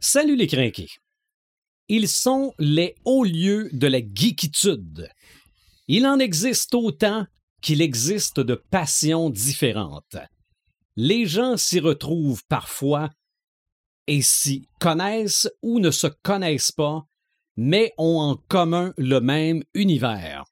[0.00, 0.90] Salut les crinqués.
[1.88, 5.08] Ils sont les hauts lieux de la geekitude.
[5.88, 7.26] Il en existe autant
[7.60, 10.16] qu'il existe de passions différentes.
[10.94, 13.10] Les gens s'y retrouvent parfois
[14.06, 17.04] et s'y connaissent ou ne se connaissent pas,
[17.56, 20.44] mais ont en commun le même univers.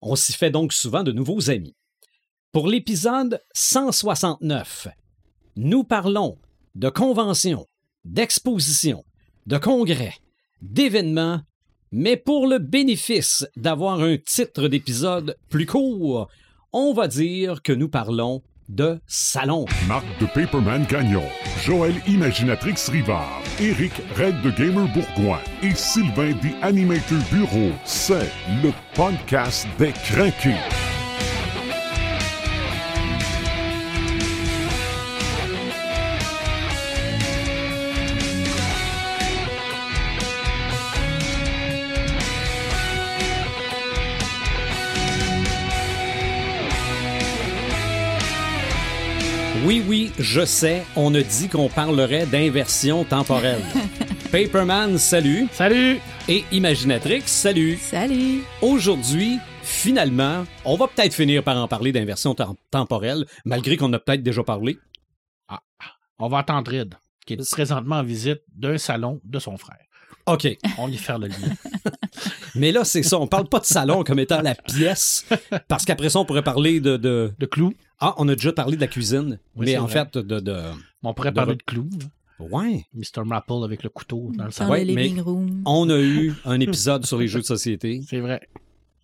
[0.00, 1.76] On s'y fait donc souvent de nouveaux amis.
[2.50, 4.88] Pour l'épisode 169,
[5.56, 6.38] nous parlons
[6.74, 7.66] de conventions,
[8.04, 9.04] d'expositions,
[9.46, 10.14] de congrès,
[10.62, 11.40] d'événements,
[11.92, 16.28] mais pour le bénéfice d'avoir un titre d'épisode plus court,
[16.72, 19.66] on va dire que nous parlons de salon.
[19.86, 21.22] Marc de Paperman Gagnon,
[21.62, 28.30] Joël Imaginatrix Rivard, Eric Red de Gamer Bourgoin et Sylvain des Animator Bureau, c'est
[28.62, 30.93] le podcast des craqués.
[49.64, 53.62] Oui, oui, je sais, on a dit qu'on parlerait d'inversion temporelle.
[54.32, 55.46] Paperman, salut.
[55.52, 55.98] Salut!
[56.28, 57.76] Et Imaginatrix, salut.
[57.76, 58.42] Salut!
[58.60, 63.98] Aujourd'hui, finalement, on va peut-être finir par en parler d'inversion tem- temporelle, malgré qu'on a
[63.98, 64.76] peut-être déjà parlé.
[66.18, 66.94] On va attendre Red,
[67.26, 69.78] qui est présentement en visite d'un salon de son frère.
[70.26, 70.48] OK.
[70.78, 71.36] On lui faire le lien.
[72.54, 73.18] Mais là, c'est ça.
[73.18, 75.26] On parle pas de salon comme étant la pièce,
[75.68, 76.96] parce qu'après ça, on pourrait parler de.
[76.96, 77.74] de- De clou.
[78.00, 80.06] Ah, on a déjà parlé de la cuisine, Oui, mais en vrai.
[80.12, 80.40] fait, de.
[80.40, 80.56] de...
[81.02, 81.88] On pourrait De parler re- de clou.
[82.00, 82.06] là.
[82.46, 82.84] Ouais.
[82.94, 83.24] Mr.
[83.24, 84.70] Maple avec le couteau dans le Dans salon.
[84.72, 85.62] Ouais, le mais living room.
[85.66, 88.40] On a eu un épisode sur les jeux de société, C'est vrai.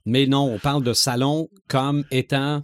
[0.07, 2.63] mais non, on parle de salon comme étant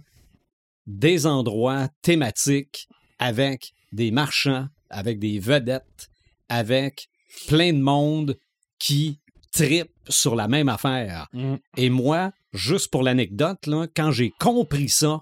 [0.85, 2.87] des endroits thématiques
[3.19, 6.09] avec des marchands, avec des vedettes,
[6.49, 7.07] avec
[7.47, 8.37] plein de monde
[8.79, 9.19] qui
[9.51, 11.27] tripe sur la même affaire.
[11.33, 11.55] Mm.
[11.77, 13.57] Et moi, juste pour l'anecdote,
[13.95, 15.21] quand j'ai compris ça,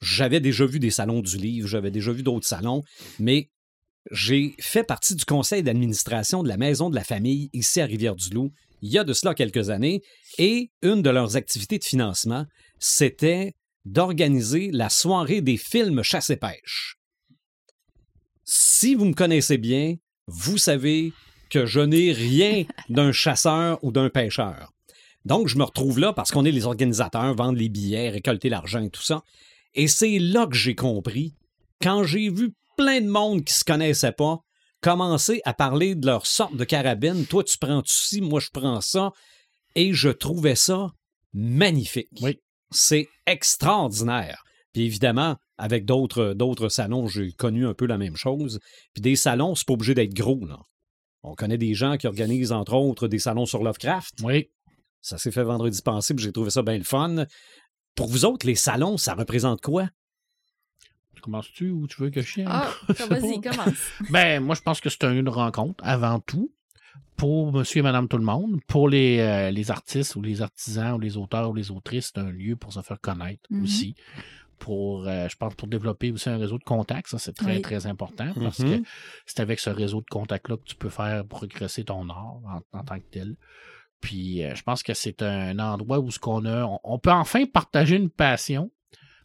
[0.00, 2.82] j'avais déjà vu des salons du livre, j'avais déjà vu d'autres salons,
[3.18, 3.50] mais
[4.10, 8.52] j'ai fait partie du conseil d'administration de la Maison de la Famille ici à Rivière-du-Loup
[8.84, 10.02] il y a de cela quelques années,
[10.36, 12.44] et une de leurs activités de financement,
[12.78, 13.54] c'était
[13.86, 16.96] d'organiser la soirée des films chasse et pêche.
[18.44, 19.94] Si vous me connaissez bien,
[20.26, 21.14] vous savez
[21.54, 24.72] que je n'ai rien d'un chasseur ou d'un pêcheur.
[25.24, 28.82] Donc, je me retrouve là parce qu'on est les organisateurs, vendre les billets, récolter l'argent
[28.82, 29.22] et tout ça.
[29.74, 31.34] Et c'est là que j'ai compris,
[31.80, 34.40] quand j'ai vu plein de monde qui se connaissait pas
[34.80, 37.24] commencer à parler de leur sorte de carabine.
[37.24, 39.12] Toi, tu prends ci, moi, je prends ça.
[39.76, 40.88] Et je trouvais ça
[41.32, 42.10] magnifique.
[42.20, 42.38] Oui.
[42.70, 44.42] C'est extraordinaire.
[44.74, 48.58] Puis évidemment, avec d'autres, d'autres salons, j'ai connu un peu la même chose.
[48.92, 50.58] Puis des salons, c'est pas obligé d'être gros, là.
[51.26, 54.16] On connaît des gens qui organisent, entre autres, des salons sur Lovecraft.
[54.22, 54.50] Oui.
[55.00, 57.24] Ça s'est fait vendredi passé, puis j'ai trouvé ça bien le fun.
[57.94, 59.88] Pour vous autres, les salons, ça représente quoi?
[61.22, 62.48] Commences-tu ou tu veux que je chienne?
[62.50, 62.68] Ah,
[63.08, 63.50] vas-y, pas.
[63.50, 63.78] commence.
[64.10, 66.52] Ben, moi, je pense que c'est un lieu de rencontre, avant tout,
[67.16, 68.60] pour monsieur et madame tout le monde.
[68.66, 72.20] Pour les, euh, les artistes ou les artisans ou les auteurs ou les autrices, c'est
[72.20, 73.62] un lieu pour se faire connaître Mhm.
[73.62, 73.94] aussi.
[74.64, 77.60] Pour, euh, je pense, pour développer aussi un réseau de contacts, ça, c'est très, Oui.
[77.62, 78.80] très important parce Mhm.
[78.82, 78.88] que
[79.26, 82.82] c'est avec ce réseau de contacts-là que tu peux faire progresser ton art en, en
[82.82, 83.36] tant que tel.
[84.00, 87.10] Puis, euh, je pense que c'est un endroit où ce qu'on a, on, on peut
[87.12, 88.70] enfin partager une passion,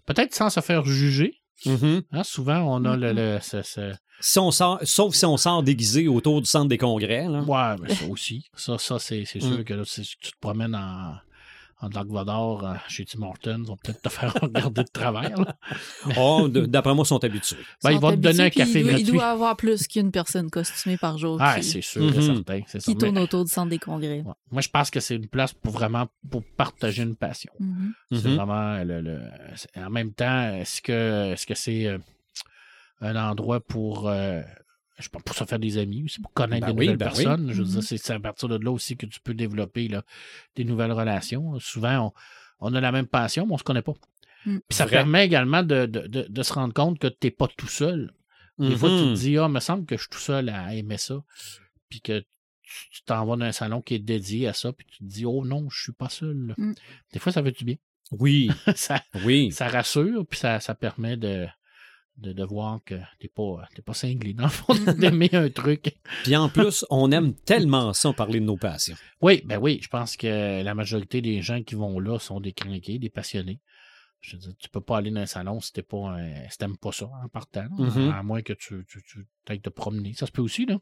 [0.05, 1.35] peut-être sans se faire juger.
[1.65, 5.63] Hein, souvent, on a le, le- ce- ce, Si on sort, sauf si on sort
[5.63, 7.27] déguisé autour du centre des congrès.
[7.29, 7.41] Là.
[7.43, 8.45] Ouais, mais ça aussi.
[8.55, 9.63] Ça, ça c'est, sûr Mm.
[9.63, 11.15] que là, si tu te promènes en,
[11.81, 15.55] en Dark Vador euh, chez Tim Hortons, ils vont peut-être te faire regarder de travers.
[16.17, 17.57] Oh, d'après moi, ils sont habitués.
[17.83, 20.11] Ben, ils Sont vont te donner un café il doit, il doit avoir plus qu'une
[20.11, 22.13] personne costumée par jour Ah, qui, c'est sûr, Mhm.
[22.13, 22.61] c'est certain.
[22.91, 24.21] Qui tourne Mais, autour du centre des congrès.
[24.21, 24.33] ouais.
[24.51, 27.51] Moi, je pense que c'est une place pour vraiment pour partager une passion.
[27.59, 27.93] Mhm.
[28.11, 28.35] C'est Mhm.
[28.35, 29.21] vraiment le, le-
[29.55, 31.97] c'est- En même temps, est-ce que est-ce que c'est euh,
[33.01, 34.41] un endroit pour euh,
[34.99, 36.97] je sais pas, pour se faire des amis aussi, pour connaître Ben des oui, nouvelles
[36.97, 37.23] ben oui.
[37.23, 37.51] personnes.
[37.51, 37.79] Je veux Mhm.
[37.79, 40.03] dire, c'est à partir de là aussi que tu peux développer là,
[40.55, 41.57] des nouvelles relations.
[41.59, 42.13] Souvent,
[42.59, 43.93] on, on a la même passion, mais on se connaît pas.
[44.45, 44.57] Mm.
[44.67, 44.97] Puis ça Vrai.
[44.97, 48.13] permet également de, de- de- de se rendre compte que tu n'es pas tout seul.
[48.57, 50.97] Des fois, tu te dis, ah, me semble que je suis tout seul à aimer
[50.97, 51.23] ça.
[51.89, 52.25] Puis que tu
[52.91, 55.25] tu t'en vas dans un salon qui est dédié à ça, puis tu te dis,
[55.25, 56.53] oh non, je suis pas seul.
[56.57, 56.73] Mm.
[57.13, 57.75] Des fois, ça fait du bien.
[58.11, 59.51] Oui, ça, oui.
[59.51, 61.47] ça rassure, puis ça, ça permet de,
[62.19, 65.95] de, de voir que t'es pas, t'es pas cinglé, dans le fond, d'aimer un truc.
[66.23, 68.95] Puis en plus, on aime tellement ça parler de nos passions.
[69.21, 72.53] Oui, ben oui, je pense que la majorité des gens qui vont là sont des
[72.53, 73.59] crinqués, des passionnés.
[74.21, 76.57] Je veux dire, tu peux pas aller dans un salon si t'es pas un- si
[76.57, 77.67] t'aimes pas ça en partant.
[77.77, 78.09] Mhm.
[78.09, 80.13] À moins que tu, tu, tu ailles te promener.
[80.13, 80.75] Ça se peut aussi, là.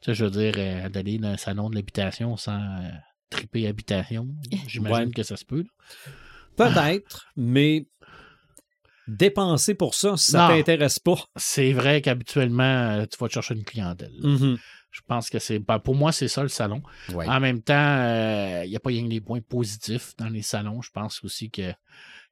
[0.00, 2.88] Tu sais, je veux dire, euh, d'aller dans un salon de l'habitation sans euh,
[3.28, 4.28] triper habitation.
[4.68, 5.10] J'imagine Ouais.
[5.12, 5.64] que ça se peut.
[6.56, 7.86] Peut-être, mais
[9.08, 11.16] dépenser pour ça, si ça t'intéresse pas.
[11.36, 14.12] C'est vrai qu'habituellement, euh, tu vas te chercher une clientèle.
[14.22, 14.58] Mhm.
[14.90, 15.58] Je pense que c'est.
[15.58, 16.82] ben, pour moi, c'est ça le salon.
[17.12, 17.28] Ouais.
[17.28, 20.42] En même temps, euh, il n'y a pas rien que des points positifs dans les
[20.42, 20.80] salons.
[20.80, 21.72] Je pense aussi que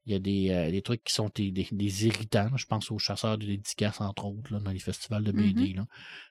[0.06, 2.50] il y a des, euh, des trucs qui sont des, des- des irritants.
[2.56, 5.72] Je pense aux chasseurs de dédicaces, entre autres, là, dans les festivals de BD.
[5.72, 5.86] là.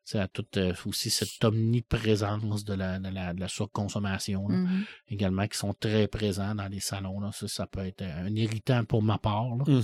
[0.06, 4.58] C'est à toute euh, aussi cette omniprésence de la, de la, de la surconsommation là,
[4.58, 4.84] Mhm.
[5.10, 7.20] également qui sont très présents dans les salons.
[7.20, 7.32] Là.
[7.32, 9.56] Ça, ça peut être un irritant pour ma part.
[9.56, 9.64] là.
[9.66, 9.82] Tu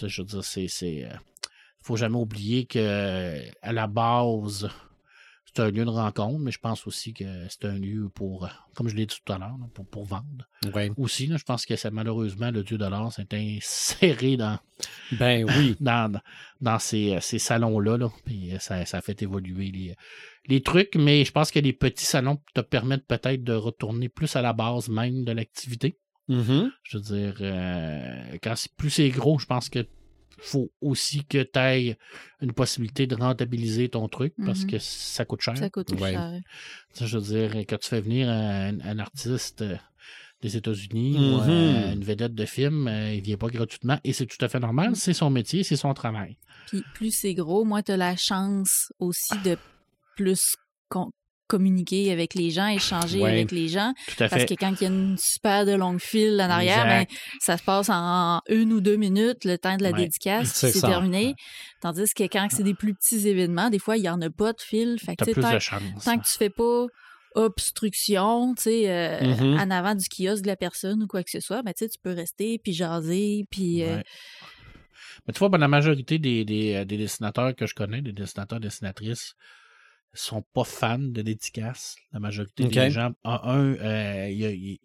[0.00, 0.68] sais, je veux dire, c'est.
[0.68, 1.14] c'est euh,
[1.80, 4.68] faut jamais oublier que euh, à la base,
[5.58, 8.48] c'est un lieu de rencontre, mais je pense aussi que c'est un lieu pour, euh,
[8.76, 10.48] comme je l'ai dit tout à l'heure, pour, pour vendre.
[10.72, 10.92] Ouais.
[10.96, 14.60] Aussi, là, je pense que c'est malheureusement le dieu de l'art s'est inséré dans,
[15.18, 15.74] Ben oui.
[15.80, 16.20] dans,
[16.60, 17.96] dans ces, euh, ces salons-là.
[17.96, 19.96] Là, puis euh, ça, ça a fait évoluer les,
[20.46, 24.36] les trucs, mais je pense que les petits salons te permettent peut-être de retourner plus
[24.36, 25.98] à la base même de l'activité.
[26.28, 26.70] Mhm.
[26.84, 29.84] Je veux dire, euh, quand plus c'est gros, je pense que
[30.38, 31.98] faut aussi que tu aies
[32.40, 34.70] une possibilité de rentabiliser ton truc parce Mhm.
[34.70, 35.56] que ça coûte cher.
[35.56, 36.12] Ça coûte Ouais.
[36.12, 36.40] cher.
[37.00, 39.76] Je veux dire, quand tu fais venir un, un artiste euh,
[40.40, 41.48] des États-Unis ou Mhm.
[41.50, 44.60] euh, une vedette de film, euh, il vient pas gratuitement et c'est tout à fait
[44.60, 44.94] normal.
[44.94, 46.36] C'est son métier, c'est son travail.
[46.68, 49.56] Puis plus c'est gros, moins tu as la chance aussi de
[50.16, 50.54] plus
[50.88, 51.10] con-
[51.48, 53.30] communiquer avec les gens, échanger Ouais.
[53.30, 53.92] avec les gens.
[54.06, 54.54] Tout à Parce fait.
[54.54, 57.06] que quand il y a une super de longue file en arrière, ben,
[57.40, 59.98] ça se passe en une ou deux minutes, le temps de la Ouais.
[60.02, 60.88] dédicace, C'est puis c'est ça.
[60.88, 61.34] terminé.
[61.80, 64.52] Tandis que quand c'est des plus petits événements, des fois, il n'y en a pas
[64.52, 64.98] de fil.
[65.04, 66.04] Fait que, plus tant, de chance.
[66.04, 66.86] tant que tu fais pas
[67.34, 69.58] obstruction, tu sais, euh, Mhm.
[69.60, 72.12] en avant du kiosque de la personne ou quoi que ce soit, ben, tu peux
[72.12, 73.82] rester, puis jaser, puis...
[73.82, 74.04] euh, Ouais.
[75.26, 78.12] Mais tu vois, ben, la majorité des, des, euh, des dessinateurs que je connais, des
[78.12, 79.34] dessinateurs, dessinatrices,
[80.20, 81.96] sont pas fans de dédicaces.
[82.12, 83.10] La majorité des gens.
[83.24, 84.78] En un, euh, il y a- il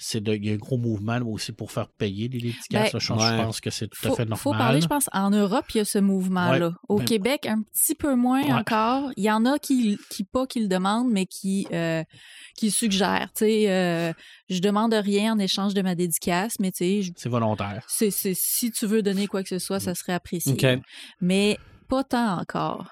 [0.00, 2.92] c'est de- il y a un gros mouvement aussi pour faire payer des dédicaces.
[2.92, 3.36] Ben, je, Ouais.
[3.36, 4.38] pense que c'est tout à fait normal.
[4.38, 6.68] faut parler, je pense, en Europe, il y a ce mouvement-là.
[6.68, 6.74] Ouais.
[6.88, 8.52] Au Ben- Québec, un petit peu moins Ouais.
[8.52, 9.10] encore.
[9.16, 12.04] Il y en a qui, qui pas qui le demandent, mais qui, euh,
[12.56, 13.30] qui suggèrent.
[13.34, 14.12] Tu sais, euh,
[14.48, 17.82] je demande rien en échange de ma dédicace, mais tu sais, je- C'est volontaire.
[17.88, 20.56] c'est, c'est- si tu veux donner quoi que ce soit, ça serait apprécié.
[21.20, 21.58] Mais
[21.88, 22.86] pas tant encore.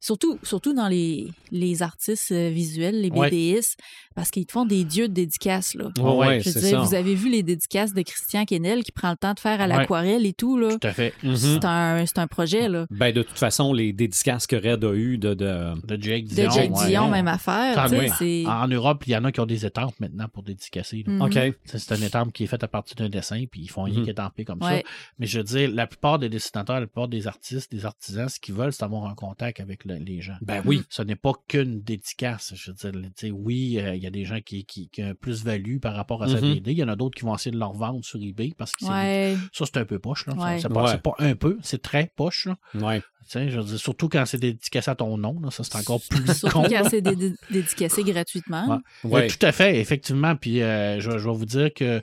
[0.00, 3.30] Surtout, surtout dans les, les artistes euh, visuels, les Ouais.
[3.30, 3.78] BDistes,
[4.14, 5.74] parce qu'ils te font des dieux de dédicaces.
[5.74, 5.90] Là.
[5.98, 9.34] Ouais, ouais, Je vous avez vu les dédicaces de Christian Kennel qui prend le temps
[9.34, 9.76] de faire à Ouais.
[9.76, 10.56] l'aquarelle et tout.
[10.58, 10.76] Là.
[10.78, 11.14] Tout à fait.
[11.22, 11.36] Mhm.
[11.36, 12.86] C'est un, c'est un projet, là.
[12.90, 15.74] Ben, de toute façon, les dédicaces que Red a eu de, de...
[15.86, 16.50] De Jake De Dion.
[16.50, 16.86] Jake ouais.
[16.88, 17.74] Dion, même affaire.
[17.76, 18.64] Ah.
[18.64, 21.04] En Europe, il y en a qui ont des étampes maintenant pour dédicacer.
[21.06, 21.22] Mhm.
[21.22, 21.32] OK.
[21.64, 24.04] C'est c'est une étampe qui est faite à partir d'un dessin, puis ils font rien
[24.04, 24.82] qu'étamper comme Ouais.
[24.84, 24.90] ça.
[25.18, 28.38] Mais je veux dire, la plupart des dessinateurs, la plupart des artistes, des artisans, ce
[28.38, 30.36] qu'ils veulent, c'est avoir un contact avec le- les gens.
[30.42, 30.82] Ben oui.
[30.88, 32.52] Ce n'est pas qu'une dédicace.
[32.54, 35.02] Je veux dire, tu sais, oui, euh, il y a des gens qui, qui, qui
[35.02, 36.40] ont plus-value par rapport à sa.
[36.40, 36.72] BD.
[36.72, 38.84] Il y en a d'autres qui vont essayer de leur vendre sur eBay parce que
[38.86, 39.36] Ouais.
[39.52, 40.26] ça, c'est un peu poche.
[40.26, 40.34] Là.
[40.36, 40.58] Ça, Ouais.
[40.60, 40.90] C'est pas, Ouais.
[40.92, 42.46] c'est pas un peu, c'est très poche.
[42.46, 42.56] Là.
[42.74, 43.00] Ouais.
[43.00, 45.76] Tu sais, je veux dire, surtout quand c'est dédicacé à ton nom, là, ça c'est
[45.76, 46.66] encore plus Surtout con.
[46.68, 48.80] quand c'est dé- dé- dédicacé gratuitement.
[49.04, 49.10] Ouais.
[49.22, 50.34] Oui, tout à fait, effectivement.
[50.34, 52.02] Puis euh, je, je vais vous dire que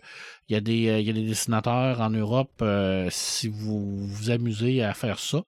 [0.50, 4.06] il y, a des, euh, il y a des dessinateurs en Europe, euh, si vous
[4.06, 5.42] vous amusez à faire ça,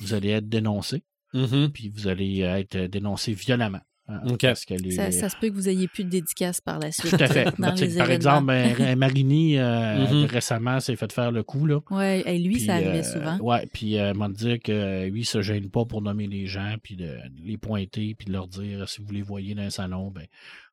[0.00, 1.02] vous allez être dénoncé,
[1.34, 1.70] Mhm.
[1.72, 3.80] puis vous allez euh, être dénoncé violemment.
[4.08, 4.20] hein.
[4.40, 6.90] Parce que les, Ça, ça se peut que vous ayez plus de dédicaces par la
[6.92, 7.10] suite.
[7.16, 7.44] Tout à fait.
[7.58, 10.24] Dans Tu sais, les par exemple, ben, Marini, euh, Mhm.
[10.24, 11.66] récemment, s'est fait faire le coup.
[11.66, 11.80] Là.
[11.90, 13.36] Ouais, et lui, Puis, ça arrivait euh, souvent.
[13.40, 16.46] Ouais, puis euh, m'a dit que euh, lui, il se gêne pas pour nommer les
[16.46, 19.70] gens, puis de les pointer, puis de leur dire si vous les voyez dans un
[19.70, 20.24] salon, ben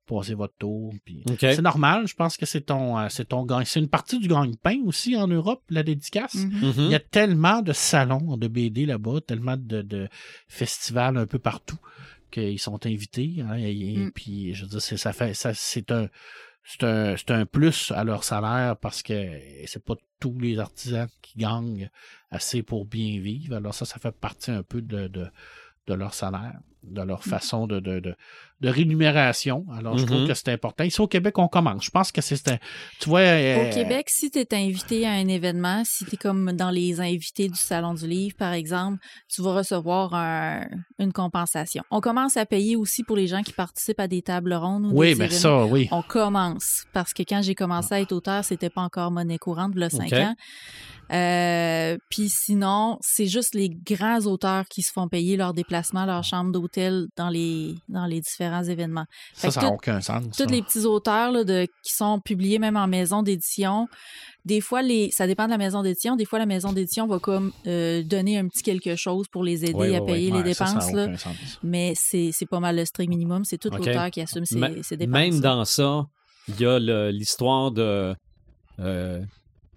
[0.06, 0.94] passez votre tour.
[1.40, 3.66] C'est normal, je pense que c'est ton, euh, c'est ton gagne.
[3.66, 6.36] C'est une partie du gagne-pain aussi en Europe, la dédicace.
[6.36, 6.52] Mhm.
[6.62, 6.74] Mhm.
[6.78, 10.08] Il y a tellement de salons de BD là-bas, tellement de, de
[10.48, 11.78] festivals un peu partout
[12.32, 13.36] qu'ils sont invités.
[13.42, 14.12] hein, et, et Mm.
[14.12, 16.08] puis, je veux dire, c'est, ça fait, ça, c'est un,
[16.64, 21.08] c'est un, c'est un plus à leur salaire parce que c'est pas tous les artisans
[21.22, 21.90] qui gagnent
[22.32, 23.56] assez pour bien vivre.
[23.56, 25.28] Alors ça, ça fait partie un peu de, de,
[25.88, 28.16] de leur salaire, de leur façon de, de,
[28.62, 29.66] de, rémunération.
[29.78, 30.28] Alors, je trouve Mhm.
[30.28, 30.84] que c'est important.
[30.84, 31.86] Ici, au Québec, on commence.
[31.86, 32.58] Je pense que c'est un...
[33.00, 33.20] Tu vois...
[33.20, 36.70] euh, Au Québec, si tu es invité à un événement, si tu es comme dans
[36.70, 39.00] les invités du Salon du Livre, par exemple,
[39.34, 40.68] tu vas recevoir un-
[41.00, 41.84] une compensation.
[41.92, 44.92] On commence à payer aussi pour les gens qui participent à des tables rondes ou
[44.94, 45.40] Oui, des mais événements.
[45.42, 45.88] ça, oui.
[45.92, 46.86] On commence.
[46.94, 50.08] Parce que quand j'ai commencé à être auteur, c'était pas encore monnaie courante, là, cinq
[50.14, 50.20] OK.
[50.20, 50.36] ans.
[51.12, 56.24] Euh, Puis sinon, c'est juste les grands auteurs qui se font payer leur déplacement, leur
[56.24, 59.06] chambre d'hôtel dans les, dans les différents événements.
[59.34, 60.24] Fait Ça, ça n'a aucun sens.
[60.38, 63.88] tous les petits auteurs là, de, qui sont publiés même en maison d'édition,
[64.46, 66.16] des fois, les, ça dépend de la maison d'édition.
[66.16, 69.66] Des fois, la maison d'édition va comme euh, donner un petit quelque chose pour les
[69.66, 71.26] aider à payer les ça, ça n'a dépenses.
[71.26, 71.32] là.
[71.64, 73.44] Mais c'est pas mal le strict minimum.
[73.44, 73.80] C'est tout OK.
[73.80, 74.56] l'auteur qui assume ses,
[74.98, 75.08] dépenses.
[75.08, 75.40] Même là.
[75.40, 76.06] dans ça,
[76.48, 76.78] il y a
[77.12, 78.16] l'histoire de
[78.80, 79.22] euh,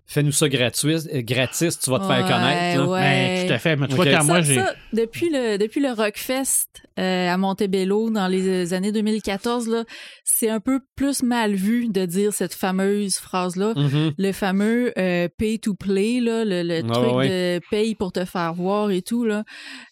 [0.07, 2.87] fais-nous ça gratuit, euh, gratis, tu vas te faire connaître.
[2.89, 3.01] ouais.
[3.01, 3.77] Mais tout à fait.
[3.77, 3.97] Mais tu Ok.
[4.03, 4.55] vois, quand Ça, moi, j'ai.
[4.57, 6.67] ça, depuis le depuis le Rockfest
[6.99, 9.85] euh, à Montebello dans les années 2014 là,
[10.25, 13.73] c'est un peu plus mal vu de dire cette fameuse phrase là.
[13.77, 14.13] Mhm.
[14.19, 18.25] Le fameux euh, pay to play là, le, le Ouais, truc de paye pour te
[18.25, 19.45] faire voir et tout là.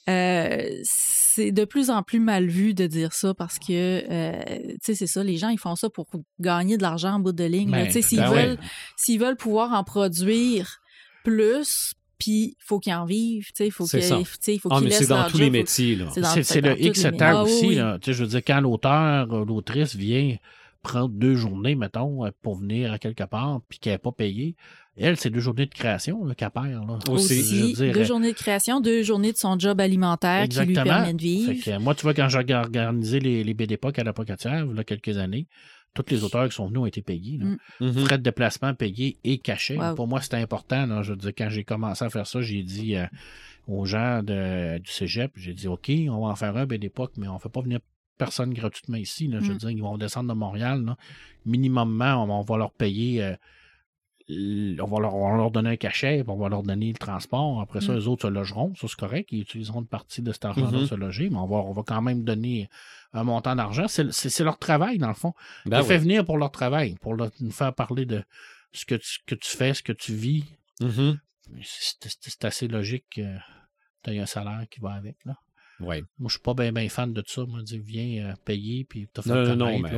[0.08, 4.76] Euh, c'est de plus en plus mal vu de dire ça parce que euh, tu
[4.82, 6.06] sais c'est ça les gens ils font ça pour
[6.40, 7.70] gagner de l'argent en bout de ligne.
[7.70, 8.56] Ben, tu sais s'ils ben
[8.96, 10.78] s'ils veulent pouvoir en produire
[11.24, 14.02] plus puis faut qu'ils en vivent tu sais faut qu'ils
[14.60, 15.96] faut Ah, qu'ils mais c'est laissent dans tous les métiers.
[15.96, 16.06] Là.
[16.42, 17.18] c'est le tous les X métiers.
[17.18, 17.66] temps Ah oui, aussi.
[17.68, 17.74] oui.
[17.76, 17.98] Là.
[18.00, 20.36] Tu sais, je veux dire, quand l'auteur, euh, l'autrice vient
[20.82, 24.54] prendre deux journées, mettons, euh, pour venir à quelque part, puis qu'elle n'est pas payée,
[24.96, 26.66] elle, c'est deux journées de création qu'elle perd.
[26.88, 26.98] Là.
[27.10, 27.34] Aussi.
[27.42, 30.58] Je veux aussi dire, deux journées de création deux journées de son job alimentaire qui
[30.60, 30.84] lui Exactement.
[30.94, 34.04] permet de vivre Fait que, moi, tu vois, quand j'ai organisé les, les BDPOC à
[34.04, 35.48] la Pocatière, il y a quelques années,
[35.96, 37.38] tous les auteurs qui sont venus ont été payés.
[37.38, 37.44] là.
[37.46, 37.58] Mm.
[37.80, 37.92] Mhm.
[38.06, 39.76] Frais de déplacement payés et cachés.
[39.78, 39.94] Wow.
[39.94, 40.86] Pour moi, c'était important.
[40.86, 41.02] là.
[41.02, 43.06] Je veux dire, quand j'ai commencé à faire ça, j'ai dit euh,
[43.66, 47.28] aux gens de- du cégep, j'ai dit, OK, on va en faire un BDPOC, mais
[47.28, 47.80] on ne fait pas venir
[48.18, 49.26] personne gratuitement ici.
[49.28, 49.40] là.
[49.40, 49.58] Je veux Mm.
[49.58, 50.84] dire, ils vont descendre de Montréal.
[51.44, 53.22] Minimumement, on va, on va leur payer...
[53.22, 53.34] euh,
[54.28, 56.98] on va, leur, on va leur donner un cachet, puis on va leur donner le
[56.98, 57.60] transport.
[57.60, 57.98] Après ça, Mm.
[57.98, 58.74] eux autres se logeront.
[58.74, 59.28] Ça, c'est correct.
[59.32, 60.86] Ils utiliseront une partie de cet argent-là Mhm.
[60.86, 62.68] se loger, mais on va, on va quand même donner
[63.12, 63.86] un montant d'argent.
[63.88, 65.32] C'est leur travail, dans le fond.
[65.64, 65.86] Ben oui.
[65.86, 68.24] fait venir pour leur travail, pour leur- nous faire parler de
[68.72, 70.44] ce que tu, que tu fais, ce que tu vis.
[70.80, 71.18] Mhm.
[71.62, 73.22] C'est assez logique que
[74.02, 75.16] tu aies un salaire qui va avec.
[75.24, 75.36] Là.
[75.78, 76.02] Ouais.
[76.18, 77.44] Moi, je suis pas bien fan de ça.
[77.46, 79.90] Moi, je dis, viens euh, payer, puis t'as fait Non, non, mais-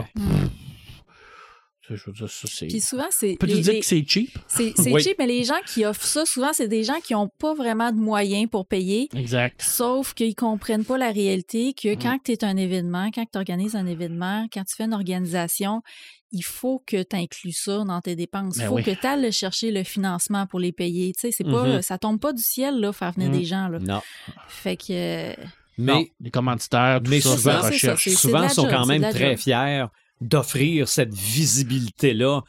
[2.68, 4.38] puis souvent c'est Peux-tu les- dire les- que c'est cheap?
[4.47, 5.02] C'est c'est Oui.
[5.02, 7.90] cheap, mais les gens qui offrent ça, souvent, c'est des gens qui n'ont pas vraiment
[7.92, 9.09] de moyens pour payer.
[9.14, 9.61] Exact.
[9.62, 11.99] Sauf qu'ils comprennent pas la réalité que Mm.
[11.99, 15.83] quand tu es un événement, quand tu organises un événement, quand tu fais une organisation,
[16.30, 18.57] il faut que tu inclues ça dans tes dépenses.
[18.57, 18.83] Il Ben faut oui.
[18.85, 21.12] que tu ailles chercher le financement pour les payer.
[21.14, 21.83] Tu sais, c'est pas, Mhm.
[21.83, 23.38] ça tombe pas du ciel, là, faire venir Mm.
[23.38, 23.78] des gens, là.
[23.78, 24.00] Non.
[24.49, 25.33] Fait que, euh,
[25.80, 28.09] Non, Mais, les commanditaires, tout mais ça, souvent- ça, recherche.
[28.09, 29.38] souvent, sont job, quand même très job.
[29.38, 29.85] fiers
[30.20, 32.40] d'offrir cette visibilité-là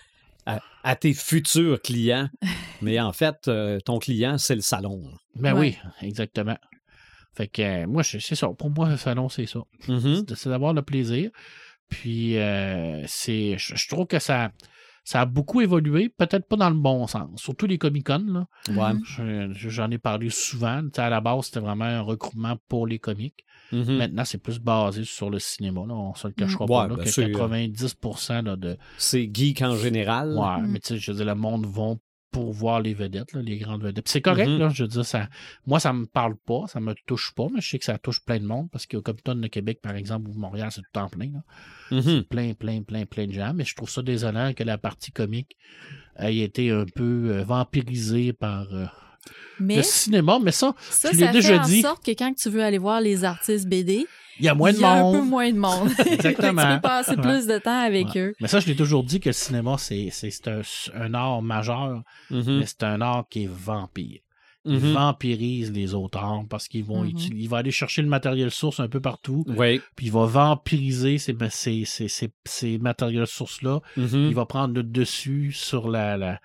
[0.46, 2.30] à, à tes futurs clients.
[2.82, 5.04] Mais en fait, euh, ton client, c'est le salon.
[5.36, 5.78] Ben Ouais.
[6.02, 6.58] oui, exactement.
[7.36, 8.48] Fait que euh, moi, je- c'est ça.
[8.50, 9.60] Pour moi, le salon, c'est ça.
[9.88, 10.24] Mhm.
[10.28, 11.30] C'est- C'est d'avoir le plaisir.
[11.90, 14.52] Puis, euh, c'est, je, je trouve que ça,
[15.04, 17.42] ça a beaucoup évolué, peut-être pas dans le bon sens.
[17.42, 18.48] Surtout les Comic-Con, là.
[18.70, 18.94] Ouais.
[18.94, 19.54] Mhm.
[19.56, 20.84] Je- J'en ai parlé souvent.
[20.98, 23.00] À la base, c'était vraiment un recrutement pour les
[23.72, 23.98] Mhm.
[23.98, 25.82] Maintenant, c'est plus basé sur le cinéma.
[25.88, 25.94] Là.
[25.94, 26.68] On se le cachera Mm.
[26.68, 26.84] pas.
[26.84, 28.78] Ouais, là, ben, que c'est, euh, 90% là, de.
[28.98, 30.36] C'est geek en général.
[30.38, 30.68] Ouais, Mm.
[30.72, 32.00] mais tu sais, je veux dire, le monde vont
[32.32, 34.08] pour voir les vedettes, là, les grandes vedettes.
[34.08, 34.70] C'est correct, là.
[34.70, 35.28] Je veux dire, ça.
[35.66, 38.24] Moi, ça me parle pas, ça me touche pas, mais je sais que ça touche
[38.24, 41.10] plein de monde parce qu'au Comic-Con de Québec, par exemple, ou Montréal, c'est tout en
[41.10, 41.32] plein.
[41.32, 42.02] Là.
[42.30, 43.54] Plein, plein, plein, plein de gens.
[43.56, 45.58] Mais je trouve ça désolant que la partie comique
[46.18, 48.86] ait été un peu euh, vampirisée par euh,
[49.60, 50.40] Mais le cinéma.
[50.42, 51.82] Mais ça, ça, je l'ai ça déjà fait en dit.
[51.82, 54.06] sorte que quand tu veux aller voir les artistes BD,
[54.40, 55.30] il y a moins de il y a un peu monde.
[55.30, 55.90] moins de monde.
[56.06, 56.62] Exactement.
[56.62, 57.22] tu peux passer Ouais.
[57.22, 58.22] plus de temps avec Ouais.
[58.22, 58.34] eux.
[58.40, 60.10] Mais ça, je l'ai toujours dit que le cinéma, c'est
[60.48, 60.62] un,
[60.96, 62.60] un art majeur, Mhm.
[62.60, 64.20] mais c'est un art qui est vampire.
[64.66, 64.92] Il Mhm.
[64.94, 67.48] vampirise les auteurs parce qu'ils vont Mhm.
[67.48, 69.80] va aller chercher le matériel source un peu partout, Oui.
[69.96, 73.80] puis il va vampiriser ces, ces, ces, ces, ces matériels sources-là.
[73.96, 74.28] Mhm.
[74.30, 76.40] Il va prendre le dessus sur la, la,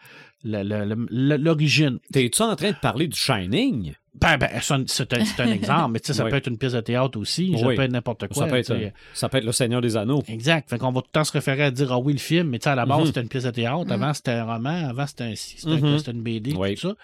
[0.44, 1.98] la- la- la- l'origine.
[2.12, 3.94] T'es-tu en train de parler du Shining?
[4.20, 6.30] Ben, ben, c'est un, c'est un- c'est un exemple, mais tu sais, ça Oui.
[6.30, 7.74] peut être une pièce de théâtre aussi, ça Oui.
[7.74, 8.44] peut être n'importe quoi.
[8.44, 8.92] ça, peut être, sais.
[9.12, 10.22] ça peut être Le Seigneur des Anneaux.
[10.28, 10.70] Exact.
[10.70, 12.58] Fait qu'on va tout le temps se référer à dire, ah oui, le film, mais
[12.60, 13.06] tu sais, à la base, Mhm.
[13.06, 13.90] c'était une pièce de théâtre, Mhm.
[14.02, 15.98] avant, c'était un roman, avant, c'était un, c'était un- Mhm.
[15.98, 16.74] c'était une BD, Oui.
[16.76, 16.94] tout ça.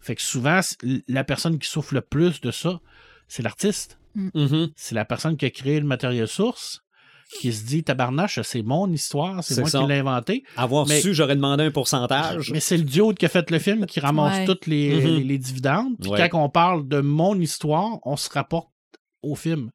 [0.00, 0.60] Fait que souvent,
[1.08, 2.80] la personne qui souffre le plus de ça,
[3.28, 3.98] c'est l'artiste.
[4.14, 4.70] Mhm.
[4.76, 6.82] C'est la personne qui a créé le matériel source,
[7.40, 9.80] qui se dit, tabarnache, c'est mon histoire, c'est moi ça.
[9.80, 10.44] qui l'ai inventé.
[10.56, 12.50] Avoir Mais- su, j'aurais demandé un pourcentage.
[12.52, 14.44] Mais c'est le duo qui a fait le film qui ramasse Ouais.
[14.46, 15.04] toutes les, Mhm.
[15.06, 15.94] les, les dividendes.
[16.00, 16.28] Puis Ouais.
[16.28, 18.68] quand on parle de mon histoire, on se rapporte
[19.22, 19.70] au film.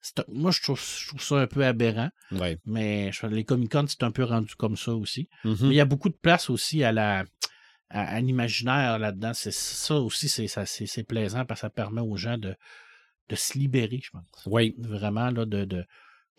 [0.00, 2.58] C'est un- moi, je trouve, je trouve ça un peu aberrant, Ouais.
[2.64, 5.28] mais je- les Comic-Con, c'est un peu rendu comme ça aussi.
[5.44, 5.56] Mhm.
[5.62, 7.24] Mais il y a beaucoup de place aussi à la
[7.88, 9.30] à, à l'imaginaire là-dedans.
[9.32, 12.56] C'est ça aussi, c'est ça, c'est c'est plaisant parce que ça permet aux gens de,
[13.28, 14.24] de se libérer, je pense.
[14.46, 14.74] Oui.
[14.78, 15.84] Vraiment là, de, de,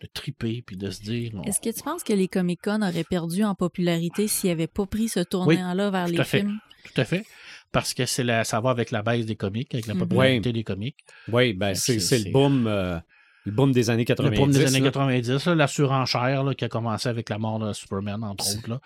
[0.00, 1.32] de triper puis de se dire.
[1.34, 4.86] on- Est-ce que tu penses que les Comic-Con auraient perdu en popularité s'ils n'avaient pas
[4.86, 6.40] pris ce tournant-là vers tout les à fait.
[6.40, 6.58] films?
[6.84, 7.24] Tout à fait.
[7.70, 10.00] parce que c'est la, ça va avec la baisse des comiques, avec la Mhm.
[10.00, 10.96] popularité des comiques.
[11.30, 12.98] Oui, ben c'est le boom, euh,
[13.44, 14.38] le boom des années Le 90.
[14.38, 14.86] boom des années là.
[14.90, 18.70] 90, là, la surenchère là, qui a commencé avec la mort de Superman, entre autres.
[18.70, 18.80] Là.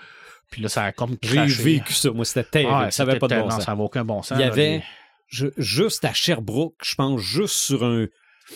[0.51, 2.11] Puis là, ça a comme J'ai vécu ça.
[2.11, 2.73] Moi, c'était terrible.
[2.73, 3.65] Ouais, ça n'avait pas de bon sens.
[3.65, 4.37] Ça n'avait aucun bon sens.
[4.37, 4.85] Il y là, avait, les-
[5.29, 8.07] je- juste à Sherbrooke, je pense, juste sur un,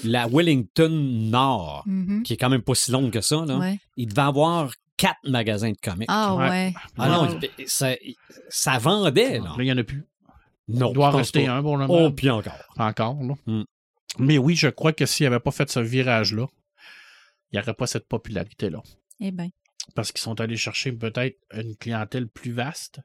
[0.04, 2.22] la Wellington Nord, Mhm.
[2.22, 3.78] qui est quand même pas si longue que ça, là, Ouais.
[3.96, 6.06] il devait avoir quatre magasins de comics.
[6.10, 6.48] Ah Ouais.
[6.48, 6.74] ouais.
[6.98, 7.94] Ah non, ça,
[8.48, 9.44] ça vendait, là.
[9.44, 10.04] Là, il n'y en a plus.
[10.68, 11.52] Non, Il doit rester pas.
[11.52, 12.06] un pour le moment.
[12.06, 12.52] Oh, puis encore.
[12.76, 13.22] Encore.
[13.22, 13.34] Là.
[13.46, 13.62] Hmm.
[14.18, 16.46] Mais oui, je crois que s'il n'avait pas fait ce virage-là,
[17.52, 18.82] il n'y aurait pas cette popularité-là.
[19.20, 19.50] Eh ben.
[19.94, 23.00] Parce qu'ils sont allés chercher peut-être une clientèle plus vaste.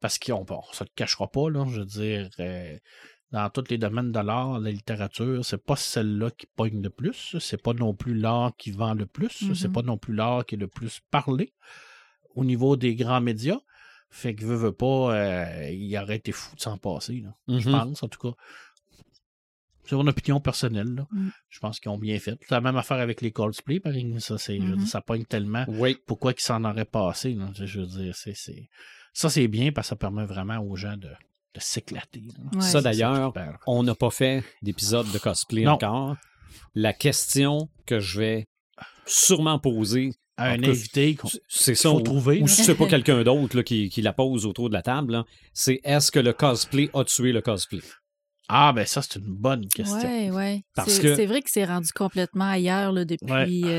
[0.00, 2.76] Parce qu'ils ont, bon, ça ne te cachera pas, là, je veux dire, euh,
[3.32, 7.36] dans tous les domaines de l'art, la littérature, c'est pas celle-là qui pogne le plus.
[7.38, 9.42] C'est pas non plus l'art qui vend le plus.
[9.42, 9.54] Mhm.
[9.54, 11.52] C'est pas non plus l'art qui est le plus parlé
[12.34, 13.58] au niveau des grands médias.
[14.12, 17.34] Fait que veut, veut pas, euh, il aurait été fou de s'en passer, là.
[17.46, 17.72] Je Mhm.
[17.78, 18.36] pense, en tout cas.
[19.84, 21.06] C'est mon opinion personnelle, là.
[21.10, 21.28] Mm.
[21.48, 22.38] Je pense qu'ils ont bien fait.
[22.42, 24.20] C'est la même affaire avec les Coldplay, par exemple.
[24.20, 24.76] Ça, c'est, Mhm.
[24.76, 25.64] dire, ça pogne tellement.
[25.68, 25.96] Oui.
[26.06, 27.48] Pourquoi qu'ils s'en auraient passé, là?
[27.54, 28.34] Je veux dire, c'est...
[29.12, 31.08] Ça, c'est bien parce que ça permet vraiment aux gens de,
[31.54, 32.22] de s'éclater.
[32.54, 32.60] Ouais.
[32.60, 33.32] Ça, d'ailleurs,
[33.66, 35.72] on n'a pas fait d'épisode de cosplay Non.
[35.72, 36.16] encore.
[36.74, 38.46] La question que je vais
[39.06, 42.42] sûrement poser, Un tout cas, invité qu'on c'est ça, faut ou- trouver.
[42.42, 45.24] ou si c'est pas quelqu'un d'autre là, qui, qui la pose autour de la table,
[45.52, 47.80] c'est est-ce que le cosplay a tué le cosplay?
[48.48, 49.96] Ah, ben ça, c'est une bonne question.
[49.98, 50.62] Ouais, ouais.
[50.74, 53.70] Parce C'est que- c'est vrai que c'est rendu complètement ailleurs là, depuis Ouais.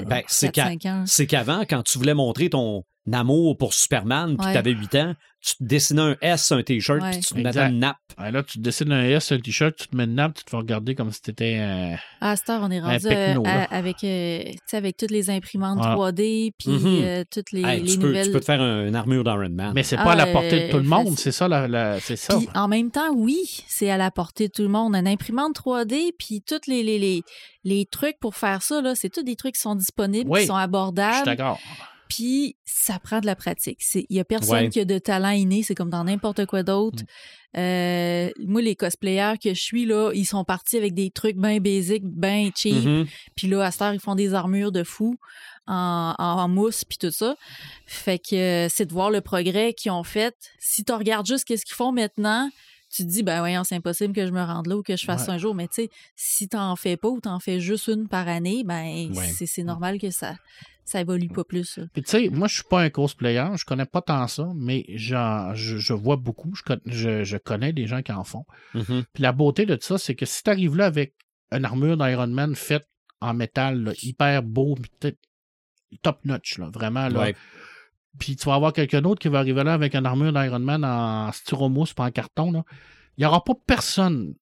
[0.00, 1.04] euh, Ben, c'est qu'à- 4-5 ans.
[1.06, 5.14] C'est qu'avant, quand tu voulais montrer ton amour pour Superman, puis tu avais 8 ans,
[5.42, 7.98] tu te dessinais un S sur un T-shirt, puis tu te mettais une nappe.
[8.18, 10.34] Ouais, là, tu te dessines un S sur un t-shirt, tu te mets une nappe,
[10.34, 11.96] tu te fais regarder comme si t'étais un.
[12.20, 15.10] Ah, à cette heure, on est rendu euh, à- avec, euh, tu sais, avec toutes
[15.10, 15.94] les imprimantes Ah.
[15.96, 17.00] 3D, puis Mhm.
[17.02, 18.26] euh, toutes les, Hey, les tu, peux, nouvelles.
[18.26, 19.72] tu peux te faire un- une armure d'Iron Man.
[19.74, 21.98] Mais c'est pas à la Ah, portée de tout le monde, c'est ça, la, la-
[22.00, 22.38] c'est ça.
[22.38, 24.94] Puis en même temps, oui, c'est à la portée de tout le monde.
[24.94, 27.22] Une imprimante 3D, puis tous les, les, les,
[27.64, 30.46] les trucs pour faire ça, là, c'est tous des trucs qui sont disponibles, Oui, qui
[30.46, 31.58] sont Je suis abordables, d'accord.
[32.14, 33.80] Puis ça prend de la pratique.
[33.94, 34.68] Il n'y a personne Ouais.
[34.68, 37.02] qui a de talent inné, c'est comme dans n'importe quoi d'autre.
[37.02, 37.06] Mm.
[37.56, 41.58] Euh, moi, les cosplayers que je suis, là, ils sont partis avec des trucs bien
[41.60, 42.84] basiques, bien cheap.
[42.84, 43.06] Mhm.
[43.36, 45.16] Puis là, à cette heure, ils font des armures de fou
[45.66, 47.36] en, en, en mousse puis tout ça.
[47.86, 50.34] Fait que euh, c'est de voir le progrès qu'ils ont fait.
[50.58, 52.50] Si tu regardes juste qu'est-ce qu'ils font maintenant,
[52.94, 55.04] tu te dis, ben voyons, c'est impossible que je me rende là ou que je
[55.04, 55.26] fasse Ouais.
[55.26, 55.54] ça un jour.
[55.54, 59.12] Mais tu sais, si t'en fais pas ou t'en fais juste une par année, ben
[59.16, 59.26] Ouais.
[59.36, 60.34] c'est c'est normal que ça
[60.84, 61.80] ça évolue pas plus.
[61.92, 64.84] Puis tu sais, moi, je suis pas un cosplayer, je connais pas tant ça, mais
[64.90, 68.44] j'en- je, je vois beaucoup, je, con- je, je connais des gens qui en font.
[68.74, 69.04] Mhm.
[69.12, 71.14] Puis la beauté de ça, c'est que si tu arrives là avec
[71.52, 72.86] une armure d'Iron Man faite
[73.20, 74.76] en métal, là, hyper beau,
[76.02, 77.20] top notch, là, vraiment, là.
[77.20, 77.36] Ouais.
[78.18, 80.84] Puis tu vas avoir quelqu'un d'autre qui va arriver là avec une armure d'Iron Man
[80.84, 82.64] en styromousse pas en carton, là.
[83.16, 84.34] Il n'y aura pas personne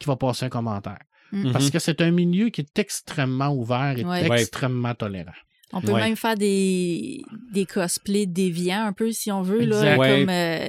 [0.00, 0.98] qui va passer un commentaire.
[1.32, 1.52] Mhm.
[1.52, 4.26] Parce que c'est un milieu qui est extrêmement ouvert et Ouais.
[4.40, 5.30] extrêmement tolérant.
[5.72, 6.00] On peut Ouais.
[6.00, 9.96] même faire des, des cosplays déviants un peu si on veut, là.
[9.96, 10.20] Ouais.
[10.20, 10.68] comme euh,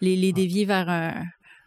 [0.00, 1.14] les, les dévier vers un,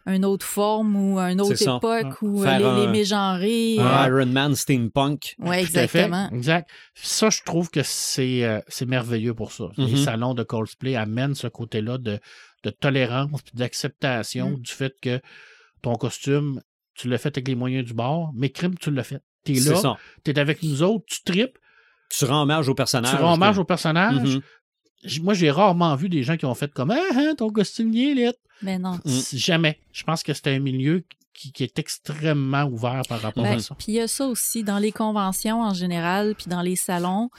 [0.06, 3.78] une autre forme ou une autre époque ou euh, les, un- les.
[3.80, 5.34] Un euh, Iron Man steampunk.
[5.44, 5.60] fait.
[5.60, 6.30] exactement.
[6.30, 6.70] Exact.
[6.94, 9.64] Ça, je trouve que c'est euh, c'est merveilleux pour ça.
[9.76, 12.18] Les salons de cosplay amènent ce côté-là de,
[12.64, 14.60] de tolérance et d'acceptation Mm.
[14.60, 15.20] du fait que
[15.82, 16.60] ton costume,
[16.94, 19.20] tu l'as fait avec les moyens du bord, mais crime, tu l'as fait.
[19.44, 21.58] T'es C'est là, t'es avec nous autres, tu tripes,
[22.08, 23.14] Tu rends hommage au personnage.
[23.16, 24.16] tu rends hommage au personnage?
[24.16, 24.42] Mhm.
[25.22, 28.18] Moi, j'ai rarement vu des gens qui ont fait comme Ah, hein, ton costume il
[28.18, 28.32] est lit.
[28.62, 28.98] Mais non.
[29.04, 29.20] Mm.
[29.34, 29.78] Jamais.
[29.92, 33.60] Je pense que c'est un milieu qui, qui est extrêmement ouvert par rapport Ben, à
[33.60, 33.74] ça.
[33.76, 37.30] Puis il y a ça aussi dans les conventions en général, puis dans les salons,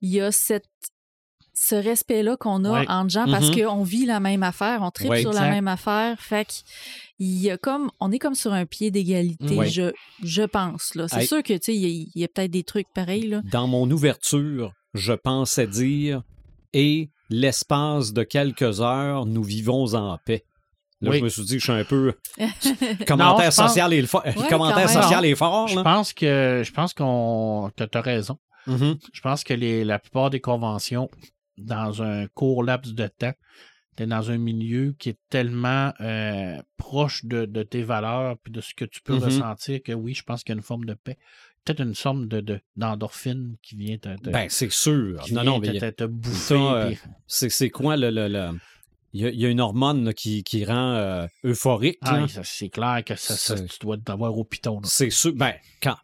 [0.00, 0.64] il y a cette
[1.56, 2.86] ce respect-là qu'on a Ouais.
[2.88, 3.64] entre gens parce Mhm.
[3.64, 6.18] qu'on vit la même affaire, on tripe Ouais, sur la même affaire.
[6.20, 6.52] Fait que
[7.20, 9.68] il y a comme on est comme sur un pied d'égalité, Ouais.
[9.68, 10.94] je, je pense.
[10.96, 11.06] là.
[11.08, 11.26] C'est Hey.
[11.28, 13.28] sûr que tu sais, il y a, peut-être des trucs pareils.
[13.28, 13.40] Là.
[13.52, 16.22] Dans mon ouverture, je pensais dire
[16.72, 20.44] et l'espace de quelques heures, nous vivons en paix.
[21.00, 21.18] Là, Oui.
[21.18, 22.48] je me suis dit, je suis un peu Non,
[23.06, 25.68] commentaire pense- social et le fo- commentaire social et fort.
[25.68, 25.82] Je là.
[25.84, 28.38] pense que je pense qu'on t'as t'as raison.
[28.66, 28.96] Mhm.
[29.12, 31.10] Je pense que les, la plupart des conventions,
[31.58, 33.32] dans un court laps de temps,
[33.96, 38.60] t'es dans un milieu qui est tellement euh, proche de, de tes valeurs puis de
[38.60, 39.22] ce que tu peux Mhm.
[39.24, 41.16] ressentir que oui, je pense qu'il y a une forme de paix.
[41.64, 45.20] Peut-être une forme de, de- d'endorphine qui vient te, te- Ben, c'est sûr.
[45.22, 46.54] qui Non, vient non, te, mais te- te bouffer.
[46.54, 48.10] euh, puis- c'est quoi le.
[48.10, 48.58] le, le-
[49.14, 51.98] Il y, a, il y a une hormone là, qui, qui rend euh, euphorique.
[52.02, 54.80] Ah, c'est clair que ça, tu dois t'avoir au piton.
[54.82, 55.32] C'est sûr.
[55.36, 55.94] Ben, quand.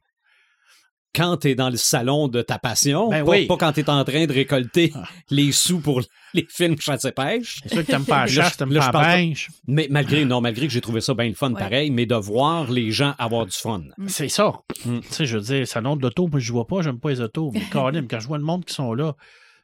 [1.14, 3.46] Quand tu es dans le salon de ta passion, Ben pas, oui.
[3.46, 5.04] pas quand tu es en train de récolter Ah.
[5.30, 6.00] les sous pour
[6.34, 7.60] les films chasse et pêche.
[7.62, 9.50] C'est sûr que t'aimes pas la Là, chasse, t'aimes pas je la pêche.
[9.66, 11.58] Mais malgré, non, malgré que j'ai trouvé ça bien le fun Ouais.
[11.60, 13.82] pareil, mais de voir les gens avoir du fun.
[14.06, 14.52] C'est ça.
[14.84, 15.00] Mm.
[15.00, 17.20] Tu sais, je veux dire, salon de l'auto, moi, je vois pas, j'aime pas les
[17.20, 17.50] autos.
[17.52, 19.14] Mais quand même, quand je vois le monde qui sont là,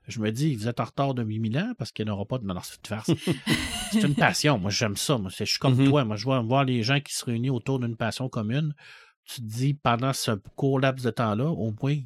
[0.09, 2.25] je me dis, vous êtes en retard de 8000 ans parce qu'il n'y en aura
[2.27, 2.45] pas de.
[2.47, 3.11] C'est une farce.
[3.93, 4.59] c'est une passion.
[4.59, 5.19] Moi, j'aime ça.
[5.19, 5.89] Moi, c'est- je suis comme Mhm.
[5.89, 6.05] toi.
[6.05, 8.73] Moi, je vois voir les gens qui se réunissent autour d'une passion commune.
[9.27, 11.97] Tu te dis, pendant ce court laps de temps-là, au moins,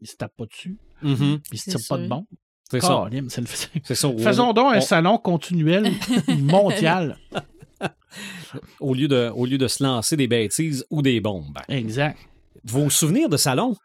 [0.00, 0.76] ils se tapent pas dessus.
[1.02, 1.40] Mhm.
[1.52, 2.26] Ils se tirent pas de bon.
[2.70, 3.08] C'est ça.
[3.10, 3.28] Le-
[4.18, 4.24] ça.
[4.24, 5.90] Faisons donc un on- salon continuel
[6.28, 7.16] mondial.
[8.80, 11.58] Au lieu, de, au lieu de se lancer des bêtises ou des bombes.
[11.68, 12.18] Exact.
[12.64, 13.76] Vos souvenirs de salon?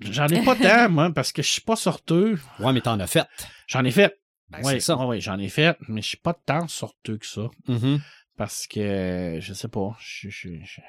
[0.00, 2.38] J'en ai pas tant, moi, parce que je suis pas sorteux.
[2.58, 3.26] Ouais, mais t'en as fait.
[3.66, 4.18] J'en ai fait.
[4.50, 4.96] Ben, oui, c'est ça.
[5.06, 7.48] oui, j'en ai fait, mais je suis pas tant sorteux que ça.
[7.68, 8.00] Mhm.
[8.36, 10.80] Parce que, je sais pas, je- je- je-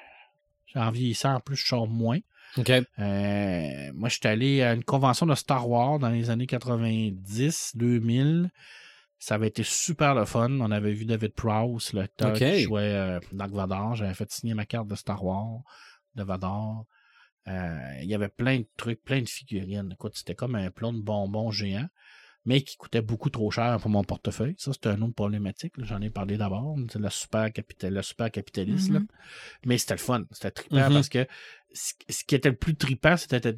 [0.67, 2.19] j'ai envie ça en plus, je sors moins.
[2.99, 7.71] Euh, moi, je suis allé à une convention de Star Wars dans les années 90,
[7.75, 8.49] 2000.
[9.19, 10.49] Ça avait été super le fun.
[10.59, 12.37] On avait vu David Prowse, l'acteur Ok.
[12.39, 13.95] qui jouait euh, Dark Vador.
[13.95, 15.61] J'avais fait signer ma carte de Star Wars,
[16.15, 16.85] de Vador.
[17.47, 19.89] Euh, il y avait plein de trucs, plein de figurines.
[19.93, 21.87] Écoute, c'était comme un plan de bonbons géant,
[22.45, 24.55] mais qui coûtait beaucoup trop cher pour mon portefeuille.
[24.57, 25.73] Ça, c'était une autre problématique.
[25.79, 26.75] J'en ai parlé d'abord.
[26.91, 28.91] C'est le super, capital, le super capitaliste.
[28.91, 28.99] là.
[28.99, 29.07] Mhm.
[29.65, 30.23] Mais c'était le fun.
[30.31, 30.93] C'était trippant Mhm.
[30.93, 31.27] parce que
[31.73, 33.55] ce ce qui était le plus trippant, c'était.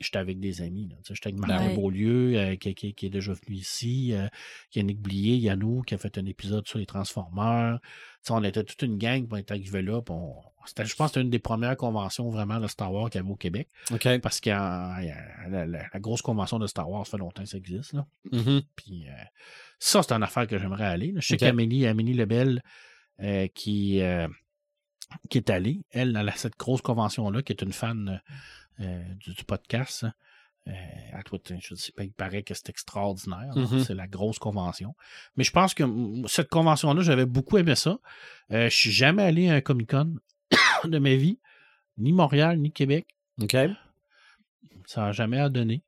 [0.00, 0.88] J'étais avec des amis.
[1.08, 1.74] J'étais avec Martin Ouais.
[1.74, 4.12] Beaulieu, euh, qui, qui- qui est déjà venu ici.
[4.12, 4.28] euh,
[4.74, 7.78] Yannick Blier, Yannou, qui a fait un épisode sur les Transformers.
[8.30, 10.00] On était toute une gang, puis on est arrivé là.
[10.10, 10.34] on-
[10.66, 13.24] c'était- Je pense que c'était une des premières conventions vraiment de Star Wars qu'il y
[13.24, 13.68] avait au Québec.
[14.20, 15.00] Parce que la,
[15.48, 17.94] la- la grosse convention de Star Wars, ça fait longtemps que ça existe.
[17.94, 18.06] Là.
[18.30, 18.62] Mhm.
[18.76, 19.12] Puis euh,
[19.78, 21.12] ça, c'est une affaire que j'aimerais aller.
[21.12, 21.20] là.
[21.20, 22.62] Je sais qu'Amélie Amélie Lebel,
[23.20, 24.28] euh, qui, euh,
[25.30, 28.32] qui est allée, elle, à cette grosse convention-là, qui est une fan euh,
[28.78, 30.14] du, du podcast, hein,
[30.68, 30.72] euh,
[31.12, 33.52] à toi, je sais pas, il paraît que c'est extraordinaire.
[33.56, 33.84] Mhm.
[33.84, 34.94] C'est la grosse convention.
[35.36, 35.84] Mais je pense que
[36.26, 37.98] cette convention-là, j'avais beaucoup aimé ça.
[38.52, 40.16] Euh, je suis jamais allé à un Comic-Con
[40.84, 41.38] de ma vie,
[41.96, 43.16] ni Montréal, ni Québec.
[43.40, 43.56] OK.
[44.86, 45.82] Ça n'a jamais à donner.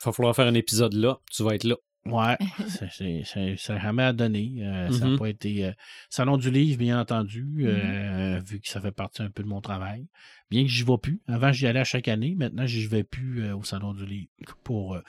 [0.00, 1.18] Il va falloir faire un épisode là.
[1.30, 1.76] Tu vas être là.
[2.04, 2.36] Ouais,
[2.68, 3.22] c'est-
[3.56, 4.54] ça n'a jamais à donner.
[4.58, 5.66] Euh, Ça n'a pas été.
[5.66, 5.72] euh,
[6.10, 9.60] Salon du livre, bien entendu, euh, vu que ça fait partie un peu de mon
[9.60, 10.06] travail.
[10.50, 11.20] Bien que j'y vais plus.
[11.28, 12.34] Avant, j'y allais à chaque année.
[12.36, 14.28] Maintenant, j'y vais plus euh, au Salon du livre
[14.64, 15.00] pour euh,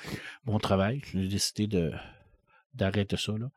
[0.46, 1.02] mon travail.
[1.14, 1.92] J'ai décidé de
[2.76, 3.34] d'arrêter ça.
[3.38, 3.50] Là.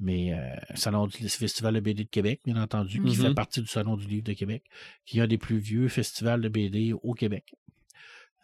[0.00, 3.66] Mais euh, Salon du Festival de BD de Québec, bien entendu, qui fait partie du
[3.66, 4.62] Salon du livre de Québec,
[5.04, 7.54] qui est un des plus vieux festivals de BD au Québec.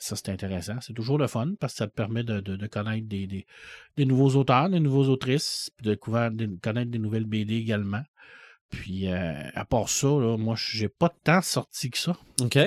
[0.02, 0.76] Ça, c'est intéressant.
[0.80, 3.46] C'est toujours le fun parce que ça te permet de, de- de connaître des, des-
[3.98, 8.02] des nouveaux auteurs, des nouveaux autrices, puis de couvrir- de connaître des nouvelles BD également.
[8.70, 12.16] Puis, euh, à part ça, là, moi, j'ai pas tant sorti que ça.
[12.40, 12.58] OK.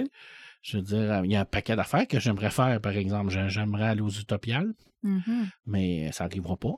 [0.62, 3.32] Je veux dire, il y a un paquet d'affaires que j'aimerais faire, par exemple.
[3.32, 5.50] J'ai- J'aimerais aller aux Utopiales, Mhm.
[5.66, 6.76] mais ça n'arrivera pas.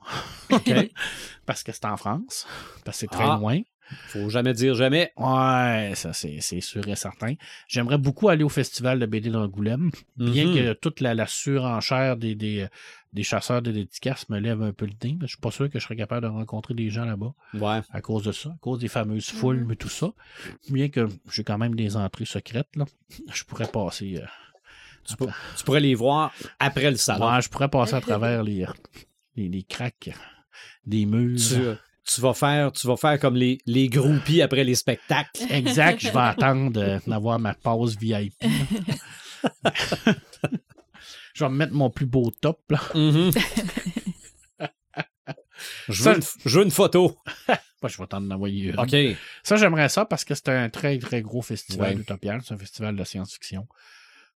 [0.52, 0.72] OK.
[1.46, 2.48] parce que c'est en France,
[2.86, 3.38] parce que c'est très Ah.
[3.40, 3.60] loin.
[4.08, 5.12] Faut jamais dire jamais.
[5.18, 7.36] Ouais, ça, c'est sûr et certain.
[7.68, 10.54] J'aimerais beaucoup aller au festival de BD d'Angoulême, bien Mhm.
[10.56, 12.68] que toute la, la surenchère des, des,
[13.14, 15.14] des chasseurs de dédicaces me lève un peu le nez.
[15.20, 17.82] mais Je suis pas sûr que je serais capable de rencontrer des gens là-bas Ouais.
[17.92, 19.68] à cause de ça, à cause des fameuses foules, Mhm.
[19.68, 20.08] mais tout ça.
[20.70, 22.86] Bien que j'ai quand même des entrées secrètes, là.
[23.32, 24.18] Je pourrais passer.
[24.22, 24.26] euh,
[25.08, 27.32] Tu, pourrais les voir après le salon.
[27.32, 28.66] ouais, je pourrais passer à travers les,
[29.36, 30.10] les, les cracks
[30.86, 31.38] des murs.
[31.40, 31.56] Tu,
[32.06, 35.42] tu vas faire, tu vas faire comme les, les groupies après les spectacles.
[35.50, 38.34] Exact, je vais attendre euh, d'avoir ma pause VIP.
[41.34, 42.62] je vais me mettre mon plus beau top.
[42.70, 42.80] Là.
[42.94, 43.32] Mhm.
[45.90, 47.18] je, Ça, veux une, je veux une photo.
[47.48, 48.80] Moi, je vais t'en envoyer une.
[48.80, 48.96] OK.
[49.44, 52.04] Ça, j'aimerais ça parce que c'est un très, très gros festival Ouais.
[52.44, 53.68] C'est un festival de science-fiction.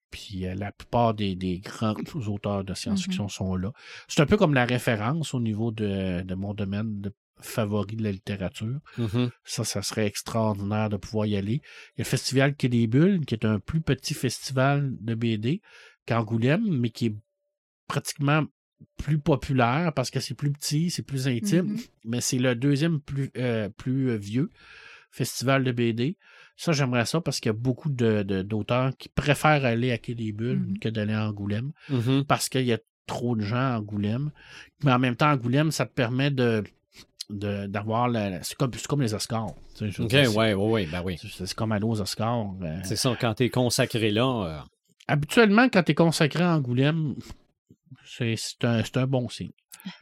[0.10, 1.94] Puis euh, la plupart des, des grands
[2.28, 3.72] auteurs de science-fiction sont là.
[4.08, 8.04] C'est un peu comme la référence au niveau de, de mon domaine de favori de
[8.04, 8.80] la littérature.
[8.98, 9.30] Mhm.
[9.44, 11.62] Ça, ça serait extraordinaire de pouvoir y aller.
[11.96, 15.16] Il y a le festival Quai des Bulles, qui est un plus petit festival de
[15.16, 15.62] BD
[16.06, 17.16] qu'Angoulême, mais qui est
[17.88, 18.44] pratiquement
[18.98, 21.80] plus populaire parce que c'est plus petit, c'est plus intime, Mhm.
[22.06, 24.50] mais c'est le deuxième plus, euh, plus euh, vieux
[25.12, 26.18] festival de BD.
[26.56, 29.98] Ça, j'aimerais ça parce qu'il y a beaucoup de- de- d'auteurs qui préfèrent aller à
[29.98, 30.80] Quai des Bulles Mhm.
[30.80, 31.72] que d'aller à Angoulême
[32.28, 34.32] parce qu'il y a trop de gens à Angoulême.
[34.84, 36.64] Mais en même temps, Angoulême, ça te permet de-
[37.30, 38.10] d'avoir
[38.42, 39.54] c'est comme, c'est comme les Oscars.
[39.78, 41.18] tu sais, OK, dire, ouais, ouais, ouais, ben oui.
[41.22, 42.48] c'est comme aller aux Oscars.
[42.62, 42.80] euh.
[42.84, 44.46] C'est ça, quand t'es consacré là.
[44.46, 44.60] euh,
[45.08, 47.16] Habituellement, quand tu es consacré à Angoulême,
[48.06, 49.52] c'est c'est un, c'est un bon signe.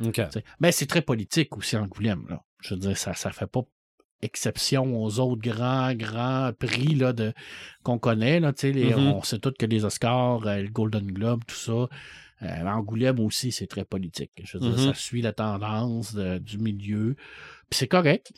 [0.04, 0.13] OK.
[0.13, 0.44] tu sais.
[0.60, 2.26] Mais c'est très politique aussi, Angoulême.
[2.30, 2.42] Là.
[2.62, 3.62] Je veux dire, ça ne fait pas
[4.22, 7.34] exception aux autres grands, grands prix là, de,
[7.84, 8.40] qu'on connaît.
[8.40, 9.08] Là, tu sais, les- Mhm.
[9.13, 11.88] On sait tous que les Oscars, euh, le Golden Globe, tout ça.
[12.43, 14.32] Euh, Angoulême aussi, c'est très politique.
[14.43, 14.86] Je veux dire, Mhm.
[14.88, 17.15] ça suit la tendance de- du milieu.
[17.69, 18.32] Puis c'est correct.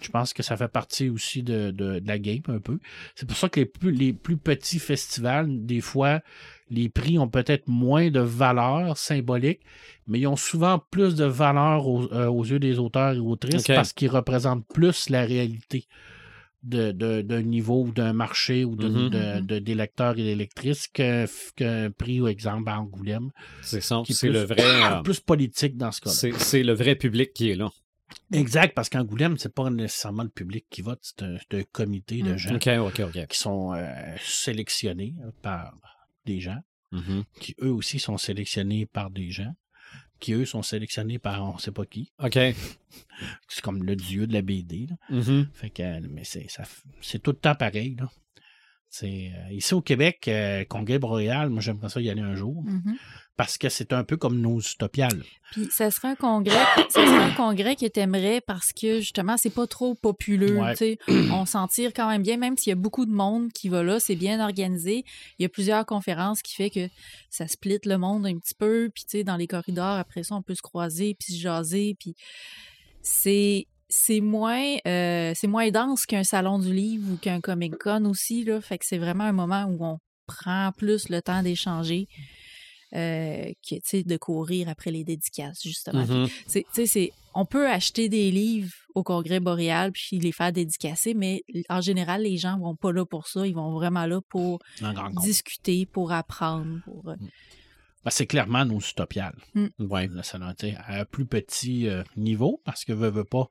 [0.00, 2.78] Je pense que ça fait partie aussi de, de- de la game un peu.
[3.14, 6.20] C'est pour ça que les plus, les plus petits festivals, des fois,
[6.70, 9.60] les prix ont peut-être moins de valeur symbolique,
[10.06, 13.64] mais ils ont souvent plus de valeur aux, euh, aux yeux des auteurs et autrices
[13.74, 15.86] parce qu'ils représentent plus la réalité
[16.62, 19.40] de- de- d'un niveau ou d'un marché ou de, Mhm.
[19.60, 23.30] des lecteurs et des lectrices qu'un prix, ou exemple, à Angoulême,
[23.62, 23.80] C'est
[24.28, 24.56] le vrai.
[24.98, 26.32] euh, plus politique dans ce cas-là.
[26.38, 27.70] c'est le vrai public qui est là.
[28.32, 32.32] Exact, parce qu'Angoulême, c'est pas nécessairement le public qui vote, c'est un, un comité de
[32.34, 32.36] Mm.
[32.38, 33.86] gens qui sont euh,
[34.20, 35.74] sélectionnés par
[36.26, 36.58] des gens,
[36.92, 37.22] Mhm.
[37.40, 39.54] qui eux aussi sont sélectionnés par des gens,
[40.20, 42.12] qui eux sont sélectionnés par on sait pas qui.
[42.22, 42.34] OK.
[43.48, 44.86] C'est comme le dieu de la BD.
[44.88, 44.96] là.
[45.10, 45.48] Mhm.
[45.52, 46.46] Fait que, euh, mais c'est,
[47.02, 47.96] c'est tout le temps pareil.
[47.98, 48.08] Là.
[48.88, 52.62] C'est, euh, ici au Québec, euh, Congrès Boréal, moi j'aimerais ça y aller un jour,
[52.64, 52.96] Mhm.
[53.40, 55.22] Parce que c'est un peu comme nos utopiales.
[55.52, 59.48] Puis ça serait un congrès, ça serait un congrès que t'aimerais parce que justement c'est
[59.48, 60.58] pas trop populeux.
[60.58, 60.72] Ouais.
[60.72, 60.98] tu sais.
[61.32, 63.82] On s'en tire quand même bien, même s'il y a beaucoup de monde qui va
[63.82, 65.06] là, c'est bien organisé.
[65.38, 66.86] Il y a plusieurs conférences qui fait que
[67.30, 68.90] ça split le monde un petit peu.
[68.94, 71.96] Puis tu sais dans les corridors après ça on peut se croiser puis se jaser.
[71.98, 72.16] Puis
[73.00, 78.04] c'est c'est moins euh, c'est moins dense qu'un salon du livre ou qu'un comic con
[78.04, 78.60] aussi là.
[78.60, 82.06] Fait que c'est vraiment un moment où on prend plus le temps d'échanger.
[82.94, 86.04] Euh, que, tu sais, de courir après les dédicaces, justement.
[86.06, 86.26] Mhm.
[86.46, 90.52] C'est- tu sais, c'est, on peut acheter des livres au Congrès boréal puis les faire
[90.52, 93.46] dédicacer, mais en général, les gens vont pas là pour ça.
[93.46, 94.58] Ils vont vraiment là pour
[95.22, 96.80] discuter, pour apprendre.
[96.84, 97.14] Pour, euh,
[98.04, 99.36] Ben, c'est clairement nos utopiales.
[99.78, 100.08] Ouais.
[100.58, 103.48] Sais, à un plus petit euh, niveau, parce que veut, veut pas,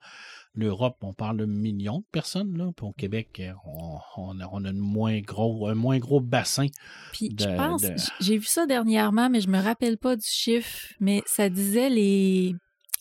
[0.55, 2.69] l'Europe, on parle de millions de personnes, là.
[2.75, 6.19] Puis au Québec, euh, on, on a, on a une moins gros, un moins gros
[6.19, 6.67] bassin.
[7.13, 10.25] Puis de- je pense, de- j'ai vu ça dernièrement, mais je me rappelle pas du
[10.27, 12.55] chiffre, mais ça disait les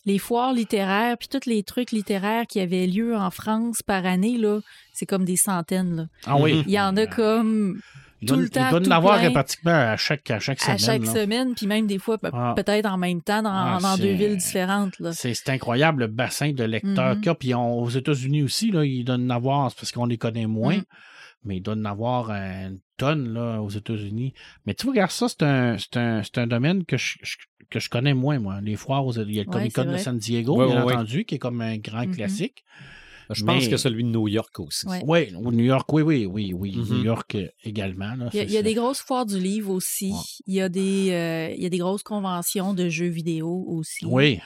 [0.05, 4.37] les foires littéraires, puis tous les trucs littéraires qui avaient lieu en France par année,
[4.37, 4.59] là,
[4.93, 5.95] c'est comme des centaines.
[5.95, 6.05] Là.
[6.25, 6.63] Ah oui.
[6.65, 7.79] Il y en a comme
[8.21, 9.31] Il tout le temps, Il doit tout en avoir plein.
[9.31, 10.75] pratiquement à chaque, à chaque semaine.
[10.75, 11.13] à chaque là.
[11.13, 12.53] semaine, puis même des fois, Ah.
[12.55, 14.99] peut-être en même temps, dans, Ah, dans deux c'est- villes différentes.
[14.99, 15.13] Là.
[15.13, 17.21] C'est c'est incroyable le bassin de lecteurs Mhm.
[17.21, 17.35] qu'il y a.
[17.35, 20.47] Puis on- aux États-Unis aussi, là, ils donnent en avoir, c'est parce qu'on les connaît
[20.47, 20.83] moins, Mhm.
[21.45, 24.33] mais ils donnent en avoir une tonne là, aux États-Unis.
[24.65, 27.37] Mais tu vois, regarde ça, c'est un, c'est un, c'est un domaine que je, je-
[27.69, 28.59] que je connais moins, moi.
[28.61, 29.97] Les foires, aux- il y a le Ouais, Comic Con de.
[29.97, 30.93] San Diego, Ouais, bien ouais, ouais.
[30.95, 32.15] entendu, qui est comme un grand Mhm.
[32.15, 32.65] classique.
[33.31, 34.87] Je Mais- pense que celui de New York aussi.
[34.87, 35.01] Ouais.
[35.05, 36.75] Oui, au New York, oui, oui, oui, oui.
[36.75, 36.97] Mhm.
[36.97, 38.15] New York euh, également.
[38.15, 40.11] Là, Il y a, c'est- il y a c'est- des grosses foires du livre aussi.
[40.11, 40.17] Ouais.
[40.47, 44.05] Il, y a des, euh, il y a des grosses conventions de jeux vidéo aussi.
[44.05, 44.39] Oui,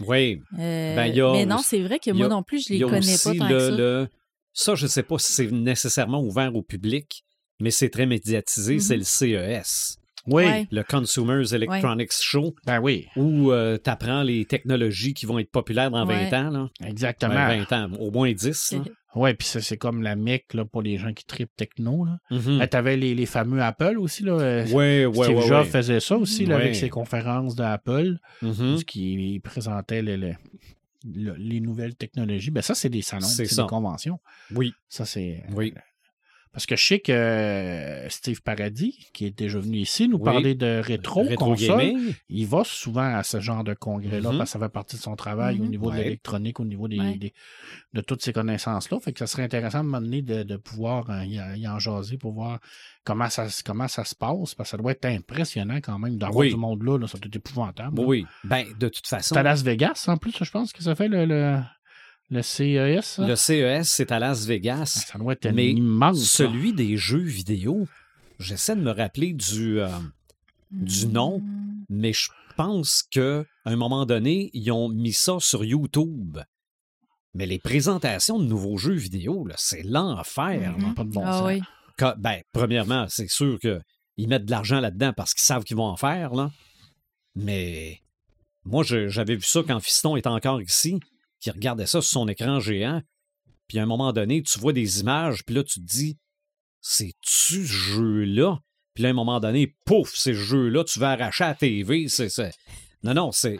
[0.00, 0.40] Oui.
[0.58, 2.72] Euh, Ben, il y a mais non, c'est vrai que moi a- non plus, je
[2.72, 3.76] Il les connais aussi pas tant le, que ça.
[3.76, 4.08] le-
[4.54, 7.24] Ça, je ne sais pas si c'est nécessairement ouvert au public,
[7.60, 8.80] mais c'est très médiatisé, Mhm.
[8.80, 10.66] c'est le CES, oui, Ouais.
[10.70, 13.50] le Consumers Electronics Show, ben oui, où
[13.82, 16.34] tu apprends les technologies qui vont être populaires dans 20 Ouais.
[16.34, 16.50] ans.
[16.50, 16.68] Là.
[16.86, 17.34] exactement.
[17.34, 18.72] Ben, 20 ans, au moins 10.
[18.72, 18.78] là.
[19.14, 22.06] Oui, puis ça, c'est comme la mecque là, pour les gens qui tripent techno.
[22.06, 22.16] Là.
[22.30, 22.60] Mhm.
[22.60, 24.22] Ben, T'avais les, les fameux Apple aussi.
[24.22, 24.32] Là.
[24.40, 25.70] euh, Ouais, ouais, Steve ouais, Jobs ouais.
[25.70, 26.62] faisait ça aussi là, Ouais.
[26.62, 28.46] avec ses conférences d'Apple, où
[28.94, 30.34] il présentait le- le-
[31.14, 32.50] le- les nouvelles technologies.
[32.50, 34.18] Ben, ça, c'est des salons, C'est des conventions.
[34.54, 35.42] Oui, Ça, c'est.
[35.54, 35.74] oui.
[36.52, 40.24] Parce que je sais que euh, Steve Paradis, qui est déjà venu ici nous Oui.
[40.24, 42.14] parler de rétro, Rétro console, gaming.
[42.28, 44.38] il va souvent à ce genre de congrès-là Mhm.
[44.38, 45.70] parce que ça fait partie de son travail au Mhm.
[45.70, 47.16] niveau de l'électronique, au niveau des, Ouais.
[47.16, 47.32] des-
[47.94, 48.98] de toutes ces connaissances-là.
[49.00, 52.18] Fait que ça serait intéressant de m'amener de, de pouvoir euh, y, y en jaser
[52.18, 52.58] pour voir
[53.04, 56.18] comment ça, se- comment ça se passe parce que ça doit être impressionnant quand même
[56.18, 56.50] d'avoir Oui.
[56.50, 57.96] du monde là, là, ça doit être épouvantable.
[57.98, 58.06] là.
[58.06, 60.94] Oui, ben, de toute façon, C'est à Las Vegas en plus, je pense que ça
[60.94, 61.60] fait le, le,
[62.32, 63.04] le CES.
[63.04, 63.26] ça?
[63.26, 65.04] le CES, c'est à Las Vegas.
[65.10, 66.18] Ça doit être Mais immense.
[66.24, 66.44] ça.
[66.44, 67.86] Celui des jeux vidéo,
[68.40, 69.88] j'essaie de me rappeler du, euh,
[70.70, 71.84] du nom, Mm.
[71.90, 76.38] mais je pense qu'à un moment donné, ils ont mis ça sur YouTube.
[77.34, 80.74] Mais les présentations de nouveaux jeux vidéo, c'est l'enfer.
[80.76, 80.82] Mhm.
[80.82, 80.92] là.
[80.94, 81.46] Pas de bon ah sens.
[81.48, 81.62] oui.
[81.98, 85.86] Quand- ben, premièrement, c'est sûr qu'ils mettent de l'argent là-dedans parce qu'ils savent qu'ils vont
[85.86, 86.50] en faire, là.
[87.34, 88.00] Mais
[88.64, 91.00] moi, j'avais vu ça quand Fiston était encore ici,
[91.42, 93.02] qui regardait ça sur son écran géant.
[93.68, 96.18] Puis à un moment donné, tu vois des images, puis là, tu te dis,
[96.80, 98.58] c'est-tu ce jeu-là?
[98.94, 101.54] Puis là, à un moment donné, pouf, c'est ce jeu-là, tu vas arracher à la
[101.54, 102.08] TV.
[102.08, 102.52] C'est, c'est-
[103.02, 103.58] Non, non, c'est.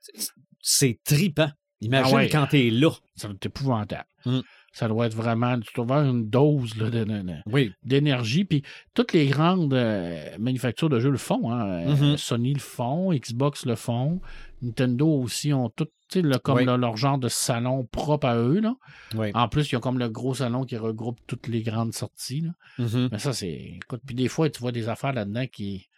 [0.00, 0.30] c'est-
[0.64, 1.50] C'est tripant.
[1.80, 2.28] Imagine Ah ouais.
[2.28, 2.90] quand t'es là.
[3.16, 4.06] Ça va être épouvantable.
[4.24, 4.40] Mm.
[4.72, 7.72] Ça doit être vraiment, tu dois avoir une dose là, de- de- de- Oui.
[7.84, 8.44] d'énergie.
[8.44, 8.62] Puis
[8.94, 11.50] toutes les grandes euh, manufactures de jeux le font.
[11.52, 11.66] hein.
[11.86, 12.16] Euh, Mhm.
[12.16, 14.20] Sony le font, Xbox le font,
[14.62, 16.64] Nintendo aussi ont tout, tu sais, le- comme Oui.
[16.64, 18.60] le- leur genre de salon propre à eux.
[18.60, 18.74] Là.
[19.14, 19.30] Oui.
[19.34, 22.40] En plus, ils ont comme le gros salon qui regroupe toutes les grandes sorties.
[22.40, 22.50] là.
[22.78, 23.08] Mhm.
[23.12, 23.50] Mais ça, c'est.
[23.52, 25.88] Écoute, puis des fois, tu vois des affaires là-dedans qui.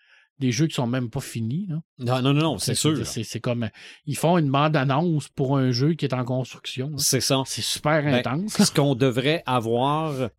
[0.41, 1.67] Des jeux qui sont même pas finis.
[1.69, 1.77] là.
[1.99, 3.07] Non, non, non, non, c'est sûr.
[3.07, 3.69] C'est comme.
[4.07, 6.91] Ils font une bande-annonce pour un jeu qui est en construction.
[6.99, 7.43] C'est ça.
[7.47, 8.61] C'est super Ben, intense.
[8.63, 10.31] Ce qu'on devrait avoir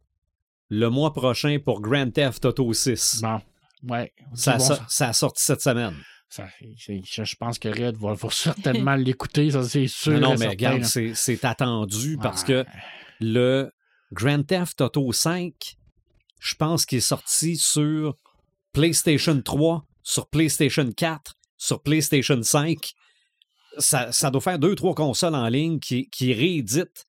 [0.69, 3.21] le mois prochain pour Grand Theft Auto 6.
[3.21, 3.39] Bon.
[3.87, 4.11] Ouais.
[4.33, 5.93] Ça, a Bon, so- ça a sorti cette semaine.
[6.27, 10.13] ça- je, pense que Red va, va certainement l'écouter, ça c'est sûr.
[10.19, 12.65] Non, non, mais regarde, c'est attendu parce que
[13.21, 13.71] le
[14.11, 15.53] Grand Theft Auto 5,
[16.41, 18.15] je pense qu'il est sorti sur
[18.75, 22.77] PlayStation 3, sur PlayStation 4, sur PlayStation 5.
[23.77, 27.05] Ça, ça doit faire deux, trois consoles en ligne qui, qui rééditent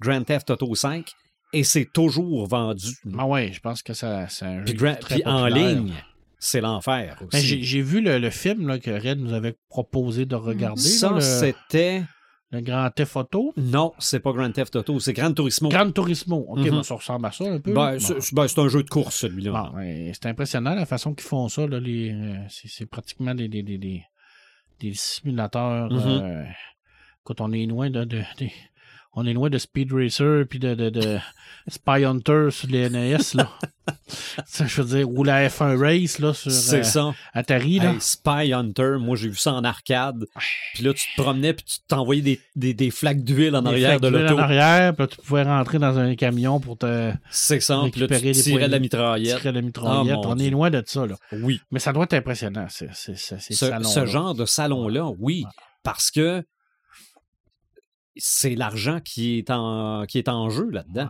[0.00, 1.08] Grand Theft Auto 5
[1.54, 2.88] et c'est toujours vendu.
[3.18, 5.92] Ah ouais, je pense que ça, c'est un Puis, jeu Gra- très puis en ligne,
[6.38, 7.46] c'est l'enfer Ben, aussi.
[7.46, 10.80] j'ai, j'ai vu le, le film là, que Red nous avait proposé de regarder.
[10.80, 12.02] Ça, le, c'était.
[12.52, 13.52] Le Grand Theft Auto?
[13.56, 15.68] Non, c'est pas Grand Theft Auto, c'est Gran Turismo.
[15.70, 16.44] Gran Turismo.
[16.48, 16.70] OK, Mhm.
[16.70, 17.72] ben, ça ressemble à ça un peu.
[17.72, 19.50] Ben, c'est ben, c'est un jeu de course, celui-là.
[19.72, 21.62] Bon, ouais, c'est impressionnant la façon qu'ils font ça.
[21.62, 24.04] Euh, c'est, pratiquement des, des, des,
[24.94, 25.90] simulateurs.
[25.90, 26.00] Mhm.
[26.22, 26.44] euh,
[27.24, 28.52] quand on est loin de, de- des-
[29.14, 31.18] on est loin de Speed Racer puis de, de, de
[31.68, 33.18] Spy Hunter sur les NES.
[33.34, 33.48] Là.
[34.46, 37.12] Ça, je veux dire, ou la F1 Race là, sur euh, ça.
[37.34, 37.78] Atari.
[37.78, 37.92] Là.
[37.92, 40.24] Hey, Spy Hunter, moi j'ai vu ça en arcade.
[40.74, 43.68] Puis là, tu te promenais puis tu t'envoyais des, des, des flaques d'huile en Des
[43.70, 44.34] arrière de l'auto.
[44.36, 47.82] En arrière, puis là, tu pouvais rentrer dans un camion pour te C'est ça.
[47.90, 49.36] Puis là, tu tirais de la poignées, mitraillette.
[49.38, 50.16] tirer la mitraillette.
[50.18, 50.46] Oh, on Dieu.
[50.46, 51.06] est loin de ça.
[51.06, 51.16] Là.
[51.32, 51.60] Oui.
[51.70, 53.14] Mais ça doit être impressionnant, ces Ce,
[53.54, 53.84] salons-là.
[53.88, 55.44] ce genre de salon-là, oui.
[55.82, 56.44] Parce que
[58.16, 61.08] c'est l'argent qui est en qui est en jeu là-dedans.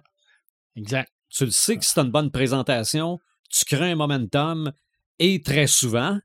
[0.76, 1.10] Exact.
[1.30, 3.18] Tu le sais que tu une bonne présentation,
[3.50, 4.72] tu crées un momentum
[5.18, 6.18] et très souvent,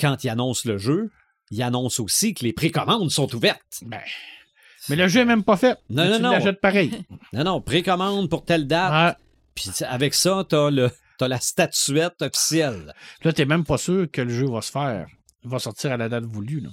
[0.00, 1.10] quand ils annoncent le jeu,
[1.50, 3.82] ils annoncent aussi que les précommandes sont ouvertes.
[3.82, 4.00] Ben,
[4.88, 5.78] mais le jeu n'est même pas fait.
[5.90, 6.30] Non, non, tu non.
[6.32, 6.90] l'achètes pareil.
[7.32, 8.90] Non, non, précommande pour telle date.
[8.92, 9.16] Ah,
[9.54, 12.94] Puis avec ça, t'as le t'as la statuette officielle.
[13.22, 15.06] là, t'es même pas sûr que le jeu va se faire.
[15.44, 16.60] Il va sortir à la date voulue.
[16.60, 16.70] là.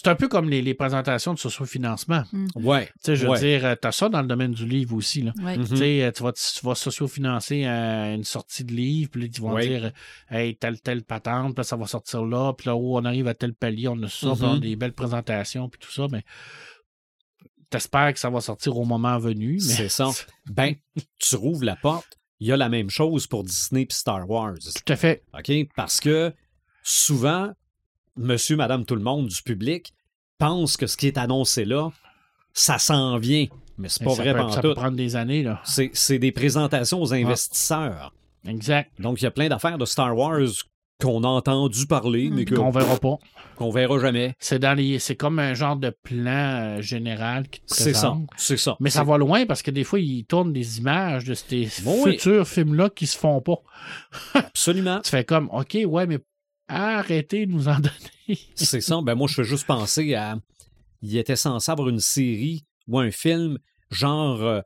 [0.00, 2.22] C'est un peu comme les, les présentations de socio-financement.
[2.54, 2.86] Ouais.
[2.86, 3.40] Tu sais, je veux Ouais.
[3.40, 5.22] dire, euh, t'as ça dans le domaine du livre aussi.
[5.22, 5.32] Là.
[5.42, 5.56] Ouais.
[5.58, 9.26] Tu sais, euh, tu vas, tu vas socio-financer euh, une sortie de livre, puis là,
[9.34, 9.90] ils vont dire,
[10.30, 13.26] hey, telle, telle patente, puis là, ça va sortir là, puis là, oh, on arrive
[13.26, 14.60] à tel palier, on a ça, on a Mhm.
[14.60, 16.22] des belles présentations, puis tout ça, mais
[17.70, 19.54] t'espères que ça va sortir au moment venu.
[19.54, 19.60] Mais...
[19.74, 20.10] C'est ça.
[20.46, 20.74] Ben,
[21.18, 24.54] tu rouvres la porte, il y a la même chose pour Disney et Star Wars.
[24.54, 25.24] Tout à fait.
[25.36, 25.52] OK?
[25.76, 26.32] Parce que
[26.82, 27.52] souvent,
[28.18, 29.92] monsieur, madame, tout le monde du public
[30.38, 31.90] pense que ce qui est annoncé là,
[32.52, 33.46] ça s'en vient.
[33.76, 35.60] Mais c'est pas ça vrai peut, ça peut prendre des années, là.
[35.64, 38.12] C'est des présentations aux investisseurs.
[38.46, 38.90] Exact.
[38.98, 40.40] Donc, il y a plein d'affaires de Star Wars
[41.00, 43.18] qu'on a entendu parler, mais que- Qu'on verra pas.
[43.56, 44.34] qu'on verra jamais.
[44.40, 44.98] C'est dans les.
[44.98, 46.30] C'est comme un genre de plan
[46.78, 48.16] euh, général qui te C'est ça.
[48.36, 48.76] C'est ça.
[48.80, 52.12] Mais ça va loin parce que des fois, ils tournent des images de ces oui.
[52.12, 53.58] futurs films-là qui se font pas.
[54.34, 55.00] Absolument.
[55.04, 56.18] Tu fais comme, OK, ouais, mais
[56.68, 58.38] arrêtez de nous en donner.
[58.54, 59.00] C'est ça.
[59.02, 60.36] Ben, moi, je fais juste penser à.
[61.02, 63.58] Il était censé avoir une série ou un film
[63.90, 64.60] genre euh,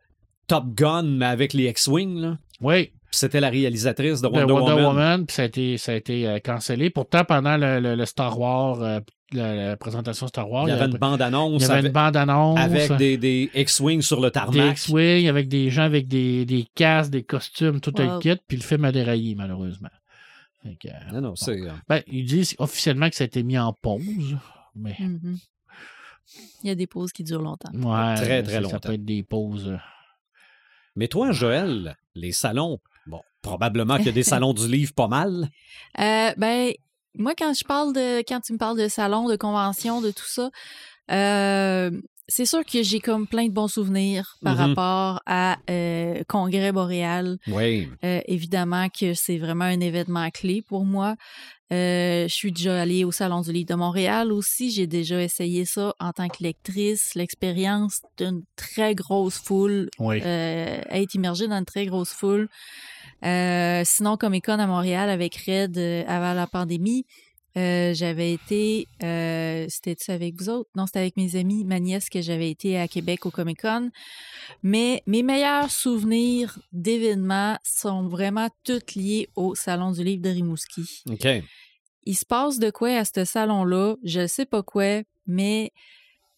[0.47, 2.37] Top Gun, mais avec les X-Wing.
[2.63, 4.87] Oui, c'était la réalisatrice de de Wonder, Wonder, Woman.
[4.87, 6.89] Woman, puis ça a été, ça a été euh, cancellé.
[6.91, 9.01] Pourtant, pendant le, le- le Star Wars, euh,
[9.33, 11.93] la, la présentation Star Wars, Il y avait une il bande-annonce y avait avec, une
[11.93, 12.59] bande-annonce.
[12.59, 14.73] avec des, des X-Wing sur le des tarmac.
[14.73, 18.15] X-Wing, avec des gens avec des, des casques, des costumes, tout Wow.
[18.15, 19.89] le kit, puis le film a déraillé, malheureusement.
[20.81, 21.61] Que, Non, non, c'est.
[21.61, 24.37] euh, ben, ils disent officiellement que ça a été mis en pause,
[24.75, 25.39] mais Mhm.
[26.63, 27.73] Il y a des pauses qui durent longtemps.
[27.73, 28.71] ouais, Très, très ça, longtemps.
[28.77, 29.69] Ça peut être des pauses.
[29.69, 29.77] euh,
[30.97, 35.09] Mais toi, Joël, les salons, bon, probablement qu'il y a des salons du livre pas
[35.09, 35.49] mal.
[35.99, 36.73] Euh, ben,
[37.19, 40.25] moi, quand je parle de, quand tu me parles de salon, de convention, de tout
[40.27, 40.51] ça,
[41.11, 41.91] euh,
[42.29, 44.61] c'est sûr que j'ai comme plein de bons souvenirs par Mhm.
[44.61, 47.39] rapport à euh, Congrès Boréal.
[47.49, 47.89] Oui.
[48.05, 51.17] Euh, évidemment que c'est vraiment un événement clé pour moi.
[51.73, 54.71] Euh, je suis déjà allée au Salon du Livre de Montréal aussi.
[54.71, 57.15] J'ai déjà essayé ça en tant que lectrice.
[57.15, 60.19] L'expérience d'une très grosse foule, Oui.
[60.23, 62.49] être immergée dans une très grosse foule.
[63.23, 67.05] Sinon, Comic Con à Montréal avec Red avant la pandémie,
[67.57, 70.71] euh, j'avais été, euh, c'était-tu avec vous autres?
[70.75, 73.91] Non, c'était avec mes amis, ma nièce, que j'avais été à Québec au Comic Con.
[74.63, 81.03] Mais mes meilleurs souvenirs d'événements sont vraiment tous liés au Salon du Livre de Rimouski.
[81.11, 81.27] OK.
[82.05, 83.97] Il se passe de quoi à ce salon-là?
[84.03, 85.73] Je ne sais pas quoi, mais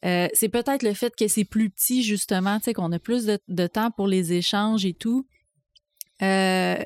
[0.06, 3.24] Euh, c'est peut-être le fait que c'est plus petit, justement, tu sais, qu'on a plus
[3.24, 5.26] de, de temps pour les échanges et tout.
[6.20, 6.76] Euh,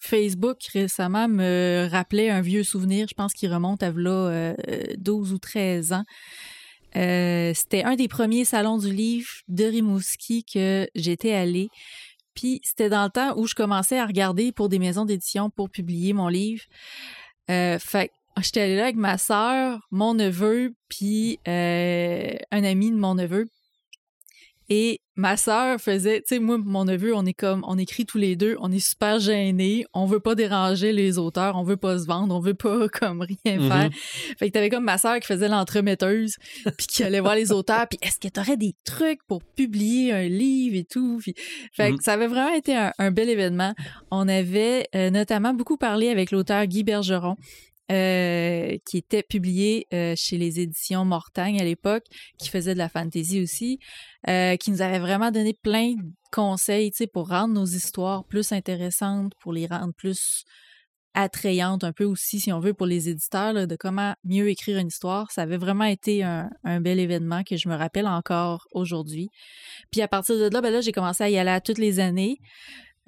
[0.00, 4.54] Facebook récemment me rappelait un vieux souvenir, je pense qu'il remonte à là, euh,
[4.98, 6.04] 12 ou 13 ans.
[6.96, 11.68] Euh, c'était un des premiers salons du livre de Rimouski que j'étais allée.
[12.34, 15.70] Puis c'était dans le temps où je commençais à regarder pour des maisons d'édition pour
[15.70, 16.62] publier mon livre.
[17.50, 22.96] Euh, fait j'étais allée là avec ma sœur, mon neveu, puis euh, un ami de
[22.96, 23.46] mon neveu.
[24.72, 28.18] Et ma sœur faisait, tu sais, moi, mon neveu, on est comme, on écrit tous
[28.18, 31.98] les deux, on est super gênés, on veut pas déranger les auteurs, on veut pas
[31.98, 33.68] se vendre, on veut pas comme rien Mhm.
[33.68, 33.90] faire.
[34.38, 36.36] Fait que t'avais comme ma sœur qui faisait l'entremetteuse,
[36.78, 40.28] puis qui allait voir les auteurs, puis est-ce que t'aurais des trucs pour publier un
[40.28, 41.20] livre et tout?
[41.20, 41.34] Fait
[41.90, 41.98] que Mhm.
[42.00, 43.74] ça avait vraiment été un, un bel événement.
[44.12, 47.34] On avait euh, notamment beaucoup parlé avec l'auteur Guy Bergeron.
[47.90, 52.04] Euh, qui était publié euh, chez les éditions Mortagne à l'époque,
[52.38, 53.80] qui faisait de la fantasy aussi,
[54.28, 59.32] euh, qui nous avait vraiment donné plein de conseils, pour rendre nos histoires plus intéressantes,
[59.40, 60.44] pour les rendre plus
[61.14, 64.88] attrayantes un peu aussi, si on veut, pour les éditeurs, de comment mieux écrire une
[64.88, 65.32] histoire.
[65.32, 69.30] Ça avait vraiment été un, un bel événement que je me rappelle encore aujourd'hui.
[69.90, 71.98] Puis à partir de là, ben là, j'ai commencé à y aller à toutes les
[71.98, 72.38] années.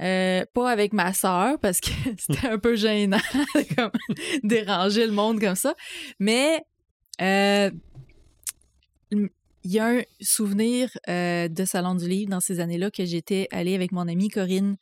[0.01, 3.19] Euh, pas avec ma sœur parce que c'était un peu gênant
[3.55, 3.91] de comme,
[4.43, 5.75] déranger le monde comme ça.
[6.19, 6.63] Mais
[7.21, 7.71] euh,
[9.13, 9.31] il
[9.65, 13.75] y a un souvenir euh, de Salon du Livre dans ces années-là que j'étais allée
[13.75, 14.77] avec mon amie Corinne.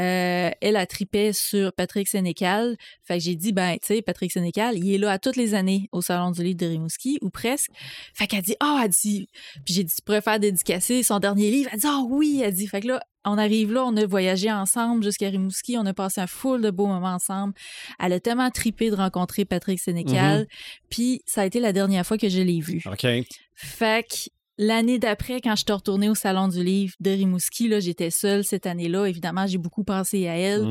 [0.00, 2.76] Euh, elle a tripé sur Patrick Sénécal.
[3.04, 5.54] Fait que j'ai dit, ben, tu sais, Patrick Sénécal, il est là à toutes les
[5.54, 7.70] années au Salon du Livre de Rimouski, ou presque.
[8.14, 9.28] Fait qu'elle dit, ah, oh, elle dit,
[9.64, 11.70] puis j'ai dit, tu pourrais faire dédicacer son dernier livre.
[11.72, 12.66] Elle dit, ah oh, oui, elle dit.
[12.66, 16.20] Fait que là, on arrive là, on a voyagé ensemble jusqu'à Rimouski, on a passé
[16.20, 17.54] un full de beaux moments ensemble.
[17.98, 20.46] Elle a tellement tripé de rencontrer Patrick Sénécal,
[20.88, 22.82] puis ça a été la dernière fois que je l'ai vu.
[22.86, 23.06] OK.
[23.54, 27.80] Fait que l'année d'après, quand je suis retournée au Salon du Livre de Rimouski, là,
[27.80, 29.06] j'étais seule cette année-là.
[29.06, 30.66] Évidemment, j'ai beaucoup pensé à elle.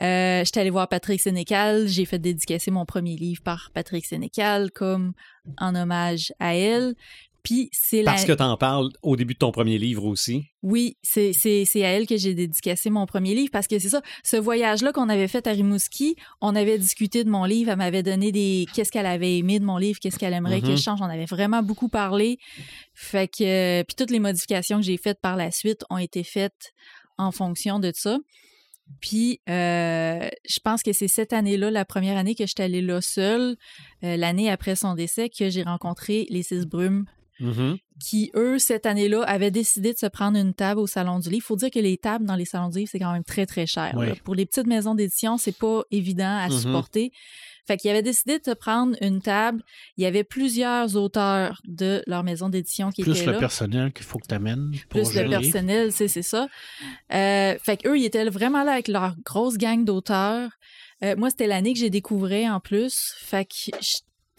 [0.00, 1.86] Euh, j'étais allée voir Patrick Sénécal.
[1.86, 5.12] J'ai fait dédicacer mon premier livre par Patrick Sénécal comme
[5.58, 6.94] en hommage à elle.
[7.42, 8.12] Puis c'est la...
[8.12, 10.44] Parce que t'en parles au début de ton premier livre aussi.
[10.62, 11.32] Oui, c'est,
[11.76, 15.08] à elle que j'ai dédicacé mon premier livre parce que c'est ça, ce voyage-là qu'on
[15.08, 18.92] avait fait à Rimouski, on avait discuté de mon livre, elle m'avait donné des qu'est-ce
[18.92, 20.68] qu'elle avait aimé de mon livre, qu'est-ce qu'elle aimerait Mhm.
[20.68, 22.38] que je change, on avait vraiment beaucoup parlé.
[22.94, 23.42] Fait que
[23.80, 26.72] euh, puis toutes les modifications que j'ai faites par la suite ont été faites
[27.16, 28.18] en fonction de ça.
[29.00, 33.00] Puis, euh, je pense que c'est cette année-là, la première année que j'étais allée là
[33.00, 33.56] seule,
[34.02, 37.04] euh, l'année après son décès, que j'ai rencontré les Six Brumes
[37.40, 37.76] Mhm.
[38.00, 41.42] qui, eux, cette année-là, avaient décidé de se prendre une table au Salon du Livre.
[41.44, 43.44] Il faut dire que les tables dans les salons du livre, c'est quand même très,
[43.46, 43.92] très cher.
[43.96, 44.06] Oui.
[44.24, 46.58] Pour les petites maisons d'édition, c'est pas évident à Mhm.
[46.58, 47.12] supporter.
[47.66, 49.62] Fait qu'ils avaient décidé de se prendre une table.
[49.96, 53.38] Il y avait plusieurs auteurs de leur maison d'édition qui Plus étaient le là.
[53.38, 54.72] personnel qu'il faut que tu amènes.
[54.88, 56.48] Plus le personnel, c'est c'est ça.
[57.12, 60.50] Euh, fait qu'eux, ils étaient vraiment là avec leur grosse gang d'auteurs.
[61.04, 63.14] Euh, moi, c'était l'année que j'ai découvert en plus.
[63.18, 63.70] Fait que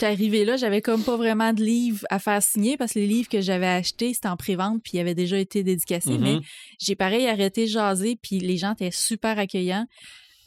[0.02, 3.06] j'étais arrivée là, j'avais comme pas vraiment de livres à faire signer parce que les
[3.06, 6.18] livres que j'avais achetés, c'était en pré-vente puis ils avaient déjà été dédicacés.
[6.18, 6.20] Mhm.
[6.22, 6.38] Mais
[6.80, 9.86] j'ai pareil arrêté de jaser puis les gens étaient super accueillants.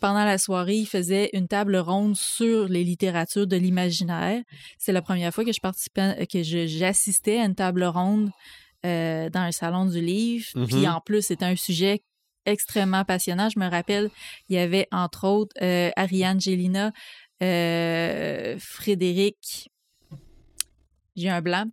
[0.02, 4.42] Pendant la soirée, ils faisaient une table ronde sur les littératures de l'imaginaire.
[4.78, 8.30] C'est la première fois que je participais, que je- j'assistais à une table ronde
[8.86, 10.46] euh, dans un salon du livre.
[10.54, 10.68] Mhm.
[10.68, 12.04] Puis en plus, c'était un sujet
[12.46, 13.50] extrêmement passionnant.
[13.50, 14.10] Je me rappelle,
[14.50, 16.92] il y avait entre autres euh, Ariane Gélina,
[17.44, 19.70] euh, Frédéric.
[21.16, 21.66] J'ai un blanc.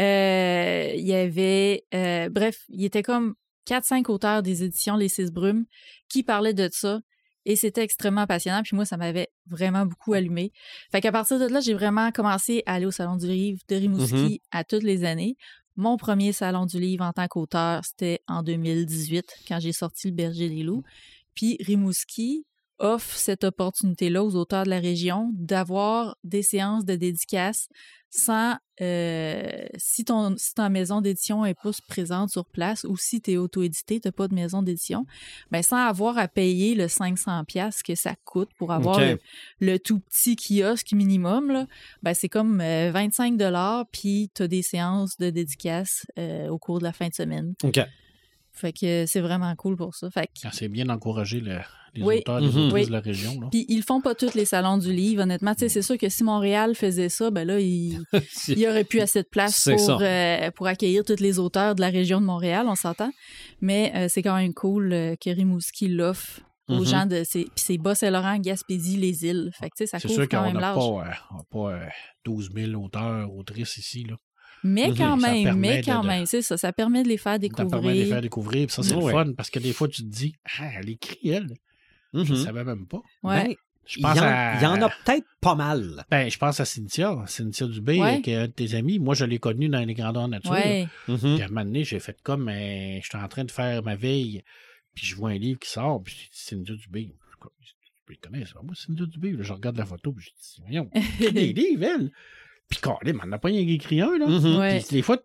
[0.00, 3.34] Euh, il y avait, euh, bref, il était comme
[3.66, 5.64] 4-5 auteurs des éditions Les Six Brumes
[6.08, 7.00] qui parlaient de ça.
[7.44, 8.62] Et c'était extrêmement passionnant.
[8.62, 10.52] Puis moi, ça m'avait vraiment beaucoup allumé.
[10.90, 13.76] Fait qu'à partir de là, j'ai vraiment commencé à aller au Salon du Livre de
[13.76, 15.36] Rimouski à toutes les années.
[15.76, 20.14] Mon premier Salon du Livre en tant qu'auteur, c'était en 2018, quand j'ai sorti Le
[20.14, 20.82] Berger des Loups.
[21.34, 22.46] Puis Rimouski
[22.78, 27.68] offre cette opportunité-là aux auteurs de la région d'avoir des séances de dédicaces
[28.10, 33.20] sans euh, si ton si ta maison d'édition est pas présente sur place ou si
[33.20, 35.06] tu es auto-édité, tu pas de maison d'édition,
[35.50, 39.18] ben sans avoir à payer le 500 pièces que ça coûte pour avoir le,
[39.60, 41.66] le tout petit kiosque minimum là,
[42.02, 46.58] ben c'est comme euh, 25 dollars puis tu as des séances de dédicaces euh, au
[46.58, 47.54] cours de la fin de semaine.
[48.56, 50.10] Fait que c'est vraiment cool pour ça.
[50.10, 51.58] Fait que Ah, C'est bien d'encourager le-
[51.94, 52.16] les Oui.
[52.18, 52.86] auteurs, les Oui.
[52.86, 53.40] de la région.
[53.40, 53.48] Là.
[53.50, 55.52] Puis ils font pas tous les salons du livre, honnêtement.
[55.56, 58.00] C'est sûr que si Montréal faisait ça, ben là, il,
[58.48, 59.98] y aurait plus assez de place pour, ça.
[60.00, 63.10] euh, pour accueillir tous les auteurs de la région de Montréal, on s'entend.
[63.60, 66.84] Mais euh, c'est quand même cool euh, que Rimouski l'offre aux Mhm.
[66.84, 67.22] gens de.
[67.24, 69.50] c'est- Puis c'est Bas-Saint-Laurent, Gaspésie, les îles.
[69.58, 70.76] Fait que tu sais, ça C'est couvre sûr quand qu'on même n'a large.
[70.78, 71.88] pas, euh, n'a pas euh,
[72.24, 74.04] 12 000 auteurs, autrices ici.
[74.04, 74.16] Là.
[74.66, 76.56] Mais quand Ça même, mais quand de- même, c'est ça.
[76.56, 78.08] Ça permet de les faire Ça permet de les découvrir.
[78.08, 78.66] faire découvrir.
[78.66, 79.04] Puis ça, c'est Ouais.
[79.06, 81.48] le fun parce que des fois, tu te dis, ah, elle écrit, elle.
[82.14, 82.28] Je Mhm.
[82.30, 83.00] ne savais même pas.
[83.22, 83.44] Ouais.
[83.48, 83.54] Ben,
[83.86, 84.54] Je il y, en, à.
[84.56, 86.04] il y en a peut-être pas mal.
[86.10, 88.20] Ben, je pense à Cynthia, Cynthia Dubé, Ouais.
[88.20, 88.98] qui est un de tes amis.
[88.98, 90.50] Moi, je l'ai connue dans les grandeurs nature.
[90.50, 90.88] Ouais.
[91.06, 91.18] Mhm.
[91.18, 93.94] Puis à un moment donné, j'ai fait comme, euh, j'étais en train de faire ma
[93.94, 94.42] veille,
[94.94, 97.12] puis je vois un livre qui sort, puis Cynthia Dubé.
[97.60, 97.74] Je suis
[98.08, 99.32] Je connais, c'est pas moi, Cynthia Dubé.
[99.32, 102.10] Là, je regarde la photo, puis je dis, voyons, elle écrit des livres, elle.
[102.68, 104.26] Puis quand elle m'en a pas rien écrit un, là.
[104.26, 104.80] Ouais.
[104.80, 105.18] Puis des fois,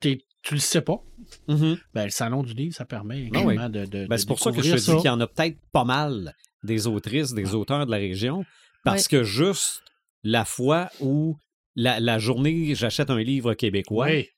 [0.00, 1.00] t'es- tu le sais pas.
[1.48, 1.78] Mhm.
[1.94, 3.54] Ben, le salon du livre, ça permet Ah oui.
[3.54, 5.20] également de, de, Ben, de c'est pour ça que je te dis qu'il y en
[5.20, 8.44] a peut-être pas mal des autrices, des auteurs de la région,
[8.84, 9.82] parce que juste
[10.24, 11.36] la fois où
[11.76, 14.28] la, la journée, j'achète un livre québécois, Oui.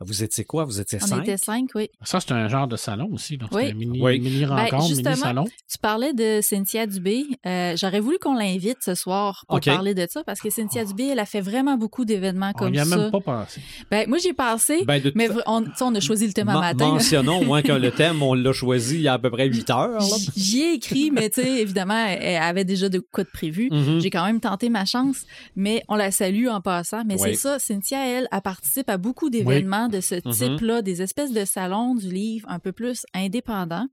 [0.00, 0.64] Vous étiez quoi?
[0.64, 1.22] Vous étiez On cinq?
[1.22, 1.88] était cinq, oui.
[2.02, 3.38] Ça, c'est un genre de salon aussi.
[3.38, 3.70] Donc, Oui.
[3.70, 4.18] un mini, Oui.
[4.20, 5.44] mini rencontre, Ben, justement, mini salon.
[5.70, 7.24] Tu parlais de Cynthia Dubé.
[7.46, 11.08] Euh, J'aurais voulu qu'on l'invite ce soir pour parler de ça parce que Cynthia Dubé,
[11.08, 12.96] elle a fait vraiment beaucoup d'événements On comme n'y a ça.
[12.96, 13.60] même pas pensé.
[13.90, 16.48] Ben, moi, j'ai pensé, Ben, de mais on, tu sais, on a choisi le thème
[16.48, 16.86] à matin.
[16.88, 19.46] Mentionnons au moins que le thème, on l'a choisi il y a à peu près
[19.48, 20.00] 8 heures.
[20.36, 23.68] J'y ai écrit, mais tu sais, évidemment, elle avait déjà de quoi de prévu.
[23.70, 24.00] Mhm.
[24.00, 25.22] J'ai quand même tenté ma chance,
[25.56, 27.04] mais on la salue en passant.
[27.06, 27.30] Mais Oui.
[27.30, 30.32] c'est ça, Cynthia, elle, elle participe à beaucoup d'événements de ce Mhm.
[30.32, 33.86] type-là, des espèces de salons du livre un peu plus indépendants.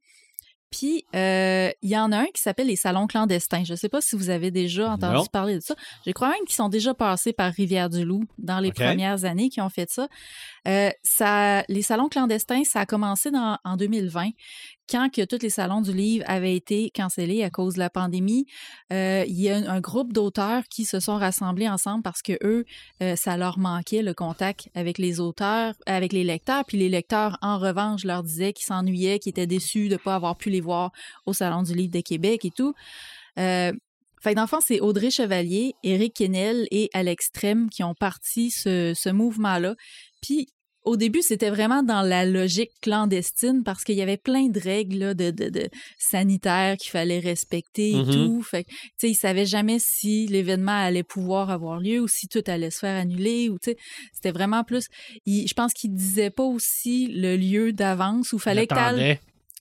[0.72, 3.66] Puis, euh, il y en a un qui s'appelle les salons clandestins.
[3.66, 5.26] Je ne sais pas si vous avez déjà entendu Non.
[5.26, 5.76] parler de ça.
[6.06, 9.68] Je crois même qu'ils sont déjà passés par Rivière-du-Loup dans les premières années qui ont
[9.68, 10.08] fait ça.
[10.68, 10.92] Euh.
[11.70, 14.30] Les salons clandestins, ça a commencé en 2020,
[14.90, 18.46] quand que tous les salons du livre avaient été cancellés à cause de la pandémie.
[18.92, 22.66] Euh, il y a un, groupe d'auteurs qui se sont rassemblés ensemble parce que eux,
[23.02, 26.66] euh, ça leur manquait le contact avec les auteurs, avec les lecteurs.
[26.66, 30.16] Puis les lecteurs, en revanche, leur disaient qu'ils s'ennuyaient, qu'ils étaient déçus de ne pas
[30.16, 30.92] avoir pu les voir
[31.26, 32.74] au Salon du livre de Québec et tout.
[34.24, 39.76] Fait fond, c'est Audrey Chevalier, Éric Kennel et Alex Trem qui ont parti ce mouvement-là.
[40.22, 40.48] Puis
[40.84, 44.98] au début, c'était vraiment dans la logique clandestine parce qu'il y avait plein de règles
[44.98, 45.70] là, de, de, de
[46.00, 48.12] sanitaires qu'il fallait respecter et Mhm.
[48.12, 48.42] tout.
[48.42, 52.42] Fait tu sais, ils savaient jamais si l'événement allait pouvoir avoir lieu ou si tout
[52.48, 53.78] allait se faire annuler ou, tu sais,
[54.12, 54.88] c'était vraiment plus...
[55.28, 58.74] je pense qu'ils disaient pas aussi le lieu d'avance où fallait que.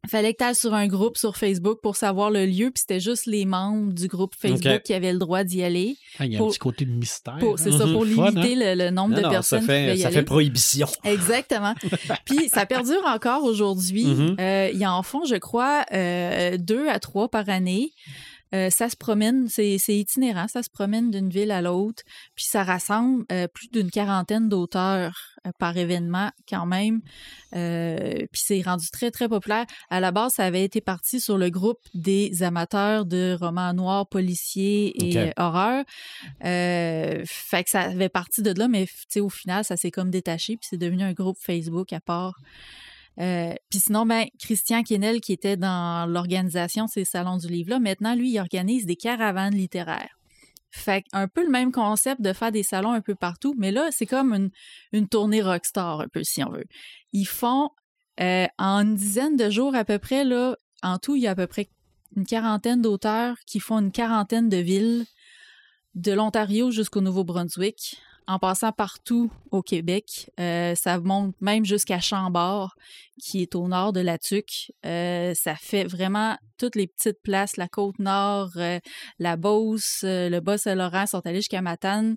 [0.09, 3.01] Fallait que tu ailles sur un groupe sur Facebook pour savoir le lieu, puis c'était
[3.01, 4.83] juste les membres du groupe Facebook OK.
[4.83, 5.97] qui avaient le droit d'y aller.
[6.19, 7.37] Ah, Il y a Pour- un petit côté de mystère.
[7.39, 7.93] Pour, c'est ça, Mhm.
[7.93, 10.01] pour Fun, limiter le, le nombre Non, de non, personnes ça qui fait, pouvaient y
[10.01, 10.17] ça aller.
[10.17, 10.89] fait prohibition.
[11.05, 11.75] Exactement.
[12.25, 14.07] Puis ça perdure encore aujourd'hui.
[14.07, 14.37] Mhm.
[14.41, 17.93] Euh, ils en font, je crois, euh, deux à trois par année.
[18.55, 22.03] Euh, ça se promène, c'est itinérant, ça se promène d'une ville à l'autre,
[22.35, 27.01] puis ça rassemble euh, plus d'une quarantaine d'auteurs euh, par événement quand même.
[27.55, 29.65] Euh, puis c'est rendu très, très populaire.
[29.89, 34.07] À la base, ça avait été parti sur le groupe des amateurs de romans noirs,
[34.07, 35.33] policiers et OK.
[35.39, 35.85] horreur.
[36.45, 39.91] Euh, fait que ça avait parti de là, mais tu sais, au final, ça s'est
[39.91, 42.35] comme détaché, puis c'est devenu un groupe Facebook à part.
[43.21, 48.15] Euh, puis sinon, ben, Christian Kennel, qui était dans l'organisation ces salons du livre-là, maintenant,
[48.15, 50.19] lui, il organise des caravanes littéraires.
[50.71, 53.89] Fait un peu le même concept de faire des salons un peu partout, mais là,
[53.91, 54.51] c'est comme une,
[54.93, 56.67] une tournée rockstar, un peu, si on veut.
[57.13, 57.71] Ils font
[58.21, 61.33] euh, en une dizaine de jours à peu près, là, en tout, il y a
[61.33, 61.69] à peu près
[62.17, 65.05] une quarantaine d'auteurs qui font une quarantaine de villes,
[65.95, 70.31] de l'Ontario jusqu'au Nouveau-Brunswick, en passant partout au Québec.
[70.39, 72.75] Euh, ça monte même jusqu'à Chambord,
[73.21, 74.73] qui est au nord de la Tuque.
[74.87, 78.79] Euh, ça fait vraiment toutes les petites places, la côte nord, euh,
[79.19, 82.17] la Beauce, le Bas-Saint-Laurent sont allés jusqu'à Matane.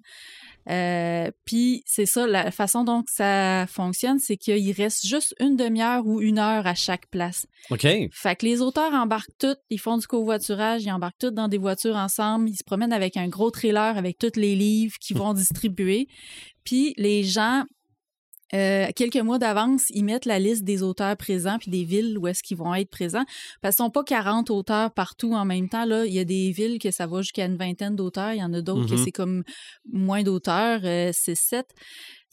[0.70, 6.05] Euh, Puis c'est ça, la façon dont ça fonctionne, c'est qu'il reste juste une demi-heure
[6.05, 7.45] ou une heure à chaque place.
[7.70, 7.82] OK.
[8.11, 11.57] Fait que les auteurs embarquent tous, ils font du covoiturage, ils embarquent tous dans des
[11.57, 15.34] voitures ensemble, ils se promènent avec un gros trailer avec tous les livres qu'ils vont
[15.34, 16.07] distribuer.
[16.64, 17.64] Puis les gens,
[18.53, 22.27] euh, quelques mois d'avance, ils mettent la liste des auteurs présents puis des villes où
[22.27, 23.25] est-ce qu'ils vont être présents.
[23.61, 25.85] Parce qu'ils sont pas 40 auteurs partout en même temps.
[25.85, 26.05] Là.
[26.05, 28.33] Il y a des villes que ça va jusqu'à une vingtaine d'auteurs.
[28.33, 29.03] Il y en a d'autres que Mhm.
[29.03, 29.43] c'est comme
[29.91, 31.67] moins d'auteurs, euh, c'est 7.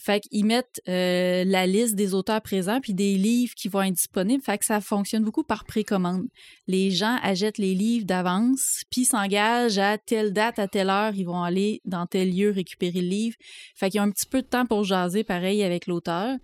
[0.02, 3.94] Fait qu'ils mettent euh, la liste des auteurs présents puis des livres qui vont être
[3.94, 4.42] disponibles.
[4.42, 6.26] Fait que ça fonctionne beaucoup par précommande.
[6.66, 11.24] Les gens achètent les livres d'avance puis s'engagent à telle date, à telle heure, ils
[11.24, 13.36] vont aller dans tel lieu récupérer le livre.
[13.76, 16.36] Fait qu'ils ont un petit peu de temps pour jaser pareil avec l'auteur.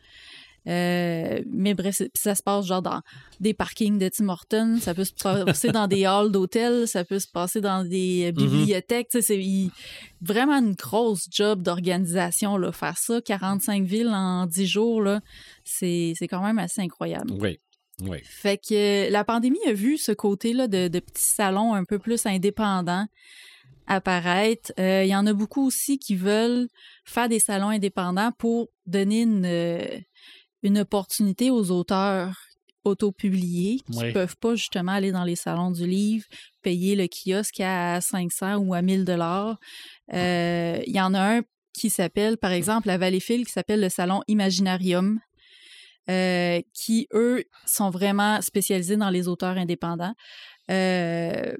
[0.68, 3.00] Euh, mais bref, ça se passe genre dans
[3.40, 7.18] des parkings de Tim Hortons, ça peut se passer dans des halls d'hôtels, ça peut
[7.20, 9.08] se passer dans des euh, bibliothèques.
[9.10, 9.70] Tu sais, c'est il-
[10.20, 12.72] vraiment une grosse job d'organisation, là.
[12.72, 15.20] Faire ça, 45 villes en 10 jours, là,
[15.64, 17.32] c'est quand même assez incroyable.
[17.40, 17.58] Oui.
[18.02, 18.18] Oui.
[18.24, 21.98] Fait que euh, la pandémie a vu ce côté-là de, de petits salons un peu
[21.98, 23.06] plus indépendants
[23.86, 24.72] apparaître.
[24.78, 26.68] Euh, Il y en a beaucoup aussi qui veulent
[27.04, 29.46] faire des salons indépendants pour donner une,
[30.66, 32.34] une opportunité aux auteurs
[32.84, 34.12] autopubliés qui Oui.
[34.12, 36.24] peuvent pas justement aller dans les salons du livre,
[36.62, 39.58] payer le kiosque à 500 ou à 1000 dollars.
[40.12, 41.42] Euh, Il y en a un
[41.72, 45.18] qui s'appelle, par exemple, la Valleyfield, qui s'appelle le salon Imaginarium,
[46.08, 50.14] euh, qui, eux, sont vraiment spécialisés dans les auteurs indépendants.
[50.70, 51.52] Euh,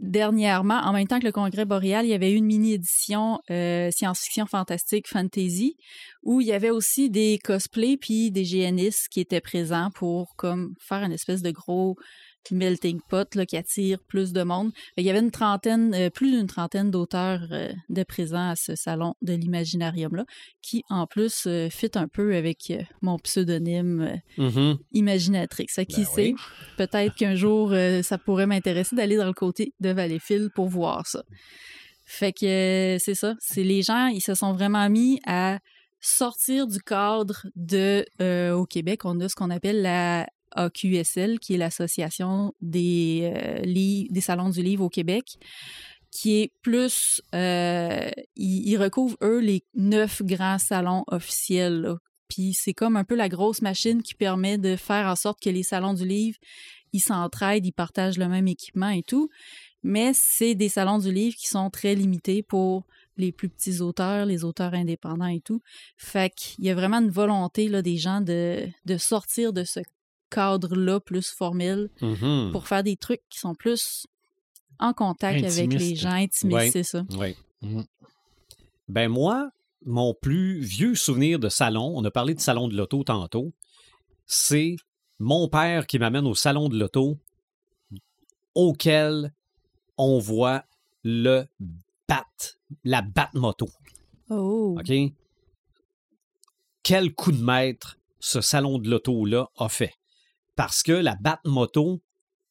[0.00, 4.46] dernièrement, en même temps que le Congrès boréal, il y avait une mini-édition euh, science-fiction
[4.46, 5.76] fantastique fantasy
[6.22, 10.74] où il y avait aussi des cosplays puis des GNistes qui étaient présents pour comme
[10.80, 11.96] faire une espèce de gros
[12.50, 14.72] melting pot là, qui attire plus de monde.
[14.96, 18.74] Il y avait une trentaine, euh, plus d'une trentaine d'auteurs euh, de présents à ce
[18.74, 20.24] salon de l'imaginarium-là,
[20.62, 22.72] qui en plus euh, fit un peu avec
[23.02, 24.78] mon pseudonyme euh, Mhm.
[24.92, 25.66] Imaginatrix.
[25.68, 26.36] Fait qui Ben sait, oui.
[26.76, 27.72] peut-être qu'un jour,
[28.02, 31.22] ça pourrait m'intéresser d'aller dans le côté de Valleyfield pour voir ça.
[32.04, 33.34] Fait que c'est ça.
[33.40, 35.58] C'est les gens, ils se sont vraiment mis à
[36.00, 40.26] sortir du cadre de euh, au Québec, on a ce qu'on appelle la
[40.56, 45.38] AQSL, qui est l'association des euh, des salons du livre au Québec,
[46.10, 51.94] qui est plus, euh, ils, recouvrent eux les neuf grands salons officiels.
[52.28, 55.50] Puis c'est comme un peu la grosse machine qui permet de faire en sorte que
[55.50, 56.38] les salons du livre,
[56.92, 59.28] ils s'entraident, ils partagent le même équipement et tout.
[59.82, 62.86] Mais c'est des salons du livre qui sont très limités pour
[63.18, 65.60] les plus petits auteurs, les auteurs indépendants et tout.
[65.96, 69.80] Fait qu'il y a vraiment une volonté des gens de, de sortir de ce
[70.30, 72.50] cadre-là plus formel Mhm.
[72.52, 74.06] pour faire des trucs qui sont plus
[74.78, 76.70] en contact avec les gens, intimistes, Ouais.
[76.70, 77.04] c'est ça.
[77.18, 77.34] Oui.
[77.62, 77.84] Mhm.
[78.88, 79.50] Ben moi,
[79.84, 83.52] mon plus vieux souvenir de salon, on a parlé de salon de l'auto tantôt,
[84.26, 84.76] c'est
[85.18, 87.16] mon père qui m'amène au salon de l'auto
[88.54, 89.32] auquel
[89.96, 90.64] on voit
[91.04, 91.44] le
[92.08, 92.26] bat,
[92.84, 93.68] la bat moto.
[94.28, 94.92] Oh, OK?
[96.82, 99.94] Quel coup de maître ce salon de l'auto-là a fait?
[100.56, 102.02] Parce que la bat moto,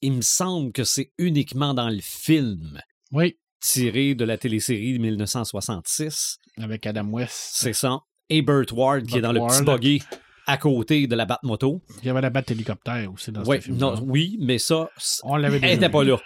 [0.02, 2.80] il me semble que c'est uniquement dans le film
[3.12, 6.38] Oui, tiré de la télésérie de 1966.
[6.58, 7.34] avec Adam West.
[7.54, 8.00] C'est ça.
[8.30, 10.04] Et Burt Ward, qui est dans le petit buggy
[10.48, 11.82] à côté de la bat moto.
[12.02, 13.78] Il y avait la batte hélicoptère aussi dans Ouais, ce film.
[13.78, 14.90] non, oui, mais ça,
[15.24, 16.18] On l'avait elle n'était pas là.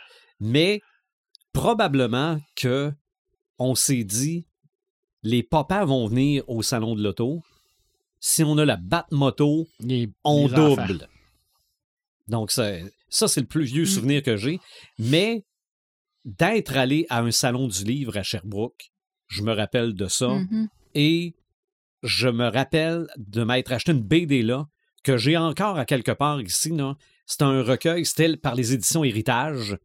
[0.41, 0.81] Mais
[1.53, 2.91] probablement que
[3.57, 4.45] on s'est dit,
[5.23, 7.41] les papas vont venir au salon de l'auto.
[8.21, 10.85] Si on a la bat moto, Les- on enfants.
[12.29, 12.71] Donc, ça,
[13.09, 13.87] ça c'est le plus vieux Mm.
[13.87, 14.59] souvenir que j'ai.
[14.97, 15.43] Mais
[16.25, 18.91] d'être allé à un salon du livre à Sherbrooke,
[19.27, 20.27] je me rappelle de ça.
[20.29, 20.67] Mhm.
[20.95, 21.33] Et
[22.03, 24.67] je me rappelle de m'être acheté une BD là,
[25.03, 26.71] que j'ai encore à quelque part ici.
[27.25, 29.77] C'est un recueil, c'était par les éditions Héritage,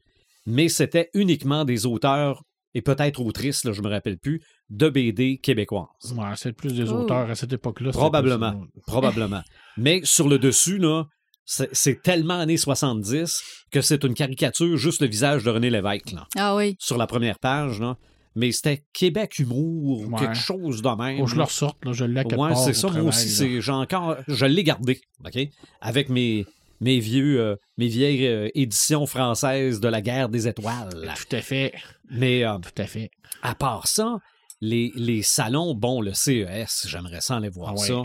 [0.47, 2.43] mais c'était uniquement des auteurs
[2.75, 5.87] et peut-être autrices, là, je me rappelle plus, de BD québécoises.
[6.17, 6.97] Ouais, c'est plus des Oh.
[7.03, 7.91] auteurs à cette époque-là.
[7.93, 8.53] Probablement.
[8.61, 9.43] plus- Probablement.
[9.77, 11.05] Mais sur le dessus, là,
[11.45, 13.41] c'est c'est tellement années 70
[13.71, 16.77] que c'est une caricature, juste le visage de René Lévesque, là, Ah oui.
[16.79, 17.81] sur la première page.
[17.81, 17.97] Là.
[18.37, 20.19] Mais c'était Québec Humour ou Ouais.
[20.21, 21.19] quelque chose de même.
[21.19, 22.89] Faut que je le ressorte, là, je l'ai à quelque Ouais, part c'est au ça.
[22.91, 25.39] Moi aussi, j'ai encore, je l'ai gardé, OK?
[25.81, 26.45] Avec mes,
[26.81, 30.89] mes vieux, euh, mes vieilles euh, éditions françaises de la guerre des étoiles.
[31.17, 31.73] Tout à fait.
[32.11, 33.11] Mais euh, Tout à fait.
[33.43, 34.19] à part ça,
[34.61, 37.87] les, les salons, bon, le CES, j'aimerais ça aller voir Ah ouais.
[37.87, 38.03] ça.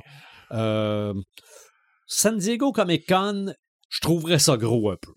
[2.12, 3.54] San Diego Comic Con,
[3.90, 5.14] je trouverais ça gros un peu.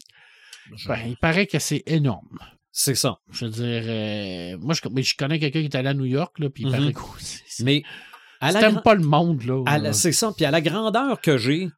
[0.87, 2.39] Ben, il paraît que c'est énorme.
[2.71, 3.19] c'est ça.
[3.31, 6.05] Je veux dire, euh, moi, je, mais je connais quelqu'un qui est allé à New
[6.05, 6.73] York, là, puis il Mhm.
[6.77, 9.63] paraît que c'est- Mais si t'aimes pas le monde, là.
[9.93, 10.33] c'est ça.
[10.37, 11.69] Puis à la grandeur que j'ai,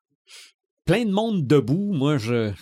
[0.84, 2.52] plein de monde debout, moi, je.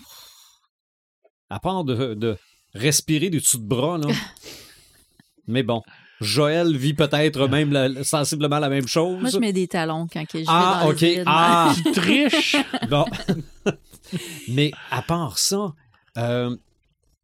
[1.49, 2.37] À part de, de
[2.73, 4.07] respirer du dessous de bras, là.
[5.47, 5.81] Mais bon,
[6.23, 9.19] Joël vit peut-être même la- sensiblement la même chose.
[9.19, 11.01] Moi, je mets des talons quand que je vais ah, dans ok.
[11.01, 11.23] les.
[11.25, 12.55] Ah, tu triches.
[12.89, 13.05] Bon.
[14.47, 15.73] Mais à part ça,
[16.17, 16.55] euh,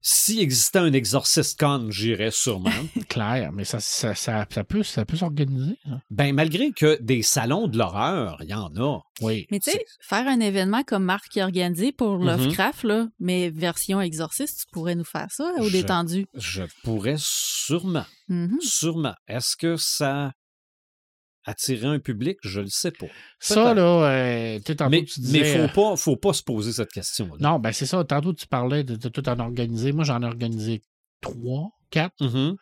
[0.01, 2.69] s'il existait un Exorcist Con, j'irais sûrement.
[3.09, 5.77] Claire, mais ça, ça, ça, ça peut, ça peut s'organiser.
[5.85, 6.01] ça.
[6.09, 8.99] ben, malgré que des salons de l'horreur, il y en a.
[9.21, 9.45] Oui.
[9.51, 12.25] Mais tu sais, faire un événement comme Marc qui a organisé pour Mhm.
[12.27, 16.25] Lovecraft, là, mais version exorciste, tu pourrais nous faire ça au Je- détendu.
[16.33, 18.57] Je pourrais sûrement, Mhm.
[18.61, 19.15] sûrement.
[19.27, 20.31] Est-ce que ça
[21.49, 22.37] attirait un public?
[22.43, 23.07] Je le sais pas.
[23.39, 25.39] Ça, là, euh, tu sais, tantôt, Mais tu disais...
[25.41, 27.29] mais euh, faut pas, faut pas se poser cette question.
[27.39, 28.03] Non, ben c'est ça.
[28.03, 29.91] Tantôt, tu parlais de, de tout en organiser.
[29.91, 30.81] Moi, j'en ai organisé
[31.21, 32.21] trois, quatre.
[32.23, 32.55] Mhm.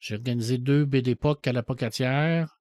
[0.00, 2.58] J'ai organisé deux BD POC à la Pocatière,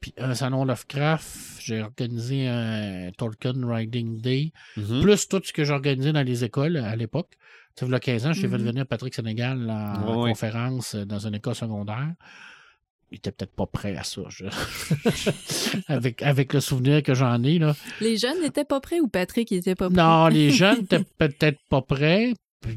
[0.00, 5.02] Puis un salon Lovecraft, j'ai organisé un Tolkien Riding Day, Mhm.
[5.02, 7.32] plus tout ce que j'organisais dans les écoles à l'époque.
[7.76, 8.64] Tu sais, il y a 15 ans, j'ai fait Mhm.
[8.64, 10.30] venir Patrick Sénégal en, en Ouais, ouais.
[10.30, 12.14] conférence euh, dans une école secondaire.
[13.12, 14.22] Il était peut-être pas prêt à ça.
[14.28, 14.44] je-
[15.88, 17.74] avec, avec le souvenir que j'en ai, là.
[18.00, 19.96] Les jeunes n'étaient pas prêts ou Patrick n'était pas prêt?
[20.02, 22.34] Non, les jeunes étaient peut-être pas prêts.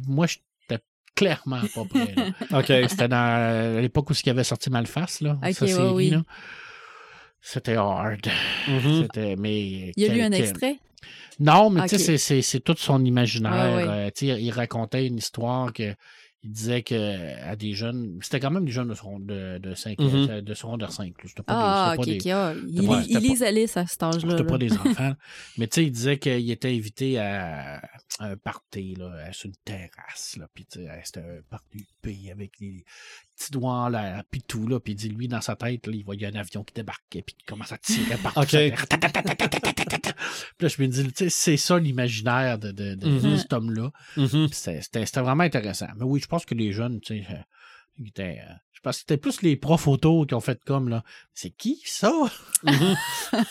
[0.07, 0.81] Moi, j'étais
[1.15, 2.15] clairement pas prêt.
[2.15, 2.31] là.
[2.59, 2.89] OK.
[2.89, 5.37] C'était dans à l'époque où il avait sorti Malface, là.
[5.43, 6.09] Ok, sa ouais, série, oui.
[6.09, 6.23] là.
[7.41, 8.25] C'était hard.
[8.67, 9.01] Mhm.
[9.03, 9.91] C'était, mais.
[9.95, 10.79] Il y a quel- eu un quel- extrait?
[11.39, 13.75] Non, mais tu sais, c'est- c'est c'est tout son imaginaire.
[13.75, 13.89] Ouais, ouais.
[13.89, 15.93] Euh, tu sais, il racontait une histoire que.
[16.45, 18.19] Il disait que à des jeunes.
[18.21, 20.41] C'était quand même des jeunes de, seconde- de, de, 5, Mhm.
[20.41, 21.13] de secondaire 5.
[21.23, 21.29] là.
[21.29, 21.53] C'était pas
[21.93, 22.23] Ah, des, ok, ok.
[22.25, 24.31] pas ah, il, pas- il c'était pas- lisait Alice à cet âge-là.
[24.37, 24.67] C'était pas des
[24.97, 25.15] enfants.
[25.57, 27.77] Mais tu sais, il disait qu'il était invité à,
[28.19, 30.35] à un party là, à- sur une terrasse.
[30.37, 32.83] Là, puis tu sais, c'était un party pays avec les
[33.43, 34.67] petits doigts en l'air, puis tout.
[34.67, 37.21] Là, puis il dit, lui, dans sa tête, là, il voyait un avion qui débarquait,
[37.21, 38.39] puis qui commence à tirer partout.
[38.41, 38.49] OK.
[38.49, 40.13] sur la terre.
[40.57, 43.37] Puis là, je me dis, tu sais, c'est ça l'imaginaire de, de, de, de Mhm.
[43.37, 43.91] cet homme-là.
[44.15, 45.87] Puis C'était vraiment intéressant.
[45.97, 47.35] Mais oui, je pense que les jeunes, tu sais, euh,
[47.97, 48.53] ils étaient, euh,
[48.83, 51.03] pense que c'était plus les profs photos qui ont fait comme, là.
[51.33, 52.11] C'est qui, ça?
[52.63, 52.95] Mhm.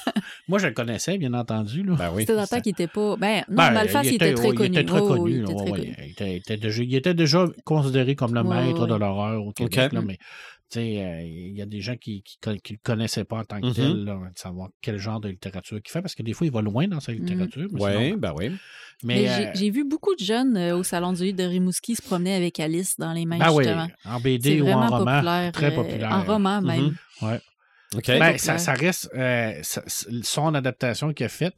[0.49, 1.95] Moi, je le connaissais, bien entendu, là.
[1.97, 2.23] Ben oui.
[2.23, 3.17] C'était dans le temps qu'il était pas.
[3.17, 4.69] Ben, non, Ben, Malface, il était, très connu.
[4.69, 5.31] Il était très Oh, connu.
[5.33, 5.97] il là, était très ouais, connu.
[5.99, 6.43] il, était,
[6.85, 8.89] il était déjà, considéré comme le Ouais, maître ouais.
[8.89, 9.89] de l'horreur au Québec.
[9.89, 9.93] Ok.
[9.93, 10.19] là, mais
[10.73, 13.61] tu sais, euh, il y a des gens qui ne le connaissaient pas en tant
[13.61, 13.75] que Mhm.
[13.75, 16.53] tel, là, de savoir quel genre de littérature qu'il fait, parce que des fois, il
[16.53, 17.69] va loin dans sa littérature.
[17.73, 18.49] mais Oui, sinon- ben oui.
[19.05, 21.95] mais, Mais euh, j'ai- vu beaucoup de jeunes euh, au Salon du livre de Rimouski
[21.97, 23.89] se promener avec Alice dans les mains, ben oui, justement.
[24.07, 25.05] en C'est BD ou en roman.
[25.15, 25.53] populaire.
[25.53, 26.11] très euh, populaire.
[26.13, 26.81] En roman, même.
[27.21, 27.29] Mhm.
[27.29, 27.41] Ouais.
[27.95, 28.07] OK.
[28.07, 29.83] Ben, ça, ça reste euh, ça-
[30.23, 31.55] son adaptation qu'il a faite.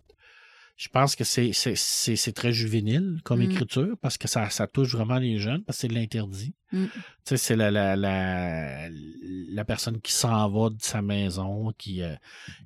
[0.76, 3.50] Je pense que c'est c'est- c'est- c'est très juvénile comme Mm.
[3.50, 6.52] écriture parce que ça, ça touche vraiment les jeunes parce que c'est de l'interdit.
[6.72, 6.86] Mm.
[6.86, 6.90] Tu
[7.24, 12.16] sais, c'est la, la, la, la personne qui s'en va de sa maison, qui, euh,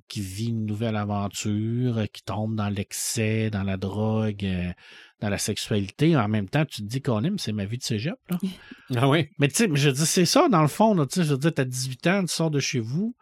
[0.09, 4.72] qui vit une nouvelle aventure, euh, qui tombe dans l'excès, dans la drogue, euh,
[5.20, 6.16] dans la sexualité.
[6.16, 8.16] En même temps, tu te dis qu'on aime, c'est ma vie de cégep.
[8.30, 8.38] Là.
[8.96, 9.28] Ah oui.
[9.38, 11.38] Mais tu sais, je dis, c'est ça, dans le fond, là, tu sais, je veux
[11.38, 13.14] dire, t'as 18 ans, tu sors de chez vous,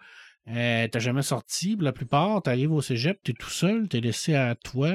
[0.49, 4.35] euh, t'as jamais sorti, pour la plupart, t'arrives au cégep, t'es tout seul, t'es laissé
[4.35, 4.95] à toi,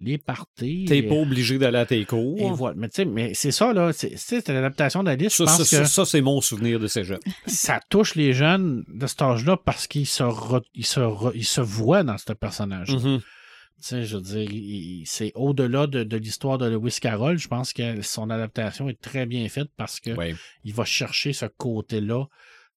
[0.00, 0.84] les parties.
[0.86, 2.38] T'es et- pas obligé d'aller à tes cours.
[2.38, 2.76] et voilà.
[2.76, 6.20] Mais tu sais, mais c'est ça, là, c'est l'adaptation d'Alice, Ça, ça, ça, ça, c'est
[6.20, 7.20] mon souvenir de cégep.
[7.46, 11.44] ça touche les jeunes de cet âge-là parce qu'ils se, re- ils se, re- ils
[11.46, 12.90] se voient dans ce personnage.
[12.94, 13.20] Mhm.
[13.20, 17.36] Tu sais, je veux dire, c'est au-delà de, de l'histoire de Lewis Carroll.
[17.38, 20.34] Je pense que son adaptation est très bien faite parce que Ouais.
[20.64, 22.24] il va chercher ce côté-là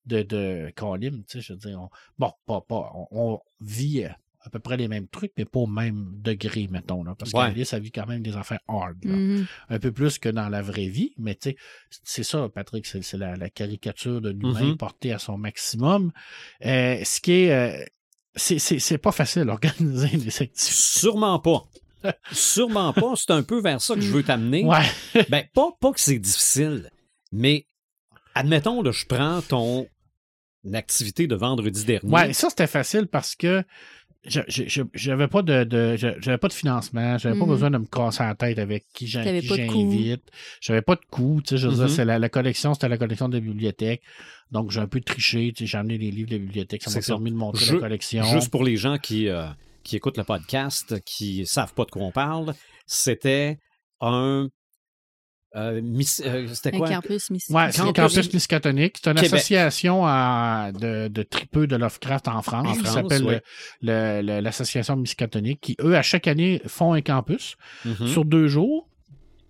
[0.07, 1.11] de, de Colin.
[1.11, 4.09] Tu sais, je veux dire, on- bon, pas, pas, on, on vit euh,
[4.41, 7.03] à peu près les mêmes trucs, mais pas au même degré, mettons.
[7.03, 7.47] Là, parce Ouais.
[7.49, 8.97] qu'Alice, ça vit quand même des affaires hard.
[9.03, 9.13] là.
[9.13, 9.45] Mhm.
[9.69, 11.57] Un peu plus que dans la vraie vie, mais tu sais,
[12.03, 14.77] c'est ça, Patrick, c'est c'est la, la caricature de l'humain Mhm.
[14.77, 16.11] portée à son maximum.
[16.65, 17.51] Euh, ce qui est.
[17.51, 17.85] euh,
[18.35, 20.51] c'est- c'est c'est pas facile d'organiser des activités.
[20.55, 21.65] Sûrement pas.
[22.31, 23.13] Sûrement pas.
[23.17, 24.63] C'est un peu vers ça que je veux t'amener.
[24.63, 25.23] Ouais.
[25.29, 26.89] Ben, pas, pas que c'est difficile,
[27.33, 27.65] mais
[28.35, 29.87] admettons, là, je prends ton
[30.75, 32.11] activité de vendredi dernier.
[32.11, 33.63] Ouais, ça c'était facile parce que
[34.93, 37.51] j'avais pas de, de- je- j'avais pas de financement, j'avais pas Mhm.
[37.51, 40.21] besoin de me casser la tête avec qui j'invite.
[40.61, 41.89] J'avais pas de coût, tu sais, je veux dire, Mhm.
[41.89, 44.01] c'est la, la collection, c'était la collection de la bibliothèque.
[44.51, 46.91] Donc j'ai un peu triché, tu sais, j'ai amené les livres de la bibliothèque, ça
[46.91, 48.23] m'a permis de montrer Je- la collection.
[48.25, 49.45] Juste pour les gens qui, euh,
[49.83, 52.53] qui écoutent le podcast, qui savent pas de quoi on parle,
[52.85, 53.57] c'était
[54.01, 54.49] un.
[55.57, 56.87] Euh, miss- euh, c'était Un quoi?
[56.89, 57.29] campus.
[57.49, 58.97] Ouais, le Campus- Miskatonic.
[59.03, 59.33] C'est une Québec.
[59.33, 62.67] association à- de, de tripeux de Lovecraft en France.
[62.67, 63.35] En qui France, s'appelle oui.
[63.81, 67.55] le- le- l'association Miskatonic, qui, eux, à chaque année, font un campus
[67.85, 68.07] Mhm.
[68.07, 68.87] sur deux jours.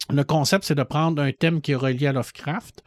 [0.10, 2.82] Le concept, c'est de prendre un thème qui est relié à Lovecraft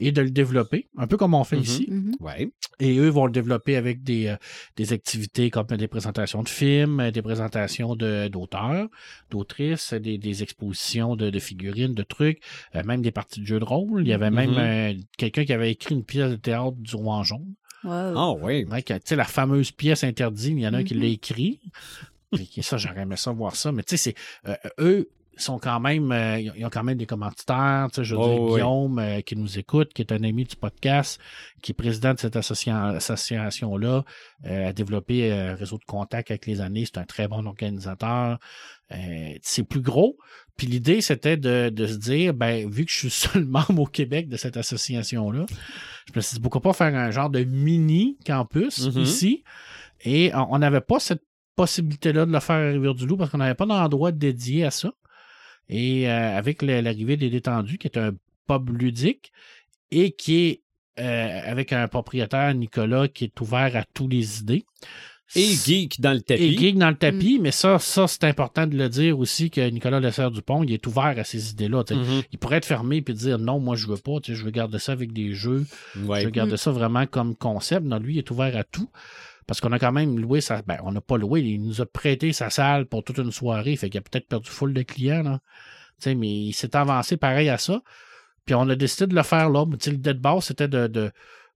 [0.00, 1.62] et de le développer, un peu comme on fait Mhm.
[1.62, 1.86] ici.
[1.90, 2.14] Mhm.
[2.20, 2.50] Ouais.
[2.80, 4.36] Et eux vont le développer avec des, euh,
[4.76, 8.88] des activités comme des présentations de films, des présentations de- d'auteurs,
[9.30, 12.40] d'autrices, des, des expositions de, de figurines, de trucs,
[12.76, 14.02] euh, même des parties de jeux de rôle.
[14.02, 14.58] Il y avait même Mhm.
[14.58, 17.54] euh, quelqu'un qui avait écrit une pièce de théâtre du roi en jaune.
[17.84, 17.90] Wow.
[17.92, 18.64] Ah oui.
[18.64, 21.60] Ouais, tu sais, la fameuse pièce interdite, il y en a un qui l'a écrit.
[22.32, 23.72] Puis ça, j'aurais aimé ça voir ça.
[23.72, 25.08] Mais tu sais, c'est euh, eux
[25.42, 27.88] sont quand même, euh, ils ont- quand même des commanditaires.
[27.92, 28.52] Tu sais, je veux Oh, dire, oui.
[28.54, 31.20] Guillaume, euh, qui nous écoute, qui est un ami du podcast,
[31.62, 34.04] qui est président de cette associa- association-là,
[34.46, 36.84] euh, a développé euh, un réseau de contacts avec les années.
[36.84, 38.38] C'est un très bon organisateur.
[38.92, 40.16] Euh, c'est plus gros.
[40.56, 43.10] Puis l'idée, c'était de, de se dire, ben, vu que je suis
[43.42, 45.46] seul membre au Québec de cette association-là,
[46.06, 49.02] je me suis dit, pourquoi pas faire un genre de mini campus Mhm.
[49.02, 49.44] ici?
[50.04, 51.22] Et on on n'avait pas cette
[51.56, 54.92] possibilité-là de le faire à Rivière-du-Loup parce qu'on n'avait pas d'endroit dédié à ça.
[55.68, 58.12] Et euh, avec l'arrivée des détendus, qui est un
[58.46, 59.32] pub ludique
[59.90, 60.62] et qui est
[60.98, 64.64] euh, avec un propriétaire, Nicolas, qui est ouvert à toutes les idées.
[65.36, 66.42] Et geek dans le tapis.
[66.42, 69.60] Et geek dans le tapis, mais ça, ça c'est important de le dire aussi que
[69.68, 71.84] Nicolas Lessard-Dupont, il est ouvert à ces idées-là.
[71.90, 72.22] Mhm.
[72.32, 74.92] Il pourrait être fermé et dire non, moi je veux pas, je veux garder ça
[74.92, 75.66] avec des jeux,
[75.96, 76.20] Ouais.
[76.20, 77.84] je veux garder ça vraiment comme concept.
[77.84, 78.88] Non, lui, il est ouvert à tout.
[79.48, 80.62] Parce qu'on a quand même loué sa.
[80.62, 83.74] Ben, on n'a pas loué, il nous a prêté sa salle pour toute une soirée.
[83.76, 85.40] Fait qu'il a peut-être perdu full de clients, là.
[85.98, 87.82] Tu sais, mais il s'est avancé pareil à ça.
[88.44, 89.64] Puis on a décidé de le faire là.
[89.66, 91.10] Mais tu sais, l'idée de base, c'était de, de,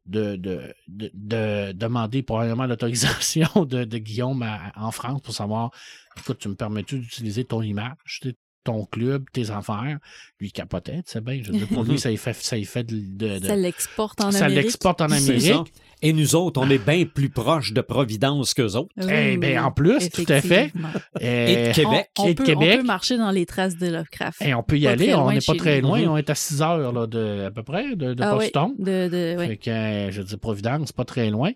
[0.07, 5.71] de, de, de- de demander probablement l'autorisation de, Guillaume en France pour savoir
[6.19, 8.21] écoute, tu me permets-tu d'utiliser ton image,
[8.65, 9.99] ton club, tes affaires?
[10.41, 11.41] Lui, il capotait, tu sais bien.
[11.43, 12.97] Je veux dire, pour lui, ça y fait, ça y fait de.
[12.97, 14.65] de- de- Ça l'exporte en ça Amérique.
[14.65, 15.15] l'exporte en ça.
[15.17, 15.73] Amérique.
[16.05, 18.91] Et nous autres, on est bien plus proches de Providence qu'eux autres.
[18.97, 20.65] Oui, Eh oui, en plus, tout à fait.
[20.67, 20.89] effectivement.
[21.21, 22.11] Et de Québec.
[22.19, 22.71] On, on Et de peut, Québec.
[22.75, 24.43] on peut marcher dans les traces de Lovecraft.
[24.43, 26.61] Et on peut y Pas aller, on n'est pas très loin, on est à 6
[26.61, 28.75] heures là, de, à peu près de, de ah oui, Boston.
[28.81, 29.47] de, de, oui.
[29.47, 31.53] Fait que, euh, je dis Providence, pas très loin.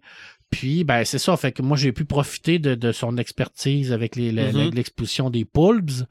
[0.49, 1.37] Puis, ben, c'est ça.
[1.37, 4.31] Fait que moi, j'ai pu profiter de, de son expertise avec Mhm.
[4.37, 6.07] la- l'exposition des Pulbs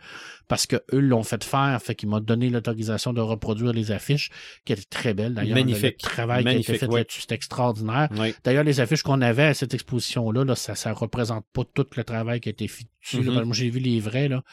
[0.47, 1.79] parce que eux l'ont fait faire.
[1.81, 4.29] Fait qu'il m'a donné l'autorisation de reproduire les affiches,
[4.65, 5.55] qui étaient très belles d'ailleurs.
[5.57, 6.01] Le- Magnifique.
[6.03, 6.99] Le travail qui a été fait ouais.
[6.99, 8.09] là-dessus, c'est extraordinaire.
[8.17, 8.35] Ouais.
[8.43, 12.03] D'ailleurs, les affiches qu'on avait à cette exposition-là, là, ça ne représente pas tout le
[12.03, 13.23] travail qui a été fait dessus.
[13.23, 13.39] là.
[13.39, 13.43] Mhm.
[13.43, 14.43] Moi, j'ai vu les vrais, là.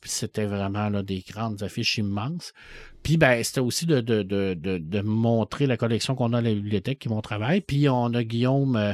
[0.00, 2.52] Puis c'était vraiment là, des grandes affiches immenses.
[3.02, 6.52] Puis ben, c'était aussi de, de, de, de, montrer la collection qu'on a à la
[6.52, 7.60] bibliothèque, qui est mon travail.
[7.60, 8.92] Puis on a Guillaume, euh,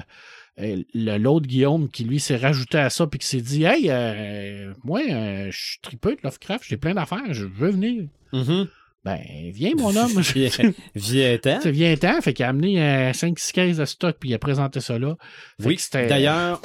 [0.95, 5.01] l'autre Guillaume, qui lui s'est rajouté à ça, puis qui s'est dit Hey, euh, moi,
[5.09, 8.05] euh, je suis tripeux de Lovecraft, j'ai plein d'affaires, je veux venir.
[8.33, 8.67] Mhm.
[9.05, 9.21] Ben,
[9.53, 10.21] viens, mon homme.
[10.35, 11.61] Viens- Viens-t'en.
[12.01, 14.99] Temps, fait qu'il a amené euh, 5-6 caisses de stock, puis il a présenté ça
[14.99, 15.15] là.
[15.61, 15.79] Fait Oui,
[16.09, 16.61] d'ailleurs,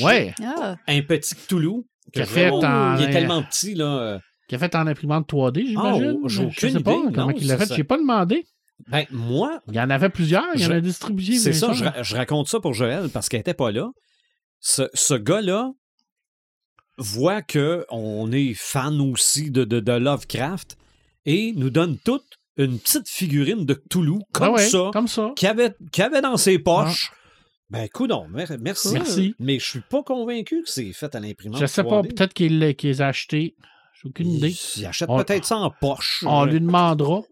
[0.00, 1.84] Ouais, Ah, un petit Toulouse.
[2.12, 3.84] Qui a fait en- Il est tellement petit, là.
[3.98, 4.18] euh,
[4.48, 6.18] qui a fait en imprimante 3D, j'imagine.
[6.22, 7.66] Oh, j'ai je sais pas comment il l'a fait.
[7.66, 7.74] ça.
[7.76, 8.44] J'ai pas demandé.
[8.88, 11.36] Ben, moi, Il y en avait plusieurs, il y en a distribué.
[11.36, 13.90] c'est ça, je, ra- je raconte ça pour Joël parce qu'elle n'était pas là.
[14.60, 15.70] Ce, ce gars-là
[16.98, 20.76] voit que on est fan aussi de, de, de Lovecraft
[21.26, 22.24] et nous donne toute
[22.56, 25.32] une petite figurine de Cthulhu comme Ah ouais, ça, Comme ça.
[25.36, 27.10] qu'il avait, avait dans ses poches.
[27.70, 28.92] Ben, coudonc, mer- merci.
[28.92, 29.34] Merci.
[29.38, 31.60] Mais je suis pas convaincu que c'est fait à l'imprimante.
[31.60, 32.08] Je sais pas, 3D.
[32.14, 33.56] peut-être qu'il les a achetés.
[33.94, 34.54] J'ai aucune idée.
[34.76, 36.22] il achète peut-être ça en poche.
[36.26, 37.22] On Euh, lui demandera.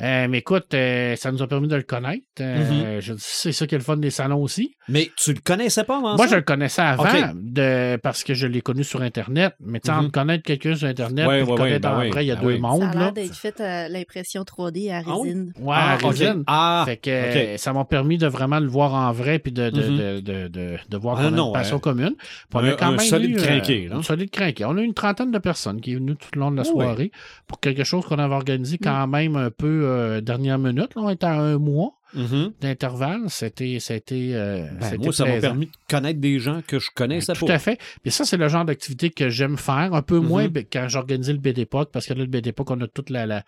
[0.00, 2.24] Euh, mais écoute, euh, ça nous a permis de le connaître.
[2.40, 4.74] Euh, je dis, C'est ça qui est le fun des salons aussi.
[4.88, 6.32] Mais tu le connaissais pas avant Moi, ça?
[6.32, 7.04] je le connaissais avant
[7.34, 9.54] de, parce que je l'ai connu sur Internet.
[9.60, 10.00] Mais tu sais, Mhm.
[10.04, 12.28] entre connaître quelqu'un sur Internet Ouais, et ouais, le connaître ouais, ben en vrai, il
[12.28, 12.54] y a ben deux oui.
[12.54, 12.82] ça mondes.
[12.82, 15.28] a l'air d'être fait à l'impression 3D à Ah oui?
[15.28, 15.52] résine.
[15.60, 16.44] Ouais, Ah, à résine.
[16.46, 19.70] Ah, Fait que euh, ça m'a permis de vraiment le voir en vrai puis de,
[19.70, 19.96] de, Mhm.
[19.98, 22.14] de, de, de, de voir Ah qu'on a une passion euh, commune.
[22.16, 24.64] Puis on un- a quand un même solide eu, crinqué, un solide crinqué.
[24.64, 26.64] On a eu une trentaine de personnes qui est venues tout le long de la
[26.64, 27.10] soirée
[27.46, 28.84] pour quelque chose qu'on avait organisé Mm.
[28.84, 30.94] quand même un peu euh, dernière minute.
[30.94, 32.52] Là, on était à un mois mhm.
[32.60, 33.22] d'intervalle.
[33.28, 36.88] C'était, c'était, euh, Ben, c'était moi, ça m'a permis de connaître des gens que je
[36.94, 37.54] connaissais Tout pas.
[37.54, 37.78] à fait.
[38.02, 39.94] Puis ça, c'est le genre d'activité que j'aime faire.
[39.94, 40.48] Un peu moins Mhm.
[40.50, 43.44] ben, quand j'organisais le BDPOC, parce que là, le BDPOC, on a toute la, la-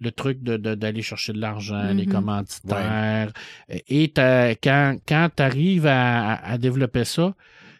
[0.00, 2.12] le truc de, de- d'aller chercher de l'argent, les Mhm.
[2.12, 3.32] commanditaires.
[3.88, 7.34] Et quand, quand tu arrives à, à- à développer ça,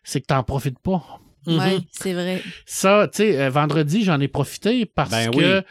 [0.04, 1.02] c'est que tu n'en profites pas.
[1.46, 2.42] Oui, c'est vrai.
[2.66, 5.64] Ça, tu sais, euh, vendredi, j'en ai profité parce Ben que oui.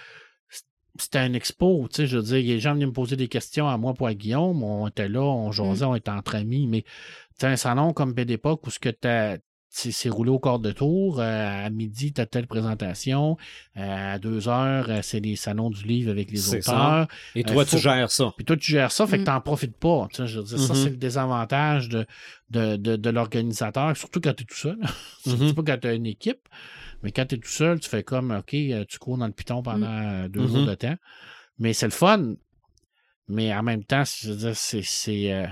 [1.02, 3.68] C'était un expo, tu sais, je veux dire, les gens venaient me poser des questions
[3.68, 6.84] à moi pour à Guillaume, on était là, on jasait, on était entre amis, mais
[7.40, 9.38] tu un salon comme BDPOC où ce que t'as
[9.72, 11.20] c'est roulé au quart de tour.
[11.20, 13.38] euh, à midi, tu as telle présentation.
[13.78, 16.58] euh, à deux heures, euh, c'est les salons du livre avec les ça.
[16.58, 17.08] auteurs.
[17.36, 18.34] Et toi, Euh, tu faut- gères ça.
[18.36, 19.26] Puis toi, tu gères ça, fait que Mm.
[19.26, 20.08] t'en profites pas.
[20.10, 20.84] Tu sais, je veux dire, Ça, Mhm.
[20.84, 22.06] c'est le désavantage de,
[22.50, 24.80] de, de, de l'organisateur, surtout quand tu es tout seul.
[25.28, 25.48] Mhm.
[25.50, 26.50] C'est pas quand tu as une équipe,
[27.04, 29.34] mais quand tu es tout seul, tu fais comme, OK, euh, tu cours dans le
[29.34, 30.96] piton pendant euh, deux jours de temps.
[31.58, 32.36] Mais c'est le fun.
[33.28, 35.48] Mais en même temps, je veux dire, c'est, c'est, euh,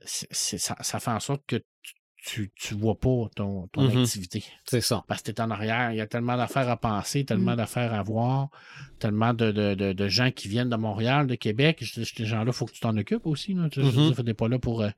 [0.00, 1.94] ça, ça fait en sorte que tu,
[2.24, 4.02] tu, tu vois pas ton, ton Mhm.
[4.02, 4.44] activité.
[4.64, 5.04] C'est ça.
[5.08, 7.94] Parce que tu es en arrière, il y a tellement d'affaires à penser, tellement d'affaires
[7.94, 8.48] à voir,
[8.98, 11.78] tellement de, de, de, de gens qui viennent de Montréal, de Québec.
[11.80, 13.54] Je dis, Ces gens-là, il faut que tu t'en occupes aussi.
[13.54, 13.68] Là.
[13.70, 14.12] Tu sais, je veux Mhm.
[14.14, 14.82] dire, t'es pas là pour.
[14.82, 14.90] Euh,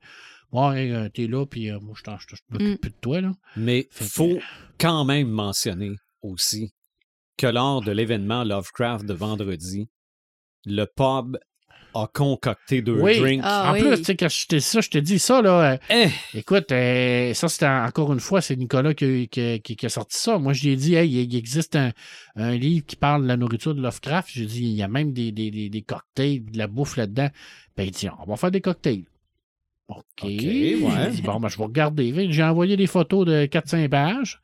[0.51, 2.77] ouais, euh, t'es là, puis euh, moi, je t'en- je je m'occupe Mm.
[2.77, 3.21] plus de toi.
[3.21, 3.31] Là.
[3.57, 4.39] Mais que- faut
[4.79, 5.91] quand même mentionner
[6.21, 6.73] aussi
[7.37, 9.89] que lors de l'événement Lovecraft de vendredi,
[10.65, 11.37] le pub
[11.93, 13.19] a concocté deux Oui.
[13.19, 13.41] drinks.
[13.43, 13.81] Ah en oui.
[13.81, 15.73] plus, tu sais, quand je t'ai ça, je te dis ça, là.
[15.73, 19.85] euh, Eh, Écoute, euh, ça, c'était encore une fois, c'est Nicolas qui, qui- qui- qui
[19.85, 20.37] a sorti ça.
[20.37, 21.91] Moi, je lui ai dit, hey, il, il existe un,
[22.37, 24.29] un livre qui parle de la nourriture de Lovecraft.
[24.31, 27.27] J'ai dit, il y a même des, des, des, des cocktails, de la bouffe là-dedans.
[27.75, 29.03] Ben, il dit, on va faire des cocktails.
[29.97, 30.23] OK.
[30.23, 30.79] Ouais.
[31.23, 32.27] Bon, ben, je vais regarder.
[32.31, 34.39] J'ai envoyé des photos de 4-5 pages.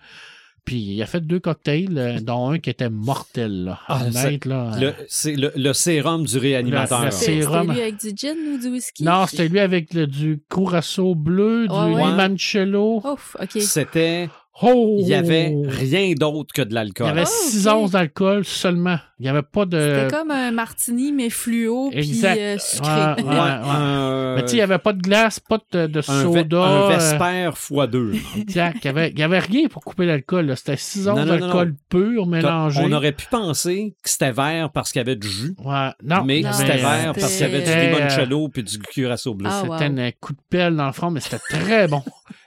[0.66, 3.64] Puis il a fait deux cocktails, euh, dont un qui était mortel.
[3.64, 3.80] Là.
[3.88, 4.72] Ah, Honnête, là.
[4.78, 7.00] Le- C'est le, le sérum du réanimateur.
[7.00, 7.62] Le- le C'était sérum.
[7.62, 9.04] c'était lui avec du gin ou du whisky?
[9.06, 12.04] Non, c'était lui avec le, du Curaçao bleu, du Ouais, ouais.
[12.12, 13.02] limoncello.
[13.06, 13.62] Ouf, OK.
[13.62, 14.28] C'était.
[14.62, 14.98] Oh!
[15.00, 17.08] Il y avait rien d'autre que de Il y l'alcool.
[17.08, 17.74] avait Ah, 6 ok.
[17.76, 18.98] onces d'alcool seulement.
[19.20, 19.80] Il n'y avait pas de.
[19.80, 22.90] C'était comme un martini, mais fluo, puis euh, sucré.
[22.92, 23.36] Ouais, Ouais, ouais.
[23.40, 26.34] un- Mais tu sais, il n'y avait pas de glace, pas de, de un, ve-
[26.40, 26.58] soda.
[26.64, 28.12] un euh, Vesper x 2.
[28.40, 28.78] Exact.
[28.86, 30.46] Il n'y avait, rien pour couper l'alcool.
[30.48, 30.56] là.
[30.56, 32.82] C'était 6 Non, onces d'alcool pur mélangé.
[32.84, 35.90] On aurait pu penser que c'était vert parce qu'il y avait du jus, Ouais.
[36.04, 39.50] Non, mais c'était vert parce qu'il y avait du limoncello puis du curaçao bleu.
[39.52, 40.00] Ah, C'était wow.
[40.00, 42.02] un coup de pelle dans le fond, mais c'était très bon.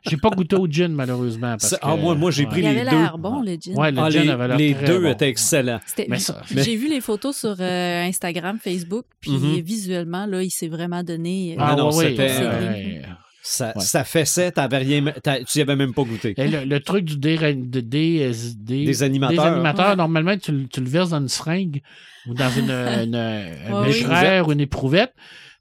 [0.06, 1.50] J'ai pas goûté au gin, malheureusement.
[1.52, 2.48] Parce Ça- que, ah, moi- moi, j'ai ouais.
[2.50, 2.96] pris Il les avait deux.
[2.96, 3.76] l'air bon, le gin.
[3.76, 5.10] Ouais, le Ah, gin les avait l'air les très deux bon.
[5.10, 5.80] étaient excellents.
[5.84, 9.60] C'était- Mais ça- mais- J'ai vu les photos sur euh, Instagram, Facebook, puis Mhm.
[9.60, 11.52] visuellement, là, il s'est vraiment donné.
[11.52, 13.02] euh, Ah, non, ouais, c'était, euh.
[13.42, 13.82] Ça, Ouais.
[13.82, 16.34] ça fessait, t'avais rien, t'as- tu y avais même pas goûté.
[16.36, 19.42] Et le, le truc du dé, de- des, des, Des animateurs.
[19.44, 19.96] des animateurs, Ouais.
[19.96, 21.80] normalement, tu, le- tu le verses dans une seringue
[22.28, 23.86] ou dans une, une, une Ouais, oui.
[23.86, 25.14] becherère ou une éprouvette.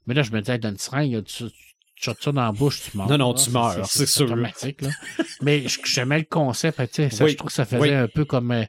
[0.06, 1.44] Mais là, je me disais, dans une seringue, tu,
[2.00, 3.08] tu ça dans la bouche, tu meurs.
[3.08, 3.38] Non, non, là.
[3.42, 4.26] tu meurs, c'est sûr.
[4.26, 4.90] automatique, là.
[5.42, 6.78] Mais j'aimais le concept.
[6.78, 7.92] tu sais, ça, Oui, Je trouve que ça faisait oui.
[7.92, 8.64] un peu comme euh,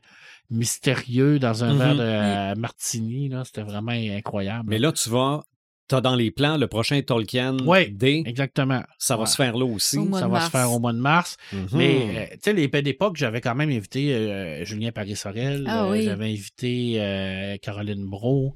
[0.49, 3.29] mystérieux dans un verre de euh, martini.
[3.29, 3.43] là.
[3.45, 4.65] C'était vraiment incroyable.
[4.67, 5.43] Mais là, tu vas,
[5.87, 7.89] t'as dans les plans le prochain Tolkien Ouais.
[7.89, 8.83] D, Exactement.
[8.97, 9.27] ça va Ouais.
[9.27, 9.97] se faire là aussi.
[10.13, 10.45] Ça va mars.
[10.45, 11.37] se faire au mois de mars.
[11.53, 11.67] Mhm.
[11.73, 15.65] Mais, euh, tu sais, les d'époque, j'avais quand même invité euh, Julien Paris-Sorel.
[15.67, 16.03] Ah euh, oui.
[16.03, 18.55] J'avais invité euh, Caroline Bro.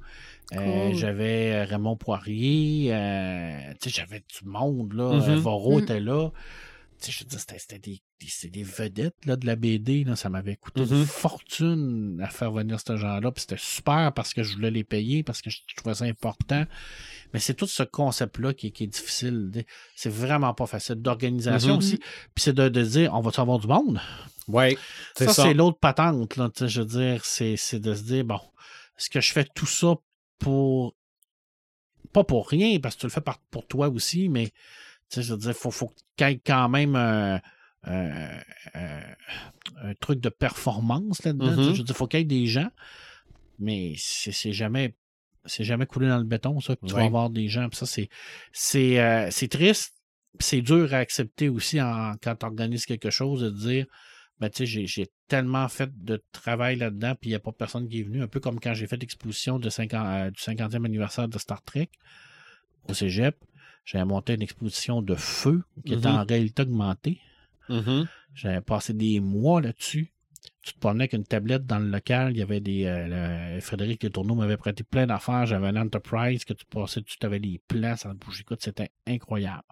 [0.54, 0.96] Euh, Cool.
[0.96, 2.94] j'avais euh, Raymond Poirier.
[2.94, 5.04] euh, tu sais, j'avais du monde, là.
[5.06, 5.84] Euh, Varro Mm.
[5.84, 6.30] était là.
[7.02, 10.06] Tu sais, je veux dire, c'était, c'était des, des- des vedettes là, de la BD.
[10.06, 10.16] Là.
[10.16, 13.32] Ça m'avait coûté une fortune à faire venir ces gens-là.
[13.32, 16.64] Puis c'était super parce que je voulais les payer, parce que je trouvais ça important.
[17.34, 19.52] Mais c'est tout ce concept-là qui, est- qui est difficile.
[19.96, 20.96] C'est vraiment pas facile.
[20.96, 21.78] D'organisation Mhm.
[21.80, 21.98] aussi.
[21.98, 24.00] Puis c'est de, de dire, on va-tu avoir du monde?
[25.18, 25.44] C'est Ça, ça.
[25.44, 26.38] c'est l'autre patente.
[26.38, 28.40] Là, je veux dire, c'est, c'est de se dire, bon,
[28.98, 29.96] est-ce que je fais tout ça
[30.40, 30.96] pour.
[32.14, 33.22] Pas pour rien, parce que tu le fais
[33.52, 34.54] pour toi aussi, mais tu
[35.10, 37.42] sais, je veux dire, faut, faut qu'il y ait quand même un,
[37.84, 38.40] un-
[38.74, 39.16] un-
[39.82, 41.52] un truc de performance là-dedans.
[41.52, 41.56] Mhm.
[41.58, 42.70] Tu sais, Je veux dire, faut qu'il y ait des gens,
[43.60, 44.96] mais c'est, jamais.
[45.48, 47.68] C'est jamais coulé dans le béton, ça, que tu vas avoir des gens.
[47.70, 48.10] Puis ça, c'est,
[48.52, 49.94] c'est, euh, triste,
[50.40, 53.86] c'est dur à accepter aussi en, quand tu organises quelque chose, de dire
[54.40, 57.88] ben, tu sais, j'ai, tellement fait de travail là-dedans, puis il n'y a pas personne
[57.90, 58.22] qui est venu.
[58.22, 61.64] Un peu comme quand j'ai fait l'exposition de 50, euh, du 50e anniversaire de Star
[61.64, 61.90] Trek
[62.88, 63.36] au cégep.
[63.86, 66.16] J'avais monté une exposition de feu qui était Mhm.
[66.16, 67.20] en réalité augmentée.
[67.70, 68.08] Mhm.
[68.34, 70.12] J'avais passé des mois là-dessus.
[70.62, 72.32] Tu te promenais avec une tablette dans le local.
[72.34, 72.86] Il y avait des.
[72.86, 75.46] euh, le- Frédéric Le Tourneau m'avait prêté plein d'affaires.
[75.46, 77.02] J'avais un Enterprise que tu passais.
[77.04, 78.42] Tu avais les plans, ça bougeait.
[78.42, 79.64] Écoute, c'était incroyable.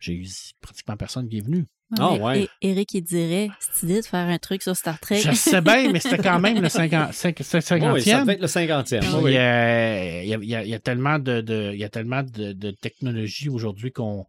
[0.00, 0.26] J'ai eu
[0.60, 1.66] pratiquement personne qui est venu.
[1.98, 2.48] Ah, mais- ouais.
[2.62, 5.20] et Eric, il dirait, c'est idée de faire un truc sur Star Trek.
[5.20, 7.92] Je sais bien, mais c'était quand même le 50, 50e.
[7.92, 9.00] Oui, ça devait être le 50e.
[9.00, 9.36] Puis, Oui.
[9.36, 11.84] euh, Il y, a, il y a- il y a tellement de, de- il y
[11.84, 14.26] a tellement de, de technologies aujourd'hui qu'on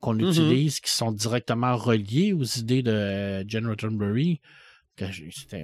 [0.00, 0.28] qu'on Mhm.
[0.30, 4.40] utilise qui sont directement reliées aux idées de euh, Jen Roddenberry.
[4.96, 5.04] Que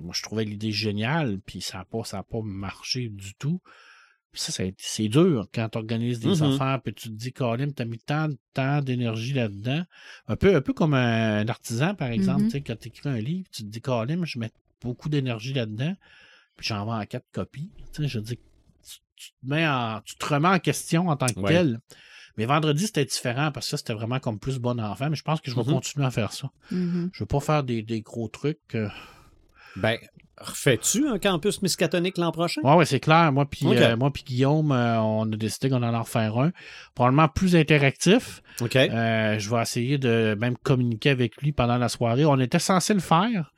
[0.00, 3.60] moi, je trouvais l'idée géniale, puis ça n'a pas, ça a pas marché du tout.
[4.36, 6.42] Ça, c'est dur quand tu organises des Mhm.
[6.42, 9.84] affaires, puis tu te dis, Colin, tu as mis tant, tant d'énergie là-dedans.
[10.28, 12.44] Un peu, un peu comme un, artisan, par exemple.
[12.44, 14.50] Tu sais, Quand tu écris un livre, tu te dis, Colin, je mets
[14.82, 15.96] beaucoup d'énergie là-dedans,
[16.56, 17.70] puis j'en vends quatre copies.
[17.98, 21.40] Je dis, tu, tu te mets en- tu te remets en question en tant que
[21.40, 21.52] Ouais.
[21.52, 21.80] tel.
[22.36, 25.08] Mais vendredi, c'était différent parce que ça, c'était vraiment comme plus bon enfant.
[25.08, 25.72] Mais je pense que je vais Mhm.
[25.72, 26.50] continuer à faire ça.
[26.70, 28.74] Je veux pas faire des, des gros trucs.
[28.74, 28.90] euh.
[29.76, 29.98] Ben,
[30.40, 32.60] refais-tu un campus miscatonique l'an prochain?
[32.62, 33.32] Ouais, ouais, c'est clair.
[33.32, 36.52] Moi puis euh, Guillaume, euh, on a décidé qu'on allait en faire un.
[36.94, 38.42] Probablement plus interactif.
[38.60, 38.76] OK.
[38.76, 42.24] Euh, je vais essayer de même communiquer avec lui pendant la soirée.
[42.24, 43.52] On était censé le faire,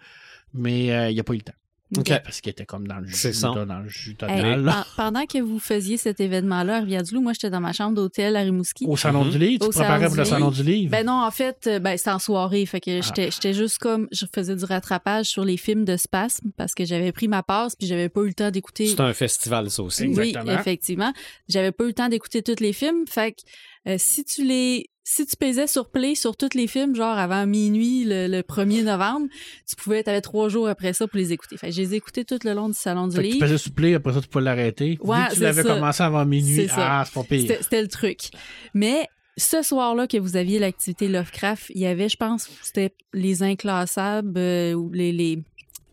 [0.54, 1.52] mais euh, il n'y a pas eu le temps.
[1.96, 2.12] OK.
[2.22, 3.52] Parce qu'il était comme dans le jus, C'est ça.
[3.54, 4.74] là, dans le jus Hey, total.
[4.96, 8.40] pendant que vous faisiez cet événement-là à Rivière-du-Loup, moi, j'étais dans ma chambre d'hôtel à
[8.40, 8.84] Rimouski.
[8.86, 9.30] Au salon Mhm.
[9.30, 10.90] du livre, tu te préparais pour le salon du livre?
[10.90, 12.66] Ben non, en fait, euh, ben, c'était en soirée.
[12.66, 12.80] Fait Ah.
[12.80, 14.06] que j'étais j'étais juste comme.
[14.12, 17.74] Je faisais du rattrapage sur les films de Spasme parce que j'avais pris ma passe
[17.76, 18.86] puis j'avais pas eu le temps d'écouter.
[18.88, 20.02] C'est un festival, ça aussi.
[20.04, 20.20] Exact.
[20.22, 20.58] Oui, Exactement.
[20.60, 21.12] effectivement.
[21.48, 23.06] J'avais pas eu le temps d'écouter tous les films.
[23.08, 23.38] Fait que
[23.86, 24.86] euh, si tu les.
[25.10, 28.82] Si tu pesais sur play sur tous les films, genre avant minuit le, le 1er
[28.84, 29.26] novembre,
[29.66, 31.56] tu pouvais, t'avais trois jours après ça pour les écouter.
[31.56, 33.32] Fait que je les ai écoutés tout le long du salon du Fait que tu
[33.32, 33.46] livre.
[33.46, 34.98] faisais suppléer, après ça, tu peux l'arrêter.
[35.00, 37.56] Ouais, Vu que tu l'avais commencé avant minuit, ah, c'est pas pire.
[37.62, 38.28] C'était le truc.
[38.74, 39.06] Mais
[39.38, 44.36] ce soir-là que vous aviez l'activité Lovecraft, il y avait, je pense, c'était les inclassables
[44.36, 45.38] euh, ou les, les,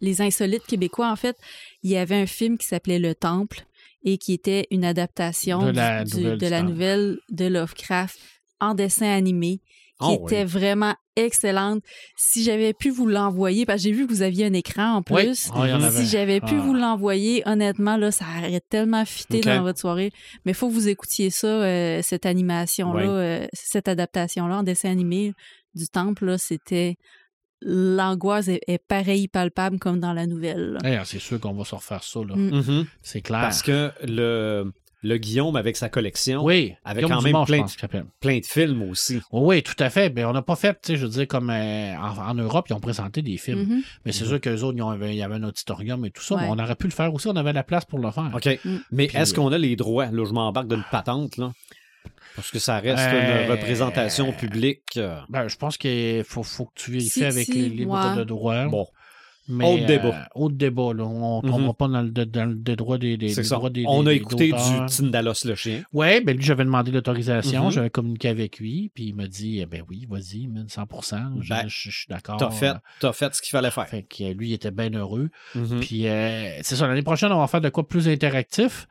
[0.01, 1.37] les insolites québécois, en fait.
[1.83, 3.61] Il y avait un film qui s'appelait Le Temple
[4.05, 6.69] et qui était une adaptation De la du- nouvelle de du la Temple.
[6.71, 8.17] nouvelle de Lovecraft
[8.61, 9.59] en dessin animé
[9.99, 10.17] Ah oui.
[10.25, 11.81] était vraiment excellente.
[12.17, 15.01] Si j'avais pu vous l'envoyer, parce que j'ai vu que vous aviez un écran en
[15.01, 15.49] plus.
[15.53, 15.91] Ah, en.
[15.91, 16.61] Si j'avais pu Ah.
[16.61, 20.11] vous l'envoyer, honnêtement, là, ça aurait tellement fité dans votre soirée.
[20.45, 24.91] Mais il faut que vous écoutiez ça, euh, cette animation-là, euh, cette adaptation-là en dessin
[24.91, 25.31] animé
[25.73, 26.95] du temple, c'était
[27.61, 30.77] l'angoisse est, est pareil palpable comme dans la nouvelle.
[31.05, 32.35] c'est sûr qu'on va se refaire ça, là.
[32.35, 32.49] Mm.
[32.55, 32.85] Mhm.
[33.01, 33.41] C'est clair.
[33.41, 37.61] Parce que le, le Guillaume, avec sa collection, oui, avec Guillaume quand même Dumont, plein
[37.61, 39.21] pense de films aussi.
[39.31, 40.11] Oui, oui, tout à fait.
[40.15, 42.65] Mais on n'a pas fait, tu sais, je veux dire, comme euh, en, en Europe,
[42.69, 43.59] ils ont présenté des films.
[43.63, 43.81] Mhm.
[44.05, 44.29] Mais c'est Mhm.
[44.29, 46.35] sûr qu'eux autres, ils ont- il y avait un auditorium et tout ça.
[46.35, 46.41] Ouais.
[46.41, 47.27] Mais on aurait pu le faire aussi.
[47.27, 48.31] On avait la place pour le faire.
[48.33, 48.59] OK.
[48.65, 48.75] Mm.
[48.91, 50.07] Mais est-ce qu'on a les droits?
[50.07, 51.51] Là, je m'embarque d'une patente, là.
[52.35, 54.97] Parce que ça reste Euh, une représentation publique.
[54.97, 58.09] euh, Ben, je pense qu'il faut, faut que tu vérifies Si, avec si, les livres
[58.11, 58.17] ouais.
[58.17, 58.65] de droit.
[58.65, 58.87] Bon,
[59.47, 60.07] Mais, Autre débat.
[60.07, 61.03] euh, autre débat, là.
[61.05, 63.55] On ne tombera pas dans le, dans le des droits des, des, c'est des ça.
[63.57, 65.83] droits des On a des- écouté du Tindalos le chien.
[65.93, 67.69] Oui, ben lui, j'avais demandé l'autorisation, Mhm.
[67.71, 71.31] j'avais communiqué avec lui, puis il m'a dit, eh ben oui, vas-y, man, 100%.
[71.41, 72.37] Je, Ben, je- je suis d'accord.
[72.37, 73.87] T'as fait, t'as fait ce qu'il fallait faire.
[73.87, 75.29] Fait que euh, lui, il était bien heureux.
[75.53, 75.79] Mhm.
[75.79, 78.87] Puis euh, c'est ça, l'année prochaine, on va faire de quoi plus interactif.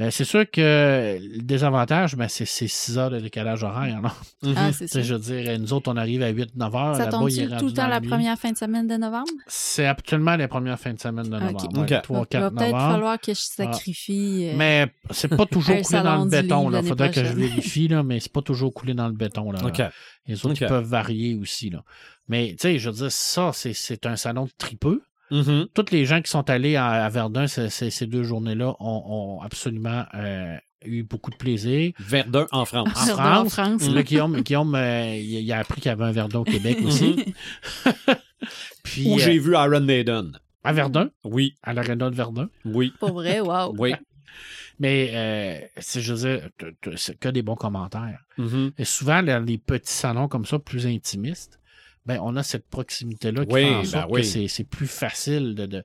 [0.00, 4.00] Euh, c'est sûr que le désavantage, ben, c'est c'est 6 heures de décalage horaire.
[4.00, 4.12] là.
[4.42, 4.54] Mhm.
[4.56, 5.02] Ah, c'est ça.
[5.02, 6.94] Je veux dire, nous autres, on arrive à 8-9 heures.
[6.96, 8.08] Ça tombe il est tout le temps dans la nuit.
[8.08, 9.28] première fin de semaine de novembre?
[9.48, 11.64] C'est actuellement la première fin de semaine de novembre.
[11.80, 11.90] Ok.
[11.90, 12.92] ouais, 3, Il va 4 peut-être novembre.
[12.92, 14.48] falloir que je sacrifie.
[14.50, 16.70] euh, Mais c'est pas toujours coulé dans le béton.
[16.72, 19.50] Il faudrait que je vérifie, là, mais c'est pas toujours coulé dans le béton.
[19.50, 19.58] Là.
[19.64, 19.82] OK.
[20.26, 21.70] Les autres, ils peuvent varier aussi.
[21.70, 21.82] Là.
[22.28, 25.02] Mais tu sais, je veux dire, ça, c'est- c'est un salon de tripeux.
[25.30, 25.68] Mhm.
[25.74, 29.02] Toutes les gens qui sont allés à, à Verdun ces, deux journées-là ont,
[29.38, 31.92] ont absolument euh, eu beaucoup de plaisir.
[31.98, 32.88] Verdun en France.
[32.96, 33.52] En Verdun en France,
[33.82, 33.88] France.
[33.94, 37.34] Là, Guillaume, Guillaume euh, il, a appris qu'il y avait un Verdun au Québec aussi.
[38.82, 40.38] Puis, Où euh, j'ai vu Iron Maiden.
[40.64, 42.48] à Verdun, Oui, à l'aréna de Verdun.
[42.64, 43.74] oui, Pour vrai, wow.
[43.78, 43.94] oui.
[44.80, 46.50] Mais euh, c'est, je veux dire,
[46.96, 48.20] c'est que des bons commentaires.
[48.38, 48.70] Mhm.
[48.78, 51.58] Et souvent, les petits salons comme ça, plus intimistes,
[52.08, 54.20] ben, on a cette proximité-là qui Oui, fait en ben sorte oui.
[54.22, 55.66] que c'est, c'est plus facile de.
[55.66, 55.84] de-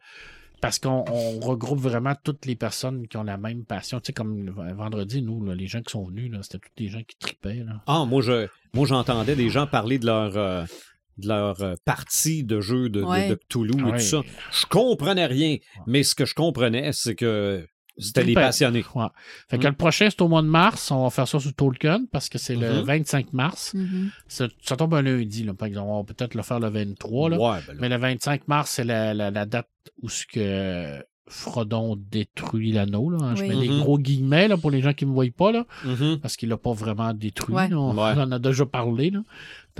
[0.62, 4.00] parce qu'on on regroupe vraiment toutes les personnes qui ont la même passion.
[4.00, 6.88] Tu sais, comme vendredi, nous, là, les gens qui sont venus, là, c'était tous des
[6.88, 7.66] gens qui tripaient.
[7.66, 7.82] Là.
[7.86, 10.64] Ah, moi, je, moi, j'entendais des gens parler de leur, euh,
[11.18, 13.28] de leur euh, partie de jeu de, de- Ouais.
[13.30, 13.92] de Cthulhu et Ouais.
[13.98, 14.22] tout ça.
[14.54, 17.68] Je comprenais rien, mais ce que je comprenais, c'est que
[17.98, 18.42] c'était Tripaient.
[18.42, 18.84] passionnés.
[18.96, 19.06] Ouais.
[19.50, 19.70] Fait que Mm.
[19.72, 20.90] le prochain, c'est au mois de mars.
[20.92, 22.82] On va faire ça sur Tolkien parce que c'est le Mhm.
[22.86, 23.74] 25 mars.
[23.74, 24.10] Mhm.
[24.28, 25.88] Ça, ça tombe un lundi, là, par exemple.
[25.90, 27.30] On va peut-être le faire le 23.
[27.30, 27.38] Là.
[27.38, 27.80] Ouais, ben là.
[27.82, 29.70] Mais le 25 mars, c'est la, la- la date
[30.02, 33.10] où ce que Frodon détruit l'anneau.
[33.10, 33.34] là.
[33.36, 33.50] Je Oui.
[33.50, 33.80] mets des Mhm.
[33.80, 35.66] gros guillemets là, pour les gens qui ne me voient pas, là,
[36.22, 37.56] parce qu'il l'a pas vraiment détruit.
[37.56, 37.74] Ouais.
[37.74, 38.14] On, Ouais.
[38.18, 39.10] on en a déjà parlé.
[39.10, 39.22] Là.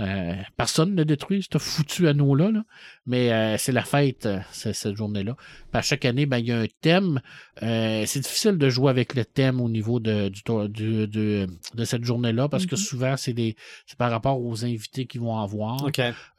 [0.00, 2.50] Euh, personne ne détruit, ce foutu anneau-là.
[2.50, 2.64] là.
[3.06, 5.36] Mais euh, c'est la fête, euh, c'est- cette journée-là.
[5.72, 7.20] À chaque année, ben, il y a un thème.
[7.62, 12.04] Euh, c'est difficile de jouer avec le thème au niveau de, du, du- de cette
[12.04, 12.80] journée-là, parce que Mhm.
[12.80, 13.34] souvent, c'est
[13.98, 15.84] par rapport aux invités qu'ils vont avoir.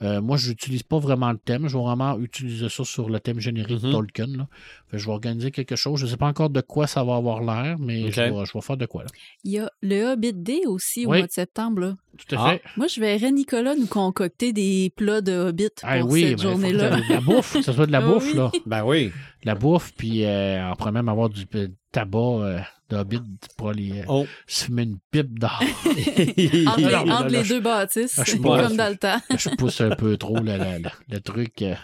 [0.01, 1.67] Euh, moi, je n'utilise pas vraiment le thème.
[1.67, 3.87] Je vais vraiment utiliser ça sur le thème générique Mhm.
[3.89, 4.27] de Tolkien.
[4.27, 4.47] Là.
[4.89, 5.99] Fait que je vais organiser quelque chose.
[5.99, 8.53] Je ne sais pas encore de quoi ça va avoir l'air, mais je, vais, je
[8.53, 9.03] vais faire de quoi.
[9.03, 9.09] Là.
[9.43, 11.19] Il y a le Hobbit Day aussi au Oui.
[11.19, 11.79] mois de septembre.
[11.81, 11.95] là.
[12.17, 12.51] Tout à Ah.
[12.51, 12.61] fait.
[12.77, 16.41] Moi, je verrais Nicolas nous concocter des plats de Hobbit pour Ah oui, cette ben,
[16.41, 16.89] journée-là?
[16.97, 18.33] de la bouffe, que ce soit de la Ah bouffe, oui.
[18.37, 18.51] là.
[18.65, 19.05] Ben oui.
[19.07, 19.11] De
[19.47, 23.21] la bouffe, puis euh, on pourrait même avoir du euh, tabac euh, de Hobbit
[23.55, 24.25] pour aller euh, Oh.
[24.47, 25.61] se fumer une pipe d'or.
[25.85, 28.97] Entre, les, Non, non, entre là, les je- deux bâtisses, là, suis comme dans le
[28.97, 29.21] temps.
[29.37, 31.61] je pousse un peu trop le, truc.
[31.61, 31.75] euh.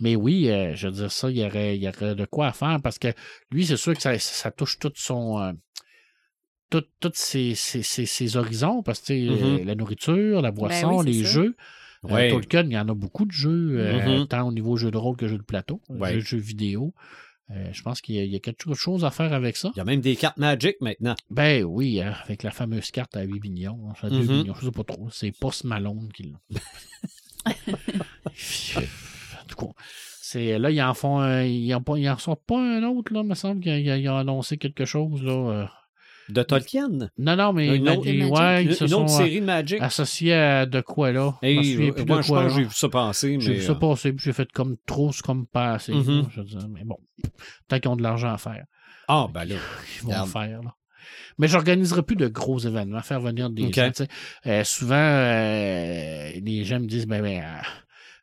[0.00, 2.46] Mais oui, euh, je veux dire ça, il y aurait, il y aurait de quoi
[2.48, 3.08] à faire parce que
[3.50, 5.54] lui, c'est sûr que ça, ça touche tout son.
[6.70, 9.60] Tout- tous ses horizons, parce que Mhm.
[9.60, 11.30] euh, la nourriture, la boisson, oui, c'est les ça.
[11.30, 11.56] jeux.
[12.10, 12.30] Euh.
[12.30, 14.28] Tolkien, il y en a beaucoup de jeux, euh, Mhm.
[14.28, 16.14] tant au niveau jeu de rôle que jeu de plateau, Ouais.
[16.14, 16.92] jeux, jeux vidéo.
[17.50, 19.70] Euh, je pense qu'il y, a- il y a quelque chose à faire avec ça.
[19.74, 21.14] Il y a même des cartes Magic maintenant.
[21.30, 24.36] Ben oui, hein, avec la fameuse carte à 8 millions, à 2 Mhm.
[24.38, 25.08] millions, je sais pas trop.
[25.10, 26.38] C'est Post Malone qui l'a.
[27.46, 29.72] en tout cas,
[30.20, 33.12] c'est, là, ils en font un, ils en, pas- ils en sortent pas un autre,
[33.12, 35.70] là, me semble qu'ils ont- ils ont annoncé quelque chose, là.
[36.30, 36.32] Euh.
[36.32, 36.88] De Tolkien?
[37.18, 38.34] Non, non, mais Une ils- autre- ils- Magic.
[38.34, 39.80] ouais, Une, ils se une autre sont euh, série de Magic.
[39.82, 41.34] associés à de quoi, là?
[41.42, 42.88] Je Hey, me souviens euh, plus moi, de je quoi, pense que j'ai vu ça
[42.88, 45.92] passer, J'ai vu ça euh, passer, puis j'ai fait comme trop, c'est comme pas assez.
[45.92, 46.26] là, Mhm.
[46.30, 46.68] je veux dire.
[46.70, 46.96] Mais bon,
[47.68, 48.64] tant qu'ils ont de l'argent à faire,
[49.08, 49.54] Ah, ben là.
[49.98, 50.26] ils vont Regarde.
[50.26, 50.62] le faire.
[50.62, 50.74] Là.
[51.36, 53.90] Mais j'organiserai plus de gros événements, faire venir des gens.
[54.46, 57.60] Euh, souvent, euh, les gens me disent ben, ben euh,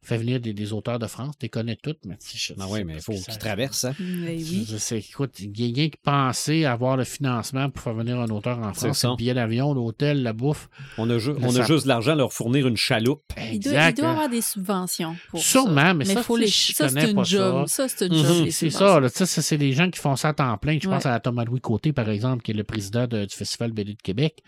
[0.04, 2.60] fais venir des, des auteurs de France, tu les connais toutes, mais tu sais, je
[2.60, 3.96] sais oui, mais il faut qu'ils traversent, hein.
[4.00, 4.66] Mais Je oui.
[4.66, 8.28] dire, écoute, il y a quelqu'un qui pensait avoir le financement pour faire venir un
[8.30, 8.98] auteur en C'est France.
[9.00, 9.10] ça.
[9.10, 10.70] Le billet d'avion, l'hôtel, la bouffe.
[10.98, 13.22] On a, ju- Le on a sap- juste de l'argent à leur fournir une chaloupe.
[13.52, 14.12] Il doit, il doit hein.
[14.12, 15.94] avoir des subventions pour Sûrement, ça.
[15.94, 16.48] mais ça, faut les...
[16.48, 17.68] je ça, connais c'est pas job.
[17.68, 18.24] Ça, c'est une Mhm.
[18.26, 18.46] job.
[18.46, 20.58] C'est- C'est ça, là, tu sais, ça, c'est les gens qui font ça à temps
[20.58, 20.78] plein.
[20.82, 23.72] Je pense à Thomas Louis Côté, par exemple, qui est le président de- du Festival
[23.72, 24.42] BD de Québec,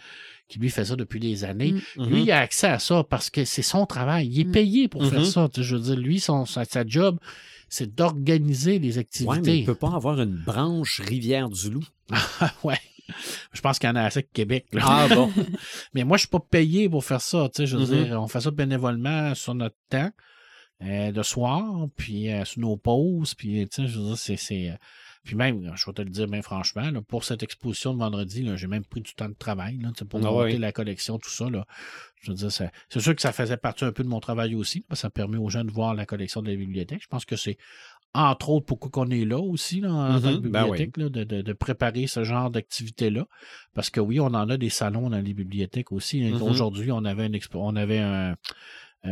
[0.54, 1.74] qui lui fait ça depuis des années.
[1.98, 2.06] Mm.
[2.08, 4.28] Lui, il a accès à ça parce que c'est son travail.
[4.28, 4.52] Il est Mm.
[4.52, 5.26] payé pour faire Mhm.
[5.26, 5.50] ça.
[5.56, 7.20] Je veux dire, lui, son, sa, sa job,
[7.70, 9.58] c'est d'organiser les Ouais, mais activités.
[9.60, 11.84] il peut pas avoir une branche Rivière-du-Loup.
[12.64, 12.78] ouais.
[13.52, 14.66] Je pense qu'il y en a assez au Québec.
[14.72, 14.82] là.
[14.86, 15.30] Ah bon.
[15.94, 17.50] Mais moi, je suis pas payé pour faire ça.
[17.54, 18.06] Tu sais, je veux Mhm.
[18.06, 20.10] dire, on fait ça bénévolement sur notre temps
[20.84, 24.78] euh, de soir, puis euh, sur nos pauses, puis tu sais, je veux dire, c'est.
[25.24, 28.00] Euh, puis même, je vais te le dire bien franchement, là, pour cette exposition de
[28.00, 31.30] vendredi, j'ai même pris du temps de travail là, pour Ah monter la collection, tout
[31.30, 31.50] ça.
[31.50, 31.66] Là.
[32.22, 34.82] Je veux dire, c'est sûr que ça faisait partie un peu de mon travail aussi,
[34.82, 37.02] parce que ça permet aux gens de voir la collection de la bibliothèque.
[37.02, 37.58] Je pense que c'est
[38.16, 41.10] entre autres pourquoi qu'on est là aussi là, en tant que Mhm, ben bibliothèque, là,
[41.10, 43.26] de, préparer ce genre d'activité-là.
[43.74, 46.22] Parce que oui, on en a des salons dans les bibliothèques aussi.
[46.22, 46.42] Mhm.
[46.44, 48.36] Aujourd'hui, on avait un expo- on avait un euh,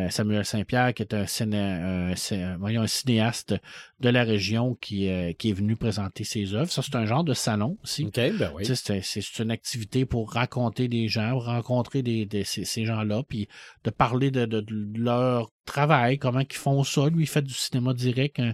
[0.09, 3.55] Samuel Saint-Pierre, qui est un, ciné- un- un- voyons, un cinéaste
[3.99, 6.71] de la région qui, euh, qui est venu présenter ses œuvres.
[6.71, 8.05] Ça, c'est un genre de salon aussi.
[8.05, 8.65] OK, ben oui.
[8.65, 13.47] C'est une activité pour raconter des gens, rencontrer des, des- ces, ces gens-là, puis
[13.83, 17.07] de parler de, de- de leur travail, comment ils font ça.
[17.09, 18.53] Lui, il fait du cinéma direct hein,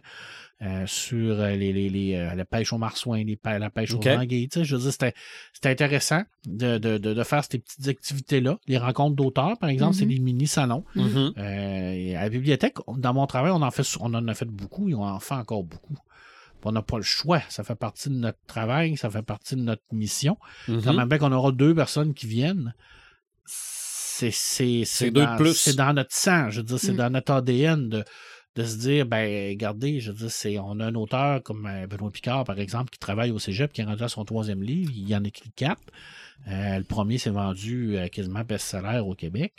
[0.64, 4.06] euh, sur euh, les, les, les, euh, la pêche aux marsouins, les la pêche OK.
[4.06, 4.50] aux anguilles.
[4.50, 5.14] Tu sais, Je veux dire, c'était
[5.54, 8.58] c'était intéressant de, de, de, de faire ces petites activités-là.
[8.68, 10.12] Les rencontres d'auteurs, par exemple, c'est Mhm.
[10.14, 10.84] des mini-salons.
[10.96, 11.34] Mhm.
[11.38, 14.90] Euh, à la bibliothèque, dans mon travail, on en fait, on en a fait beaucoup
[14.90, 15.96] et on en fait encore beaucoup.
[16.64, 17.42] On n'a pas le choix.
[17.48, 20.38] Ça fait partie de notre travail, ça fait partie de notre mission.
[20.68, 20.82] Mhm.
[20.84, 22.74] Quand même qu'on aura deux personnes qui viennent,
[23.86, 25.38] c'est dans-
[25.78, 26.50] dans notre sang.
[26.50, 26.98] Je veux dire, c'est Mm.
[26.98, 28.04] dans notre ADN de,
[28.58, 31.86] de se dire, ben, regardez, je veux dire, c'est, on a un auteur comme euh,
[31.88, 34.92] Benoît Picard, par exemple, qui travaille au Cégep, qui est rendu à son troisième livre.
[34.96, 35.82] Il y en a écrit quatre.
[36.48, 39.54] Euh, le premier s'est vendu euh, quasiment best-seller au Québec.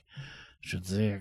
[0.61, 1.21] Je veux dire,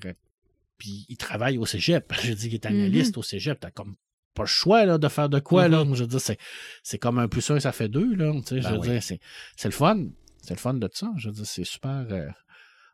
[0.77, 2.11] puis il travaille au Cégep.
[2.23, 3.59] Je veux dire, il est analyste au Cégep.
[3.59, 3.95] T'as comme
[4.33, 5.67] pas le choix là, de faire de quoi.
[5.67, 5.83] là.
[5.85, 5.95] Mhm.
[5.95, 6.37] Je veux dire, c'est,
[6.83, 8.15] c'est comme un plus un, ça fait deux.
[8.15, 8.87] Là, tu sais, je Ben veux oui.
[8.89, 9.19] dire, c'est,
[9.55, 10.05] c'est le fun.
[10.41, 11.11] C'est le fun de ça.
[11.17, 12.05] Je veux dire, c'est super.
[12.11, 12.27] euh,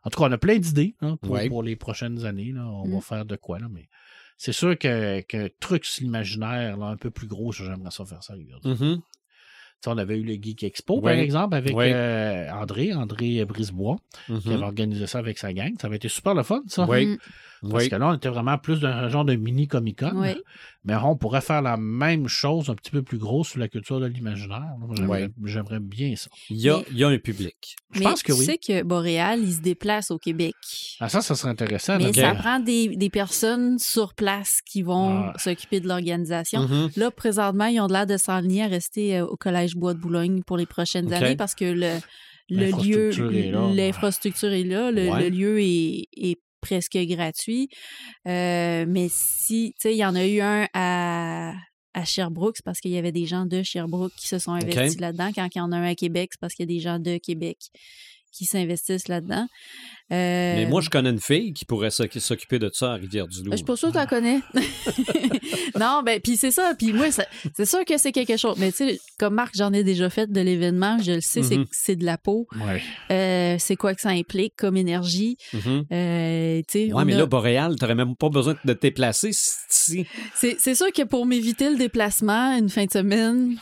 [0.04, 1.48] En tout cas, on a plein d'idées hein, pour, Ouais.
[1.48, 2.52] pour les prochaines années.
[2.52, 2.66] Là.
[2.66, 3.02] On va Mm.
[3.02, 3.88] faire de quoi, là, mais
[4.36, 8.34] c'est sûr que, que truc sur l'imaginaire, un peu plus gros, j'aimerais ça faire ça.
[9.80, 11.92] sais, on avait eu le Geek Expo, par exemple, avec Ouais.
[11.94, 13.96] euh, André, André Brisebois,
[14.40, 15.74] qui avait organisé ça avec sa gang.
[15.80, 16.86] Ça avait été super le fun, ça.
[16.88, 17.18] Oui.
[17.70, 17.90] Parce Oui.
[17.90, 20.12] que là, on était vraiment plus dans un genre de mini Comic-Con.
[20.16, 20.34] Oui.
[20.84, 24.00] Mais on pourrait faire la même chose un petit peu plus gros sur la culture
[24.00, 24.62] de l'imaginaire.
[25.44, 26.28] J'aimerais, bien ça.
[26.50, 27.76] Il y a, Mais- il y a un public.
[27.92, 28.44] Je Mais pense que tu oui.
[28.44, 30.54] sais que Boréal, il se déplace au Québec.
[31.00, 31.96] Ah, ça, ça serait intéressant.
[31.98, 35.32] Mais ça prend des, des personnes sur place qui vont Ah.
[35.38, 36.68] s'occuper de l'organisation.
[36.68, 36.90] Mhm.
[36.96, 39.98] Là, présentement, ils ont de l'air de s'enligner à rester euh, au Collège Bois de
[40.00, 41.98] Boulogne pour les prochaines années parce que le,
[42.50, 43.70] le lieu, L'infrastructure est là.
[43.74, 45.22] l'infrastructure est là, le, Ouais.
[45.22, 47.68] le lieu est, est presque gratuit.
[48.26, 51.52] Euh, mais si, tu sais, il y en a eu un à,
[51.92, 54.98] à Sherbrooke, c'est parce qu'il y avait des gens de Sherbrooke qui se sont investis
[54.98, 55.30] là-dedans.
[55.34, 56.98] Quand il y en a un à Québec, c'est parce qu'il y a des gens
[56.98, 57.58] de Québec
[58.36, 59.46] qui s'investissent là-dedans.
[60.12, 63.52] Euh, Mais moi, je connais une fille qui pourrait s'oc- s'occuper de ça à Rivière-du-Loup.
[63.52, 64.40] je suis pas sûre que tu la connais.
[65.80, 66.74] non, ben, puis c'est ça.
[66.78, 68.56] Puis moi, c'est sûr que c'est quelque chose.
[68.58, 70.98] Mais tu sais, comme Marc, j'en ai déjà fait de l'événement.
[71.02, 71.64] Je le sais, c'est- Mhm.
[71.70, 72.46] c'est de la peau.
[72.54, 72.82] Ouais.
[73.10, 75.36] Euh, c'est quoi que ça implique comme énergie?
[75.54, 79.30] Euh, tu sais, Ouais, mais a- là, Boréal, t'aurais même pas besoin de te déplacer
[79.32, 80.06] si.
[80.34, 83.56] c'est, c'est sûr que pour m'éviter le déplacement une fin de semaine,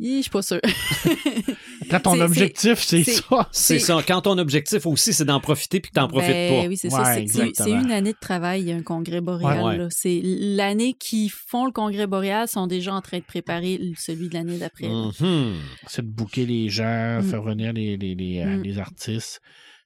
[0.00, 0.60] je suis pas sûre.
[1.90, 3.48] Quand ton objectif, c'est ça.
[3.50, 3.98] C'est ça.
[4.06, 6.68] Quand ton objectif aussi, c'est d'en profiter puis que t'en profites Ben pas.
[6.68, 7.44] Oui, c'est Ouais, ça.
[7.54, 9.58] C'est- une année de travail, un congrès boréal.
[9.58, 9.76] Ouais, ouais.
[9.78, 9.86] là.
[9.90, 14.34] C'est l'année qui font le congrès boréal sont déjà en train de préparer celui de
[14.34, 14.88] l'année d'après.
[14.88, 15.54] Mhm.
[15.86, 17.30] C'est de booker les gens, Mm.
[17.30, 18.62] faire venir les, les, les, euh, Mm.
[18.62, 19.40] les artistes.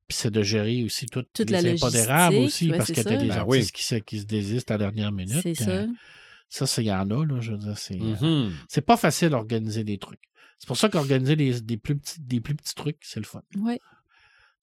[0.09, 3.01] Puis c'est de gérer aussi tout, Toute les la logistique, aussi, ouais, parce c'est que
[3.03, 3.17] t'as ça.
[3.17, 3.73] des Ben artistes oui.
[3.73, 5.41] qui, se, qui se désistent à la dernière minute.
[5.43, 5.87] C'est Euh, ça.
[6.55, 7.99] Ça, c'est- il y en a, là, je veux dire, c'est...
[8.01, 8.15] euh,
[8.47, 8.53] Mhm.
[8.69, 10.21] C'est pas facile d'organiser des trucs.
[10.59, 13.43] C'est pour ça qu'organiser des, des, plus petits, des plus petits trucs, c'est le fun.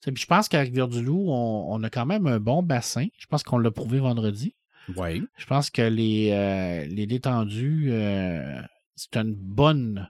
[0.01, 3.07] Puis je pense qu'à Rivière-du-Loup, on, on a quand même un bon bassin.
[3.17, 4.55] Je pense qu'on l'a prouvé vendredi.
[4.95, 5.21] Ouais.
[5.37, 8.61] Je pense que les, euh, les détendus, euh,
[8.95, 10.09] c'est une bonne,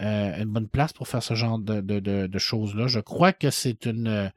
[0.00, 2.86] euh, une bonne place pour faire ce genre de, de, de- de choses-là.
[2.88, 4.30] Je crois que c'est une,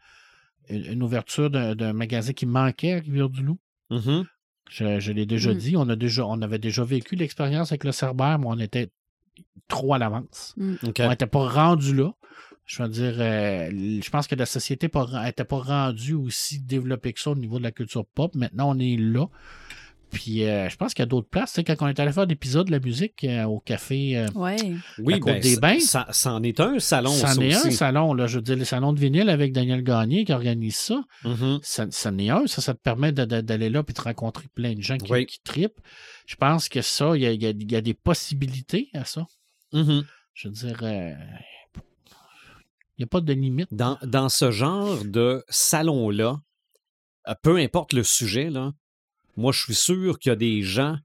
[1.02, 3.58] ouverture d'un magasin qui manquait à Rivière-du-Loup.
[3.90, 4.26] Mhm.
[4.70, 5.58] Je, je l'ai déjà Mm.
[5.58, 5.78] dit.
[5.78, 8.90] On, a déjà, on avait déjà vécu l'expérience avec le Cerbère, mais on était
[9.68, 10.56] trop à l'avance.
[10.84, 11.00] OK.
[11.00, 12.14] On n'était pas rendu là.
[12.66, 14.90] Je veux dire, euh, je pense que la société
[15.24, 18.34] n'était pas rendue aussi développée que ça au niveau de la culture pop.
[18.34, 19.28] Maintenant, on est là.
[20.16, 21.52] Puis, euh, je pense qu'il y a d'autres places.
[21.52, 24.28] Tu sais, quand on est allé faire l'épisode de la musique euh, au café, euh,
[24.34, 24.56] Ouais.
[24.98, 25.80] Oui, Côte ben, des ça- Bains.
[25.80, 28.14] Ça, ça en est un salon, ça ça en est un salon.
[28.14, 31.04] Là, je veux dire, le salon de vinyle avec Daniel Gagné qui organise ça.
[31.26, 31.60] Mhm.
[31.62, 32.48] Ça, ça en est un.
[32.48, 35.26] Ça, ça te permet d'aller là et de rencontrer plein de gens qui, Oui.
[35.26, 35.80] qui tripent.
[36.26, 38.90] Je pense que ça, il y a, il y a- il y a des possibilités
[38.94, 39.26] à ça.
[39.74, 40.06] Mhm.
[40.34, 41.14] Je veux dire, euh,
[42.98, 43.68] Il n'y a pas de limite.
[43.74, 46.38] Dans, dans ce genre de salon-là,
[47.42, 48.72] peu importe le sujet, là,
[49.36, 50.98] moi, je suis sûr qu'il y a des gens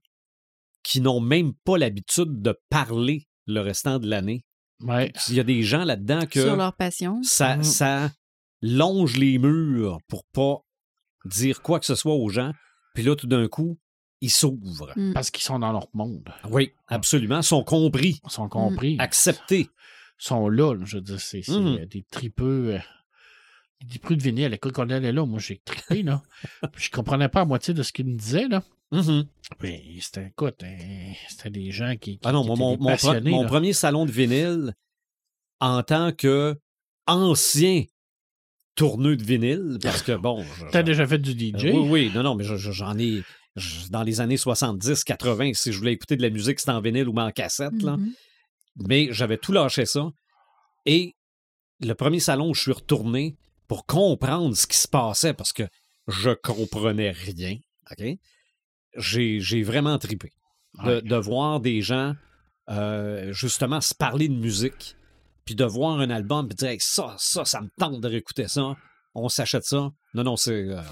[0.83, 4.45] qui n'ont même pas l'habitude de parler le restant de l'année.
[4.81, 5.13] Ouais.
[5.29, 7.21] Il y a des gens là-dedans que Sur leur passion.
[7.23, 7.63] ça, Mhm.
[7.65, 8.11] ça
[8.63, 10.59] longe les murs pour pas
[11.27, 12.53] dire quoi que ce soit aux gens.
[12.95, 13.79] Puis là, tout d'un coup,
[14.23, 14.93] ils s'ouvrent.
[14.97, 15.13] Mm.
[15.13, 16.29] Parce qu'ils sont dans leur monde.
[16.51, 17.39] Oui, absolument.
[17.41, 18.97] Ils sont compris, Ils sont compris.
[18.99, 19.69] acceptés.
[20.19, 20.77] Ils sont là.
[20.85, 21.79] Je veux dire, c'est Mhm.
[21.81, 22.79] euh, des tripeux.
[23.85, 24.53] Des tripeux de vinyle.
[24.55, 26.23] Écoute, quand on allait là, moi, j'ai trippé, là.
[26.73, 28.63] Puis je comprenais pas à moitié de ce qu'ils me disaient, là.
[29.63, 32.73] Mais c'était, écoute, hein, c'était des gens qui, qui, Ah non, qui mon, étaient mon,
[32.77, 33.49] des mon pre- passionnés, mon là.
[33.49, 34.75] premier salon de vinyle,
[35.61, 36.59] en tant que
[37.07, 37.85] ancien
[38.75, 40.43] tourneux de vinyle, parce que bon.
[40.59, 41.67] je- T'as déjà fait du DJ?
[41.67, 43.23] Euh, oui, oui, non, non, mais je- je- j'en ai.
[43.57, 46.81] je- dans les années 70, 80, si je voulais écouter de la musique, c'était en
[46.81, 47.83] vinyle ou en cassette.
[47.83, 47.97] Là.
[47.97, 48.13] Mhm.
[48.89, 50.09] Mais j'avais tout lâché ça.
[50.87, 51.15] Et
[51.81, 53.37] le premier salon où je suis retourné
[53.71, 55.63] pour comprendre ce qui se passait, parce que
[56.09, 57.57] je comprenais rien,
[57.93, 58.05] OK?
[58.97, 60.33] J'ai j'ai vraiment tripé.
[60.85, 62.17] De, de voir des gens,
[62.69, 64.97] euh, justement, se parler de musique,
[65.45, 68.49] puis de voir un album, puis dire Hey, ça, ça, ça me tente de réécouter
[68.49, 68.75] ça.
[69.15, 69.93] On s'achète ça.
[70.15, 70.83] Non, non, c'est euh,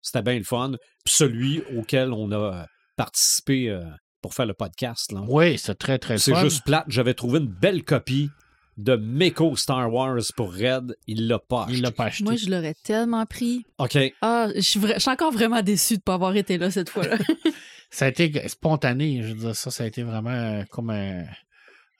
[0.00, 0.72] c'était bien le fun.
[1.04, 2.64] Puis celui auquel on a euh,
[2.96, 3.84] participé euh,
[4.22, 5.20] pour faire le podcast, là.
[5.28, 6.40] Oui, c'est très, très C'est fun.
[6.40, 6.86] juste plate.
[6.88, 8.30] J'avais trouvé une belle copie
[8.76, 10.96] de Meko Star Wars pour Red.
[11.06, 11.76] Il l'a pas acheté.
[11.76, 12.24] Il l'a pas acheté.
[12.24, 13.64] Moi, je l'aurais tellement pris.
[13.78, 13.96] OK.
[14.20, 16.70] Ah, je suis, vra- je suis encore vraiment déçue de ne pas avoir été là
[16.70, 17.16] cette fois-là.
[17.90, 19.22] Ça a été spontané.
[19.22, 21.22] Je veux dire, ça, ça a été vraiment euh, comme un,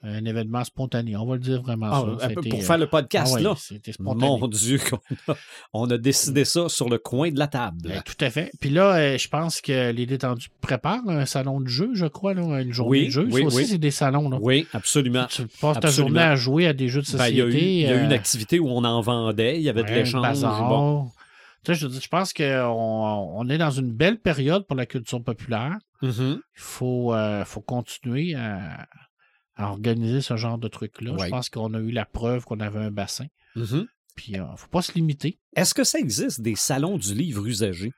[0.05, 1.16] un événement spontané.
[1.16, 2.28] On va le dire vraiment Ah, ça.
[2.31, 3.55] pour euh, faire le podcast, ah ouais, là.
[3.56, 4.26] C'était spontané.
[4.39, 4.78] Mon Dieu,
[5.28, 5.35] a-
[5.72, 7.78] on a décidé ça sur le coin de la table.
[7.89, 8.51] Ben, tout à fait.
[8.60, 12.35] Puis là, euh, je pense que les détendus préparent un salon de jeu, je crois,
[12.35, 13.28] là, une journée Oui, de jeu.
[13.31, 13.66] oui, ça aussi, oui.
[13.66, 14.28] c'est des salons.
[14.28, 14.39] Là.
[14.40, 15.26] Oui, absolument.
[15.31, 16.09] Tu passes ta Absolument.
[16.09, 17.36] journée à jouer à des jeux de Ben, il société.
[17.39, 19.62] y a eu, il y a eu une euh, activité où on en vendait, il
[19.62, 20.22] y avait de l'échange.
[20.22, 20.68] bazar.
[20.68, 21.10] Bon.
[21.64, 25.22] Tu sais, je, je pense qu'on on est dans une belle période pour la culture
[25.22, 25.76] populaire.
[26.02, 26.12] Mhm.
[26.39, 28.86] Il faut, euh, faut continuer à,
[29.56, 31.12] à organiser ce genre de trucs-là.
[31.12, 31.26] Ouais.
[31.26, 33.26] Je pense qu'on a eu la preuve qu'on avait un bassin.
[33.56, 33.86] Mhm.
[34.16, 35.40] Puis, il ne faut pas se limiter.
[35.56, 37.93] Est-ce que ça existe des salons du livre usagé?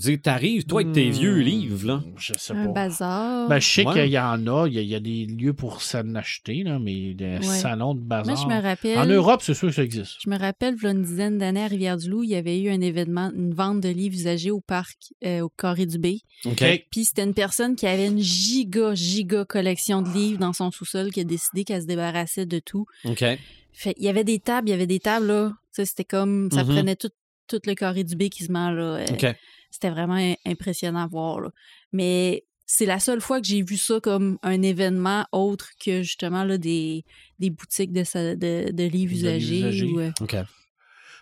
[0.00, 2.02] Je veux dire, t'arrives, toi, avec tes Hmm, vieux livres, là.
[2.16, 2.72] Je sais un pas.
[2.72, 3.48] bazar.
[3.48, 3.92] Ben, je sais Ouais.
[3.94, 4.66] qu'il y en a.
[4.68, 7.42] Il y a, il y a des lieux pour s'en acheter, là, mais des Ouais.
[7.42, 8.26] salons de bazar.
[8.36, 8.98] Moi, je me rappelle.
[8.98, 10.16] En Europe, c'est sûr que ça existe.
[10.24, 12.70] Je me rappelle, il y a une dizaine d'années à Rivière-du-Loup, il y avait eu
[12.70, 16.20] un événement, une vente de livres usagés au parc, euh, au Carré du Bay.
[16.44, 16.62] OK.
[16.90, 21.10] Puis c'était une personne qui avait une giga, giga collection de livres dans son sous-sol
[21.10, 22.86] qui a décidé qu'elle se débarrassait de tout.
[23.04, 23.24] OK.
[23.72, 25.48] Fait, il y avait des tables, il y avait des tables, là.
[25.74, 26.74] Tu sais, C'était comme, ça Mhm.
[26.74, 27.10] prenait tout,
[27.48, 28.96] tout le Carré du Bay quasiment, là.
[28.96, 29.26] Euh, OK.
[29.70, 31.50] C'était vraiment im- impressionnant à voir, là.
[31.92, 36.44] Mais c'est la seule fois que j'ai vu ça comme un événement autre que justement
[36.44, 37.04] là, des,
[37.38, 39.58] des boutiques de, sa- de, de livres De livres usagés.
[39.60, 39.84] usagés.
[39.86, 40.36] ou, euh, OK.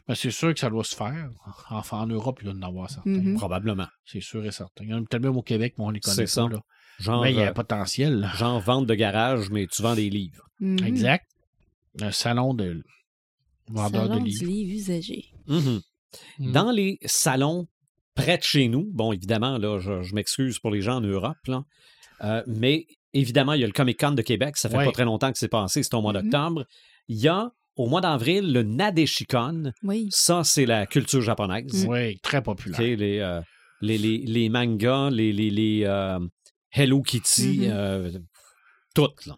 [0.08, 1.28] Ben, c'est sûr que ça doit se faire.
[1.70, 3.10] Enfin, en Europe, il doit en avoir certains.
[3.10, 3.34] Mhm.
[3.36, 3.88] Probablement.
[4.04, 4.84] C'est sûr et certain.
[4.84, 6.48] Il y en a peut-être même au Québec, mais on les connaît C'est pas.
[6.48, 6.48] ça.
[6.48, 6.60] Là.
[7.00, 8.20] Genre, Mais il y a euh, un potentiel.
[8.20, 8.32] là.
[8.36, 10.48] genre vente de garage, mais tu vends des livres.
[10.60, 10.78] mhm.
[10.84, 11.26] Exact.
[12.00, 12.84] Un salon de
[13.68, 14.46] vendeur Salon de du livres.
[14.46, 15.24] livre usagé.
[15.48, 15.80] Mhm.
[16.38, 16.52] Mhm.
[16.52, 17.66] Dans les salons
[18.16, 21.36] près de chez nous, bon, évidemment, là, je, je m'excuse pour les gens en Europe,
[21.46, 21.62] là,
[22.24, 24.56] euh, mais évidemment, il y a le Comic Con de Québec.
[24.56, 24.84] Ça fait Ouais.
[24.86, 26.22] pas très longtemps que c'est passé, c'est au mois Mhm.
[26.22, 26.64] d'octobre.
[27.08, 29.70] Il y a, au mois d'avril, le Nadeshikon.
[29.82, 30.08] Oui.
[30.10, 31.86] Ça, c'est la culture japonaise.
[31.88, 32.80] Oui, très populaire.
[32.80, 33.40] Les, euh,
[33.82, 36.18] les, les, les mangas, les, les, les euh,
[36.72, 37.70] Hello Kitty, Mhm.
[37.70, 38.10] euh,
[38.94, 39.36] toutes, là.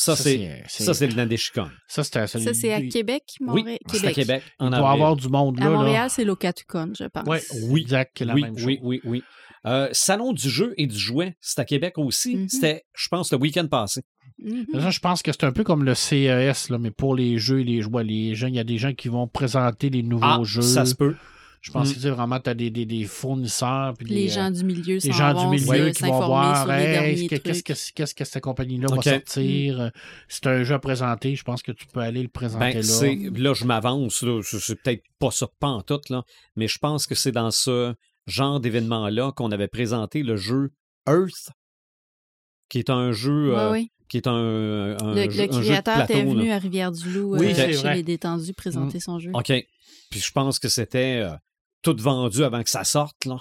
[0.00, 1.68] Ça, c'est, ça, c'est le Nadeshikon.
[1.88, 3.78] Ça, c'est à- Ça, c'est à Québec, Oui, Montréal.
[3.92, 4.42] c'est à Québec.
[4.60, 5.66] Il doit avoir du monde là.
[5.66, 5.76] À là.
[5.76, 7.26] Montréal, c'est l'Okatucon, je pense.
[7.26, 8.64] Ouais, Oui, exact, la oui, même chose.
[8.66, 9.22] oui, oui, oui.
[9.66, 12.36] Euh, Salon du jeu et du jouet, c'est à Québec aussi.
[12.36, 12.48] Mhm.
[12.48, 14.02] C'était, je pense, le week-end passé.
[14.40, 14.66] Mhm.
[14.72, 17.38] Mais Ça, je pense que c'est un peu comme le CES, là, mais pour les
[17.38, 18.04] jeux et les jouets.
[18.04, 20.62] Les gens, il y a des gens qui vont présenter les nouveaux Ah, jeux.
[20.62, 21.16] ça se peut.
[21.60, 21.90] Je pense Mm.
[21.90, 23.94] que tu sais, vraiment, tu as des, des, des fournisseurs.
[23.98, 26.70] Puis Les des, gens du milieu les s'en gens vont du milieu qui vont voir
[26.70, 29.80] hey, qu'est-ce que, qu'est-ce que cette compagnie-là va sortir?
[29.80, 29.88] Euh,
[30.28, 31.34] C'est un jeu à présenter.
[31.34, 33.48] Je pense que tu peux aller le présenter Ben, là.
[33.48, 36.22] là, je m'avance, là, c'est peut-être pas ça pas en tout, là,
[36.56, 37.94] mais je pense que c'est dans ce
[38.26, 40.70] genre d'événement-là qu'on avait présenté le jeu
[41.08, 41.50] Earth,
[42.68, 43.90] qui est un jeu, Ouais, euh, oui.
[44.08, 44.32] qui est un,
[45.00, 46.12] un, Le, jeu, le un jeu de créateur plateau.
[46.12, 46.54] était venu là.
[46.56, 47.94] à Rivière-du-Loup Oui, euh, chez vrai.
[47.96, 49.30] les détendus présenter son jeu.
[49.34, 49.52] OK.
[50.10, 51.30] Puis je pense que c'était euh,
[51.82, 53.38] tout vendu avant que ça sorte, là.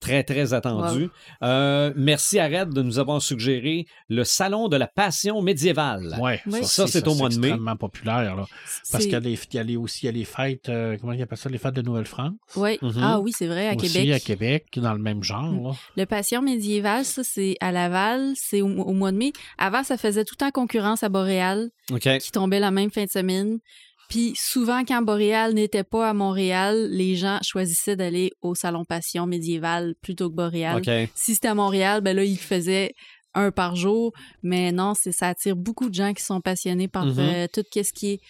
[0.00, 1.10] Très, très attendu.
[1.42, 6.16] Euh, merci à Red de nous avoir suggéré le Salon de la Passion médiévale.
[6.18, 6.64] Ouais, Oui.
[6.64, 7.48] Ça, c'est au mois de mai.
[7.48, 8.34] extrêmement populaire.
[8.34, 8.46] Là.
[8.90, 10.70] Parce qu'il y a, des- il y a les- aussi il y a les fêtes,
[10.70, 12.32] euh, comment ils appellent ça, les fêtes de Nouvelle-France?
[12.56, 12.78] Ouais.
[12.80, 12.94] Mhm.
[13.02, 14.10] Ah oui, c'est vrai, à aussi Québec.
[14.14, 15.52] à Québec, dans le même genre.
[15.52, 15.64] Mm.
[15.64, 15.70] là.
[15.98, 19.34] Le Passion médiéval, ça, c'est à Laval, c'est au, au mois de mai.
[19.58, 21.68] Avant, ça faisait tout temps concurrence à Boréal,
[22.22, 23.58] qui tombait la même fin de semaine.
[24.10, 29.24] Puis souvent, quand Boréal n'était pas à Montréal, les gens choisissaient d'aller au Salon Passion
[29.26, 30.82] médiéval plutôt que Boréal.
[31.14, 32.92] Si c'était à Montréal, ben là, ils faisaient
[33.34, 34.12] un par jour.
[34.42, 37.14] Mais non, c'est ça attire beaucoup de gens qui sont passionnés par Mhm.
[37.18, 38.20] euh, tout ce qui est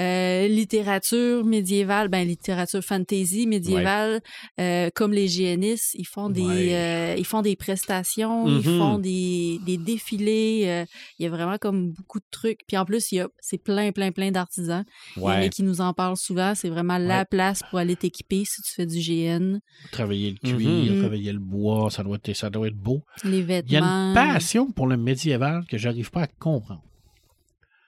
[0.00, 4.20] euh, littérature médiévale, ben littérature fantasy médiévale,
[4.60, 6.74] euh, comme les GNistes, ils font des Ouais.
[6.74, 8.78] euh, ils font des prestations, ils Mhm.
[8.78, 10.62] font des, des défilés.
[10.66, 10.84] euh,
[11.18, 12.60] il y a vraiment comme beaucoup de trucs.
[12.66, 14.84] Puis en plus, il y a c'est plein plein plein d'artisans.
[15.16, 15.50] Il y en a Ouais.
[15.50, 16.54] qui nous en parlent souvent.
[16.54, 17.24] C'est vraiment la Ouais.
[17.30, 19.60] place pour aller t'équiper si tu fais du GN.
[19.90, 20.98] Travailler le cuir, Mhm.
[21.00, 23.02] travailler le bois, ça doit être, ça doit être beau.
[23.24, 23.86] Les Il y a vêtements.
[24.14, 26.82] une passion pour le médiéval que j'arrive pas à comprendre.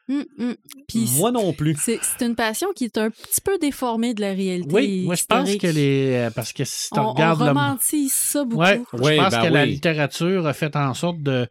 [0.09, 0.55] Hum, hum.
[0.87, 1.77] Puis Moi non plus.
[1.79, 4.75] c'est une passion qui est un petit peu déformée de la réalité.
[4.75, 6.13] Oui, moi je pense que les.
[6.15, 7.51] euh, Parce que si tu regardes on le.
[7.53, 8.61] romantise ça beaucoup.
[8.63, 9.71] Ouais, Ouais, je pense ben que la oui.
[9.71, 11.47] littérature a fait en sorte de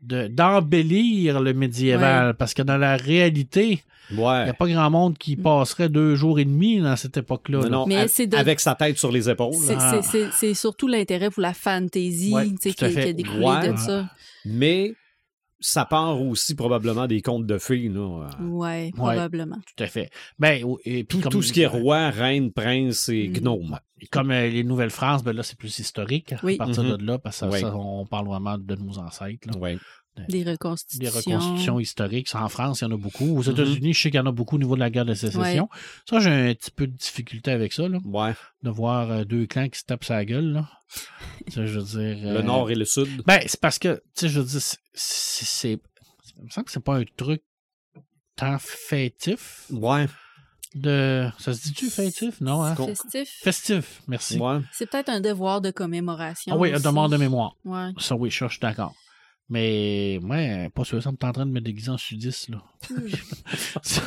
[0.00, 5.16] de- d'embellir le médiéval parce que dans la réalité, il n'y a pas grand monde
[5.16, 7.58] qui passerait deux jours et demi dans cette époque-là.
[7.58, 7.70] Non, là.
[7.70, 9.54] non, Mais a- c'est de- avec sa tête sur les épaules.
[9.54, 10.54] C'est- Ah.
[10.54, 13.72] surtout l'intérêt pour la fantasy Ouais, qui, qui a découlé Ouais.
[13.72, 14.10] de ça.
[14.44, 14.94] Mais
[15.64, 17.88] ça part aussi probablement des contes de fées.
[17.88, 18.28] Là.
[18.40, 19.58] Ouais, probablement.
[19.76, 20.10] Tout à fait.
[20.38, 23.32] Ben, et puis Tout, comme- tout ce qui est roi, reine, prince et Mm.
[23.34, 23.78] gnome.
[24.10, 26.54] Comme euh, les Nouvelles-France, ben là, c'est plus historique Oui.
[26.54, 26.96] à partir Mhm.
[26.96, 27.60] de là, parce que ça, Oui.
[27.60, 29.48] ça, on parle vraiment de nos ancêtres.
[29.52, 29.56] là.
[29.58, 29.78] Ouais.
[30.28, 31.80] Des Des reconstitutions.
[31.80, 32.28] historiques.
[32.34, 33.34] En France, il y en a beaucoup.
[33.36, 35.14] Aux États-Unis, je sais qu'il y en a beaucoup au niveau de la guerre de
[35.14, 35.68] sécession.
[36.08, 38.34] Ça, j'ai un petit peu de difficulté avec ça, là, Ouais.
[38.62, 40.52] de voir euh, deux clans qui se tapent sa gueule.
[40.52, 40.68] Là.
[41.48, 42.32] Ça, je veux dire.
[42.32, 43.22] Le euh, nord et le sud.
[43.26, 45.44] Ben, c'est parce que, tu sais, je veux dire, c'est- c'est.
[45.46, 45.80] c'est-
[46.38, 47.42] Il me semble que c'est pas un truc
[48.36, 49.64] tant fêtif.
[49.70, 50.06] Ouais.
[50.74, 51.28] De...
[51.38, 52.40] Ça se dit-tu fêtif?
[52.40, 52.74] Non, hein?
[52.74, 53.28] Festif.
[53.42, 54.38] Festif, merci.
[54.38, 54.58] Ouais.
[54.72, 56.54] C'est peut-être un devoir de commémoration.
[56.54, 57.54] Ah oui, un demande de mémoire.
[57.64, 57.90] Ouais.
[57.98, 58.94] Ça, oui, ça, je suis d'accord.
[59.48, 62.62] Mais, ouais, pas sûr, ça me en train de me déguiser en sudiste, là.
[62.90, 64.00] tu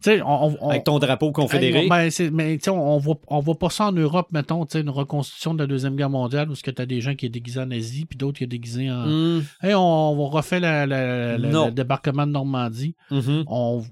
[0.00, 1.80] sais, on, on- on- Avec ton drapeau confédéré.
[1.84, 4.64] Hey, ben, mais tu sais, on, on voit, on voit pas ça en Europe, mettons,
[4.66, 7.26] tu sais, une reconstitution de la Deuxième Guerre mondiale où tu as des gens qui
[7.26, 9.06] sont déguisés en Asie, puis d'autres qui sont déguisés en.
[9.06, 9.44] Mm.
[9.62, 11.66] Hey, on, on refait la- la- la- Non.
[11.66, 12.94] le débarquement de Normandie.
[13.10, 13.82] On.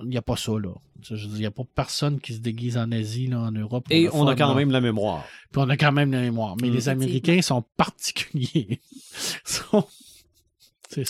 [0.00, 0.70] Il n'y a pas ça, là.
[1.02, 3.26] Tu sais, je veux dire, Il n'y a pas personne qui se déguise en Asie,
[3.26, 3.84] là, en Europe.
[3.90, 4.54] Et on a quand là.
[4.54, 5.24] même la mémoire.
[5.52, 6.56] Puis on a quand même la mémoire.
[6.60, 6.72] Mais Mm.
[6.74, 8.80] les Américains sont particuliers.
[9.44, 9.84] Sont-.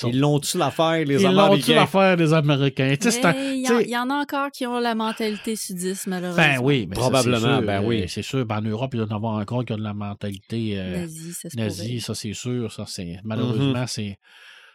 [0.07, 1.75] Ils l'ont-tu l'affaire, les Ils l'ont-tu Américains?
[1.75, 2.95] l'affaire des Américains?
[3.35, 6.41] Il y, en- y a encore qui ont la mentalité sudiste, malheureusement.
[6.41, 8.03] Ben oui, mais Probablement, c'est sûr, ben oui.
[8.03, 8.47] euh, C'est sûr.
[8.47, 11.01] Ben, en Europe, il doit y en avoir encore qui ont de la mentalité euh,
[11.01, 12.71] Nazi, ça se nazie, ça c'est sûr.
[12.71, 14.19] Ça, c'est malheureusement, c'est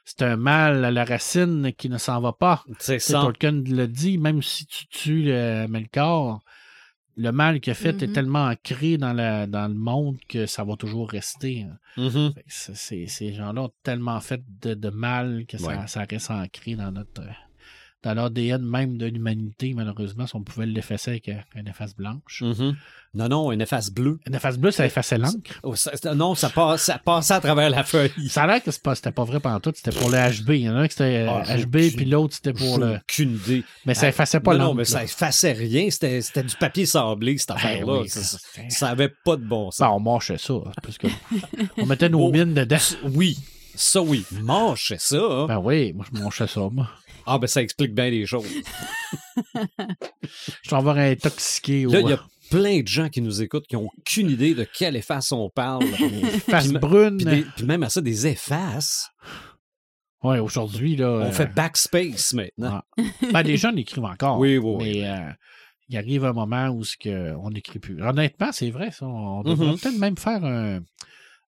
[0.04, 2.64] c'est un mal à la racine qui ne s'en va pas.
[2.80, 3.22] C'est ça.
[3.22, 6.42] Tolkien le dit, même si tu tues le Melkor,
[7.20, 8.14] le mal qu'il a fait est Mhm.
[8.14, 11.64] tellement ancré dans, la, dans le monde que ça va toujours rester.
[11.64, 11.78] hein.
[12.48, 15.88] C'est- ces gens-là ont tellement fait de, de mal que ça, Ouais.
[15.88, 17.24] ça reste ancré dans notre
[18.16, 22.42] dans l'ADN même de l'humanité, malheureusement, si on pouvait l'effacer avec euh, une efface blanche.
[22.42, 22.76] Mhm.
[23.14, 24.20] Non, non, une efface bleue.
[24.28, 25.40] Une efface bleue, ça effaçait l'encre.
[25.64, 25.74] Oh,
[26.14, 28.12] non, ça, passe, ça passait à travers la feuille.
[28.30, 30.50] Ça a l'air que c'est pas- c'était pas vrai pendant tout, c'était pour le HB.
[30.50, 32.98] Il y en a un qui c'était euh, Ah, HB, puis l'autre c'était pour le.
[32.98, 33.64] Aucune idée.
[33.86, 34.78] Mais ça effaçait pas non, non, l'encre.
[34.78, 35.90] mais ça effaçait rien.
[35.90, 38.02] C'était c'était du papier sablé, cette Ben affaire-là.
[38.02, 38.38] oui, ça, ça,
[38.70, 39.80] c'était- avait pas de bon sens.
[39.80, 40.54] Ben, on mâchait ça.
[40.84, 41.08] Parce que
[41.78, 42.32] on mettait nos Oh.
[42.32, 42.78] mines dedans.
[43.14, 43.38] Oui,
[43.74, 44.26] ça oui.
[44.44, 45.18] Mâchait ça.
[45.18, 45.46] hein.
[45.48, 46.90] Ben oui, moi je mâchais ça, moi.
[47.30, 48.48] Ah, ben ça explique bien les choses.
[50.64, 51.86] Je t'en vais intoxiqué.
[51.86, 54.64] Là, il y a plein de gens qui nous écoutent qui n'ont aucune idée de
[54.78, 55.86] quelle efface on parle.
[56.50, 57.18] Face Puis- brune.
[57.18, 59.10] Puis, des- puis même à ça, des effaces.
[60.24, 61.10] Ouais, aujourd'hui, là.
[61.10, 62.82] On euh, fait backspace maintenant.
[63.32, 64.40] Ben, les jeunes écrivent encore.
[64.40, 64.84] Oui, oui, oui.
[65.02, 65.30] Mais euh,
[65.90, 68.02] il arrive un moment où ce que on n'écrit plus.
[68.02, 69.06] Honnêtement, c'est vrai, ça.
[69.06, 69.78] On devrait Mhm.
[69.80, 70.80] peut-être même faire un,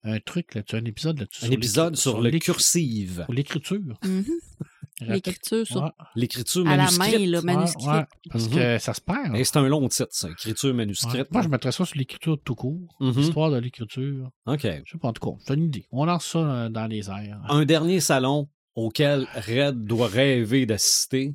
[0.05, 1.45] un truc là-dessus, un épisode là-dessus.
[1.45, 3.23] Un sur épisode l'écri- sur le cursive.
[3.25, 3.79] sur l'écriture.
[4.05, 4.25] Mhm.
[4.27, 7.13] Aurait L'écriture sur L'écriture à la manuscrite.
[7.21, 7.87] main, là, Ouais, manuscrit.
[7.89, 8.55] ouais, parce Mhm.
[8.55, 9.37] que ça se perd.
[9.37, 10.29] Et c'est un long titre, ça.
[10.29, 10.77] Écriture Ouais.
[10.77, 11.31] manuscrite.
[11.31, 12.81] Moi, je mettrais ça sur l'écriture tout court.
[13.01, 13.13] Mhm.
[13.17, 14.31] L'histoire de l'écriture.
[14.47, 14.61] OK.
[14.63, 15.87] Je sais pas, en tout cas, c'est une idée.
[15.93, 17.41] On lance ça euh, dans les airs.
[17.49, 21.35] Un dernier salon auquel Red doit rêver d'assister,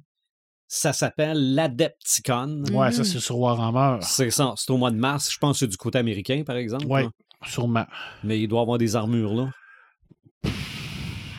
[0.68, 2.64] ça s'appelle l'Adepticon.
[2.72, 3.03] Ouais, ça, Mhm.
[3.06, 3.99] c'est sur Warhammer.
[4.02, 4.53] C'est ça.
[4.57, 5.31] C'est au mois de mars.
[5.31, 6.85] Je pense que c'est du côté américain, par exemple.
[6.88, 7.10] Ouais, là.
[7.45, 7.85] sûrement.
[8.23, 9.49] Mais il doit avoir des armures, là.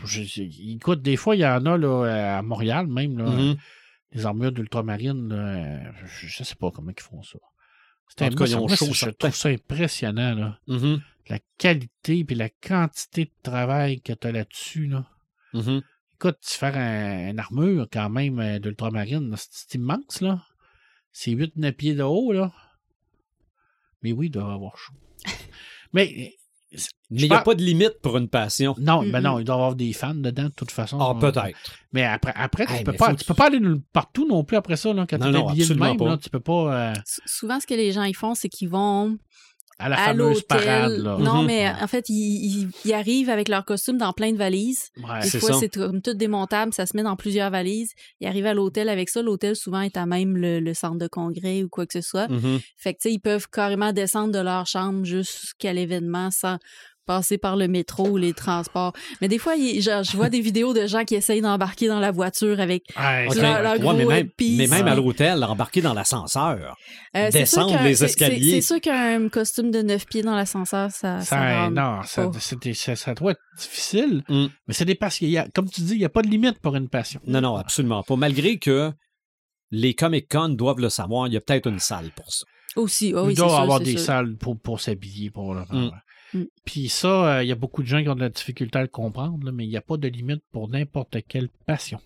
[0.04, 3.56] Je- écoute, des fois, il y en a là, à Montréal même, là, Mhm.
[4.12, 4.52] les armures
[5.32, 7.38] euh, Je, je sais pas comment ils font ça.
[8.20, 9.28] En tout cas, ils ont chaud, je certain.
[9.28, 10.58] trouve ça impressionnant, là.
[10.68, 15.06] Mhm, La qualité puis la quantité de travail que tu as là-dessus, là.
[15.54, 15.82] mhm.
[16.14, 20.42] Écoute, tu faire un- une armure quand même euh, d'ultramarine, c'est c'est immense, là.
[21.12, 22.52] C'est 8-9 pieds de haut, là.
[24.02, 24.94] Mais oui, il doit avoir chaud.
[25.92, 26.34] Mais
[27.10, 28.74] Mais il n'y a pas de limite pour une passion.
[28.80, 29.22] non, Mm, ben mm.
[29.22, 30.98] non, il doit y avoir des fans dedans, de toute façon.
[30.98, 31.56] Ah, peut-être.
[31.92, 33.60] Mais après, après tu, Hey, peux pas, tu peux pas aller
[33.92, 35.96] partout non plus après ça, là, quand Non, tu es non, habillé de absolument même,
[35.98, 36.06] pas.
[36.06, 36.94] là, tu peux pas euh,
[37.26, 39.16] Souvent, ce que les gens ils font, c'est qu'ils vont
[39.78, 40.90] à la à fameuse parade.
[40.92, 41.02] l'hôtel.
[41.02, 41.16] Là.
[41.18, 41.46] Non, Mhm.
[41.46, 44.90] mais en fait, ils, arrivent avec leur costume dans plein de valises.
[44.96, 45.20] Ouais.
[45.22, 47.90] Des c'est fois, c'est comme tout démontable, ça se met dans plusieurs valises.
[48.20, 49.22] Ils arrivent à l'hôtel avec ça.
[49.22, 52.28] L'hôtel, souvent, est à même le, le centre de congrès ou quoi que ce soit.
[52.28, 52.60] Mhm.
[52.76, 56.58] Fait que, tu sais, ils peuvent carrément descendre de leur chambre jusqu'à l'événement sans
[57.04, 58.92] passer par le métro ou les transports.
[59.20, 62.00] Mais des fois, il- genre, je vois des vidéos de gens qui essayent d'embarquer dans
[62.00, 62.84] la voiture avec...
[62.96, 64.58] Ouais, Leur- Ouais, gros mais même, épice.
[64.58, 66.76] mais même à l'hôtel, embarquer dans l'ascenseur.
[67.16, 68.60] Euh, Descendre les escaliers.
[68.60, 73.40] C'est sûr qu'un costume de neuf pieds dans l'ascenseur, ça, ça, non, ça, doit être
[73.58, 74.46] difficile, Mm.
[74.66, 75.26] mais c'est des passions.
[75.26, 77.20] Il Comme tu dis, il n'y a pas de limite pour une passion.
[77.26, 78.16] Non, non, absolument pas.
[78.16, 78.92] Malgré que
[79.70, 82.44] les Comic-Con doivent le savoir, il y a peut-être une salle pour ça.
[82.76, 84.00] Aussi, ah il oui, c'est doit y sûr, avoir des sûr.
[84.00, 85.30] salles pour, pour s'habiller.
[85.30, 85.74] Pour le faire.
[85.76, 85.90] Mm.
[86.34, 86.44] Mm.
[86.64, 88.82] Puis ça, euh, il y a beaucoup de gens qui ont de la difficulté à
[88.82, 92.00] le comprendre, là, mais il n'y a pas de limite pour n'importe quelle passion.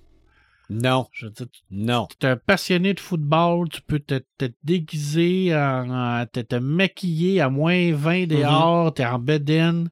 [0.71, 2.07] Non, Je veux dire, non.
[2.21, 5.89] tu es un passionné de football, tu peux te, te déguiser, en,
[6.21, 8.27] en- te, te maquiller à moins 20 Mm-hmm.
[8.27, 9.89] dehors, t'es en bedaine.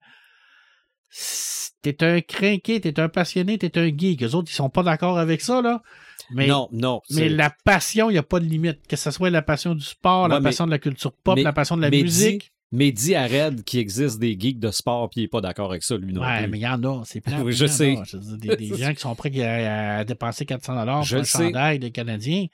[1.83, 4.21] T'es un crinqué, t'es un passionné, t'es un geek.
[4.21, 5.83] Les autres, ils sont pas d'accord avec ça, là.
[6.31, 7.01] Mais, non, non.
[7.11, 8.87] mais c'est- la passion, il n'y a pas de limite.
[8.89, 11.43] Que ce soit la passion du sport, la mais- passion de la culture pop, mais-
[11.45, 12.53] la passion de la mais musique.
[12.73, 15.71] Mais dis à Red qu'il existe des geeks de sport puis il n'est pas d'accord
[15.71, 16.51] avec ça, lui non Ouais, plus.
[16.51, 17.41] mais il y en a, c'est plein.
[17.43, 17.97] Oui, je sais.
[18.39, 21.27] des, des gens qui sont prêts à, à dépenser 400 dollars Je pour un le
[21.27, 21.39] sais.
[21.45, 22.47] chandail des Canadiens.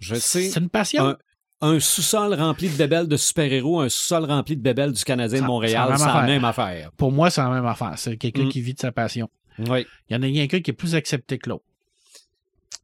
[0.00, 0.50] Je sais.
[0.50, 1.04] C'est une passion.
[1.08, 1.16] Un,
[1.62, 5.46] un sous-sol rempli de bébelles de super-héros, un sous-sol rempli de bébelles du Canadien de
[5.46, 6.92] Montréal, c'est la même affaire.
[6.92, 7.94] Pour moi, c'est la même affaire.
[7.96, 8.48] C'est quelqu'un Mm.
[8.50, 9.28] qui vit de sa passion.
[9.58, 9.86] Oui.
[10.08, 11.64] Il y en a rien qu'un qui est plus accepté que l'autre.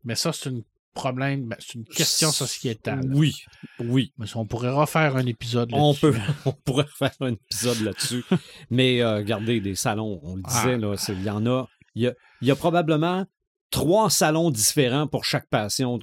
[0.04, 0.60] Mais ça, c'est un
[0.94, 3.00] problème, ben, c'est une question sociétale.
[3.12, 3.34] Oui,
[3.78, 4.12] oui.
[4.18, 6.00] Mais on pourrait refaire un épisode On là-dessus.
[6.00, 8.24] peut, on pourrait faire un épisode là-dessus.
[8.70, 11.12] Mais euh, regardez, des salons, on le disait, Ah.
[11.12, 11.68] il y en a.
[11.94, 13.26] Il y a, il y a probablement
[13.70, 15.98] trois salons différents pour chaque passion.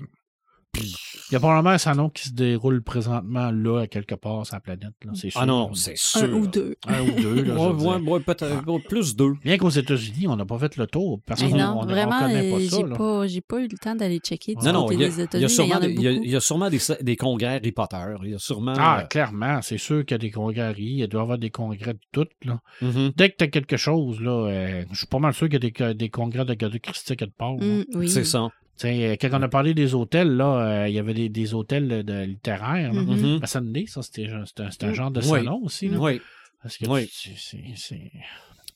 [0.73, 0.95] Puis,
[1.30, 4.56] Il y a probablement un salon qui se déroule présentement là, à quelque part sur
[4.56, 4.94] la planète.
[5.03, 5.41] là, c'est sûr.
[5.41, 6.22] ah non, c'est sûr.
[6.23, 6.76] Un ou deux.
[6.88, 7.44] Un ou deux.
[7.44, 9.34] Là, je Ouais, ouais, ouais, peut-être ouais, plus deux.
[9.44, 11.19] Bien qu'aux États-Unis, on n'a pas fait le tour.
[11.26, 12.77] Parce qu'on non, on, on vraiment, connaît pas euh, ça.
[12.77, 15.56] j'ai pas, j'ai pas eu le temps d'aller checker du Non, non, côté des États-Unis,
[15.98, 17.98] il y y a- y sûrement des, des congrès Harry Potter.
[18.23, 18.73] Il y a sûrement.
[18.77, 21.38] Ah, euh, clairement, c'est sûr qu'il y a des congrès Rie, il doit y avoir
[21.39, 22.27] des congrès de tout.
[22.45, 22.60] Là.
[22.81, 23.11] mhm.
[23.15, 25.65] Dès que tu as quelque chose, là, euh, je suis pas mal sûr qu'il y
[25.81, 27.53] a des, des congrès de de Christie quelque part.
[27.53, 28.10] Mm, oui.
[28.10, 28.49] C'est ça.
[28.86, 32.04] Euh, Quand on a parlé des hôtels, là, euh, il y avait des, des hôtels
[32.06, 32.94] de littéraires.
[32.94, 33.02] là.
[33.02, 33.40] Mhm.
[33.41, 34.94] À Sunday, ça, c'était un, c'était un Mm.
[34.94, 35.28] genre de Oui.
[35.28, 35.88] salon aussi.
[35.90, 36.22] Là, Oui.
[36.62, 37.08] Parce que Oui.
[37.08, 38.12] tu- c'est-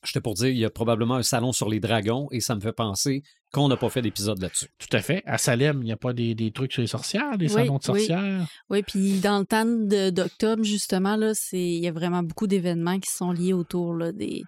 [0.03, 2.59] J'étais pour dire, il y a probablement un salon sur les dragons et ça me
[2.59, 3.21] fait penser
[3.53, 4.65] qu'on n'a pas fait d'épisode là-dessus.
[4.79, 5.21] Tout à fait.
[5.27, 7.77] À Salem, il n'y a pas des, des trucs sur les sorcières, des Oui, salons
[7.77, 8.47] de sorcières.
[8.71, 9.65] Oui, puis dans le temps
[10.11, 14.11] d'octobre, justement, là, c'est il y a vraiment beaucoup d'événements qui sont liés autour là,
[14.11, 14.41] des,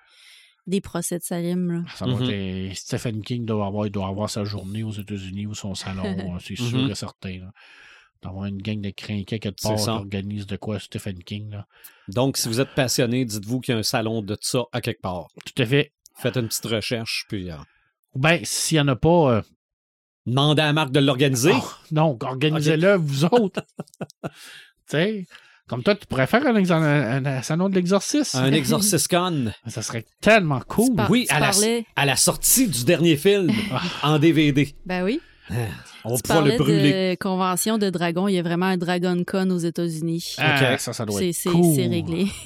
[0.68, 1.72] des procès de Salim.
[1.72, 1.84] là.
[1.96, 2.30] Ça doit Mhm.
[2.30, 6.04] être- Stephen King doit avoir, il doit avoir sa journée aux États-Unis ou son salon,
[6.36, 6.92] euh, c'est sûr Mhm.
[6.92, 7.40] et certain.
[7.40, 7.52] là.
[8.22, 11.52] D'avoir une gang de crinquets quelque part qui organise de quoi Stephen King.
[11.52, 11.68] Là.
[12.08, 15.02] Donc, si vous êtes passionné, dites-vous qu'il y a un salon de ça à quelque
[15.02, 15.28] part.
[15.46, 15.92] Tout à fait.
[16.16, 17.56] Faites une petite recherche, puis euh,
[18.14, 19.42] Ou bien, s'il n'y en a pas, euh,
[20.26, 21.52] demandez à Marc de l'organiser.
[21.54, 23.62] oh, non, organisez-le, vous autres.
[24.24, 24.30] tu
[24.88, 25.28] sais,
[25.68, 28.38] comme toi, tu pourrais faire un, exor- un- un salon de l'exorcisme.
[28.38, 29.52] Un Exorciscon.
[29.68, 30.96] Ça serait tellement cool.
[30.96, 31.52] Par- oui, à la-
[31.96, 33.50] À la sortie du dernier film
[34.04, 34.76] en DVD.
[34.86, 35.20] Ben oui.
[36.06, 36.92] On va tu le brûler.
[37.12, 38.28] de convention de dragon.
[38.28, 40.36] Il y a vraiment un Dragon Con aux États-Unis.
[40.38, 40.80] Ah, Ok.
[40.80, 41.76] ça, ça doit C'est être c'est- cool.
[41.76, 42.28] c'est réglé.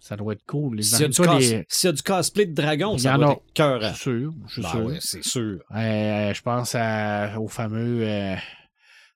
[0.00, 0.76] Ça doit être cool.
[0.78, 2.98] Les S'il y, a du toi, cos- les- s'il y a du cosplay de dragon,
[2.98, 3.18] ça a.
[3.18, 3.80] être cœur.
[3.80, 4.32] Je suis sûr.
[4.48, 4.84] Je suis sûr.
[4.84, 5.58] ouais, c'est sûr.
[5.76, 8.02] Euh, je pense à- au fameux.
[8.02, 8.34] euh,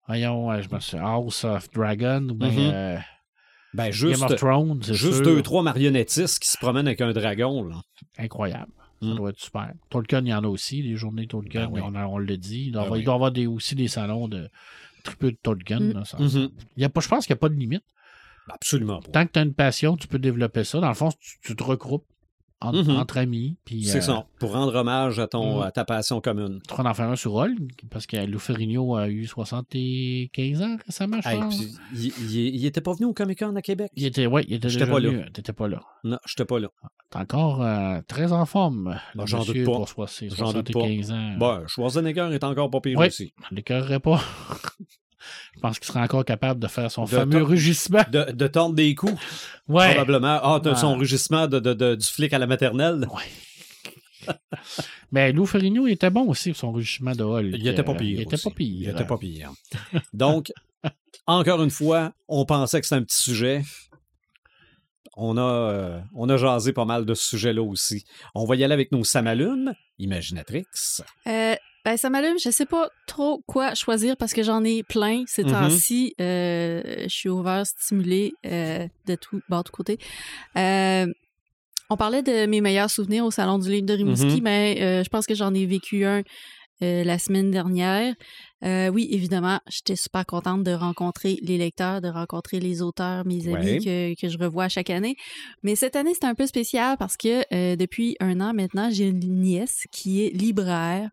[0.07, 0.97] voyons, euh, je me suis.
[0.99, 2.59] House of Dragon ou bien Mhm.
[2.73, 2.99] euh,
[3.75, 4.83] Ben, Game juste, of Thrones.
[4.83, 5.23] juste sûr.
[5.23, 7.65] deux, trois marionnettistes qui se promènent avec un dragon.
[7.65, 7.77] Là.
[8.19, 8.73] Incroyable.
[9.03, 9.15] Ça Mm.
[9.17, 9.73] doit être super.
[9.91, 11.81] Tolkien, il y en a aussi, les journées Tolkien, Ben oui.
[11.85, 12.67] on, a- on le dit.
[12.69, 13.05] Il doit, Ben avoir, il oui.
[13.05, 14.49] doit y avoir des, aussi des salons de
[15.05, 15.81] triple de Tolkien.
[15.81, 15.93] Mm.
[15.93, 16.29] là, ça- Mhm.
[16.29, 16.39] ça-
[16.77, 17.85] il y a pas, je pense qu'il n'y a pas de limite.
[18.49, 19.11] Absolument pas.
[19.11, 20.81] Tant que tu as une passion, tu peux développer ça.
[20.81, 22.07] Dans le fond, tu, tu te regroupes
[22.61, 22.97] en- Mhm.
[22.97, 23.57] entre amis.
[23.69, 24.27] C'est euh, ça.
[24.39, 25.63] Pour rendre hommage à, ton, Mm.
[25.63, 26.61] à ta passion commune.
[26.67, 31.21] Tu en faire un sur Hulk, parce que Lou Ferrigno a eu 75 ans récemment,
[31.23, 31.61] je Hey, pense.
[31.95, 33.91] il, il- il était pas venu au Comic Con à Québec?
[33.95, 35.11] Il était, ouais, il était déjà pas là.
[35.11, 35.33] venu.
[35.33, 35.81] T'étais pas là.
[36.05, 36.69] Non, j'étais pas là.
[37.11, 39.73] T'es encore euh, très en forme, le Ah, j'en doute pas.
[39.73, 40.81] pour soi- ses J'en doute pas.
[40.81, 41.37] 75 ans.
[41.39, 43.09] Bon, Schwarzenegger est encore pas pire Ouais.
[43.09, 43.33] aussi.
[43.51, 44.21] Je l'écœurerais pas.
[45.55, 48.03] Je pense qu'il serait encore capable de faire son De fameux to- rugissement.
[48.11, 49.21] De, de tendre des coups,
[49.69, 49.89] Ouais.
[49.95, 50.39] probablement.
[50.43, 50.75] Ah, Ouais.
[50.77, 53.07] son rugissement de, de- de- du flic à la maternelle.
[55.13, 57.55] Mais Lou Ferrigno il était bon aussi pour son rugissement de hall.
[57.55, 58.19] Il était pas pire.
[58.19, 58.83] Il était pas pire.
[58.83, 59.53] Il était pas pire.
[60.13, 60.53] Donc,
[61.27, 63.63] encore une fois, on pensait que c'était un petit sujet.
[65.19, 68.05] On a, euh, on a jasé pas mal de ce sujet-là aussi.
[68.35, 70.67] On va y aller avec nos samalumes, Imaginatrix.
[71.27, 71.55] Euh,
[71.87, 72.37] ben, ça m'allume.
[72.39, 75.51] Je sais pas trop quoi choisir parce que j'en ai plein ces Mhm.
[75.53, 76.15] temps-ci.
[76.21, 79.99] Euh, je suis ouvert, stimulé euh, de tout, bord, de côté.
[80.59, 81.07] Euh,
[81.89, 84.43] on parlait de mes meilleurs souvenirs au Salon du Livre de Rimouski, Mhm.
[84.43, 86.23] mais euh, je pense que j'en ai vécu un
[86.83, 88.15] la semaine dernière.
[88.93, 93.79] Oui, évidemment, j'étais super contente de rencontrer les lecteurs, de rencontrer les auteurs, mes amis
[93.79, 94.15] Ouais.
[94.17, 95.17] que, que je revois chaque année.
[95.63, 99.41] Mais cette année, c'est un peu spécial parce que depuis un an maintenant, j'ai une
[99.41, 101.09] nièce qui est libraire.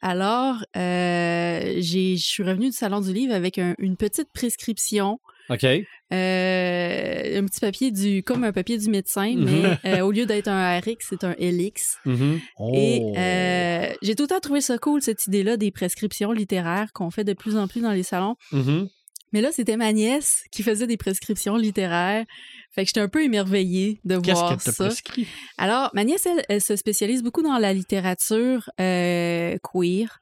[0.00, 5.18] Alors, euh, je suis revenue du Salon du Livre avec un- une petite prescription,
[5.50, 5.64] OK.
[5.64, 9.44] euh, un petit papier du, comme un papier du médecin, Mhm.
[9.44, 11.98] mais euh, au lieu d'être un RX, c'est un LX.
[12.04, 12.40] Mhm.
[12.58, 12.72] Oh.
[12.74, 17.10] Et euh, j'ai tout le temps trouvé ça cool, cette idée-là des prescriptions littéraires qu'on
[17.10, 18.36] fait de plus en plus dans les salons.
[18.52, 18.88] Mhm.
[19.32, 22.24] Mais là, c'était ma nièce qui faisait des prescriptions littéraires.
[22.70, 24.72] Fait que j'étais un peu émerveillée de voir ça.
[24.72, 25.26] prescrit?
[25.56, 30.20] Alors, ma nièce, elle, elle se spécialise beaucoup dans la littérature euh, queer.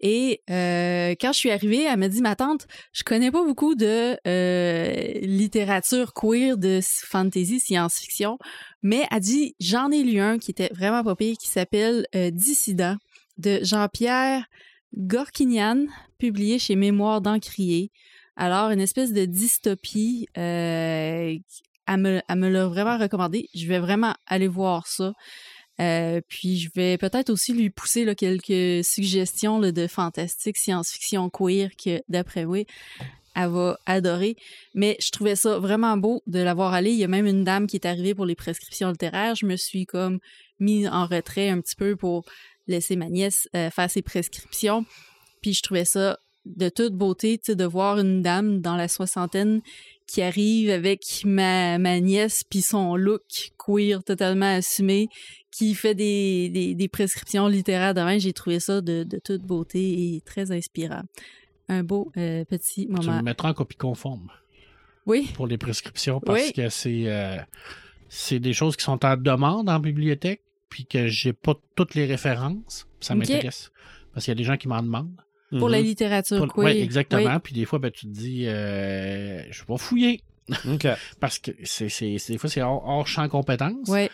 [0.00, 3.74] Et euh, quand je suis arrivée, elle m'a dit, ma tante, je connais pas beaucoup
[3.74, 4.92] de euh,
[5.22, 8.38] littérature queer, de fantasy, science-fiction,
[8.82, 12.30] mais elle dit, j'en ai lu un qui était vraiment pas pire, qui s'appelle euh,
[12.30, 12.96] Dissident,
[13.38, 14.44] de Jean-Pierre
[14.94, 15.86] Gorkinian,
[16.18, 17.90] publié chez Mémoire d'Encrier.
[18.36, 20.26] Alors, une espèce de dystopie,
[21.86, 23.48] elle me, elle l'a vraiment recommandé.
[23.54, 25.12] Je vais vraiment aller voir ça.
[25.80, 32.00] Euh, puis je vais peut-être aussi lui pousser quelques suggestions de fantastique, science-fiction queer que
[32.08, 32.64] d'après moi,
[33.34, 34.36] elle va adorer.
[34.74, 36.92] Mais je trouvais ça vraiment beau de l'avoir allé.
[36.92, 39.34] Il y a même une dame qui est arrivée pour les prescriptions littéraires.
[39.34, 40.20] Je me suis comme
[40.60, 42.24] mis en retrait un petit peu pour
[42.66, 44.84] laisser ma nièce euh, faire ses prescriptions.
[45.42, 49.62] Puis je trouvais ça de toute beauté, de voir une dame dans la soixantaine
[50.06, 53.22] qui arrive avec ma, ma nièce puis son look
[53.58, 55.08] queer totalement assumé,
[55.50, 58.18] qui fait des, des, des prescriptions littéraires demain.
[58.18, 61.02] J'ai trouvé ça de, de toute beauté et très inspirant.
[61.68, 63.16] Un beau euh, petit Tu moment.
[63.18, 64.30] le mettras en copie conforme
[65.06, 66.52] Oui, pour les prescriptions parce Oui.
[66.52, 67.38] que c'est euh,
[68.08, 72.04] c'est des choses qui sont en demande en bibliothèque puis que j'ai pas toutes les
[72.04, 72.86] références.
[73.00, 73.70] Ça m'intéresse.
[74.12, 75.16] Parce qu'il y a des gens qui m'en demandent.
[75.58, 75.84] Pour la Mhm.
[75.84, 76.64] littérature Pour- queer.
[76.64, 77.34] ouais, exactement.
[77.34, 77.40] Oui.
[77.42, 80.20] Puis des fois, ben, tu te dis, euh, je vais fouiller.
[81.20, 81.86] Parce que c'est,
[82.28, 83.88] des fois, c'est hors, hors champ compétence.
[83.88, 84.10] Ouais.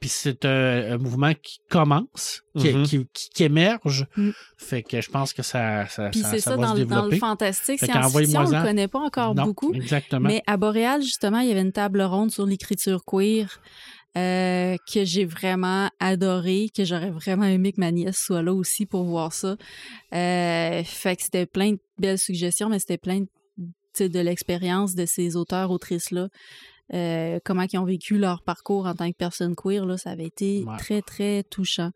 [0.00, 2.82] Puis c'est un, un mouvement qui commence, qui, Mhm.
[2.84, 4.06] qui, qui- qui émerge.
[4.16, 4.30] Mm.
[4.56, 6.78] Fait que je pense que ça, ça, Puis ça, c'est ça ça, va dans, se
[6.80, 7.18] le- dans le développer.
[7.18, 9.74] fantastique, Fait science-fiction, on le connaît pas encore Non, beaucoup.
[9.74, 10.26] Exactement.
[10.26, 13.60] Mais à Boréal, justement, il y avait une table ronde sur l'écriture queer
[14.16, 18.86] euh, que j'ai vraiment adoré, que j'aurais vraiment aimé que ma nièce soit là aussi
[18.86, 19.56] pour voir ça.
[20.14, 23.24] Euh, fait que c'était plein de belles suggestions, mais c'était plein
[24.00, 26.28] de, l'expérience de ces auteurs, autrices-là.
[26.94, 30.26] Euh, comment ils ont vécu leur parcours en tant que personne queer, là, ça avait
[30.26, 30.76] été Ouais.
[30.78, 31.90] très, très touchant.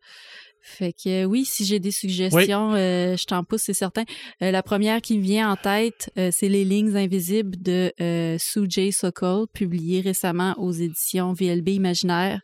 [0.65, 4.03] Fait que euh, oui, si j'ai des suggestions, euh, je t'en pousse, c'est certain.
[4.41, 8.37] Euh, la première qui me vient en tête, euh, c'est Les lignes invisibles de euh,
[8.39, 8.93] Sue J.
[8.93, 12.39] Sokol, publié récemment aux éditions VLB Imaginaire.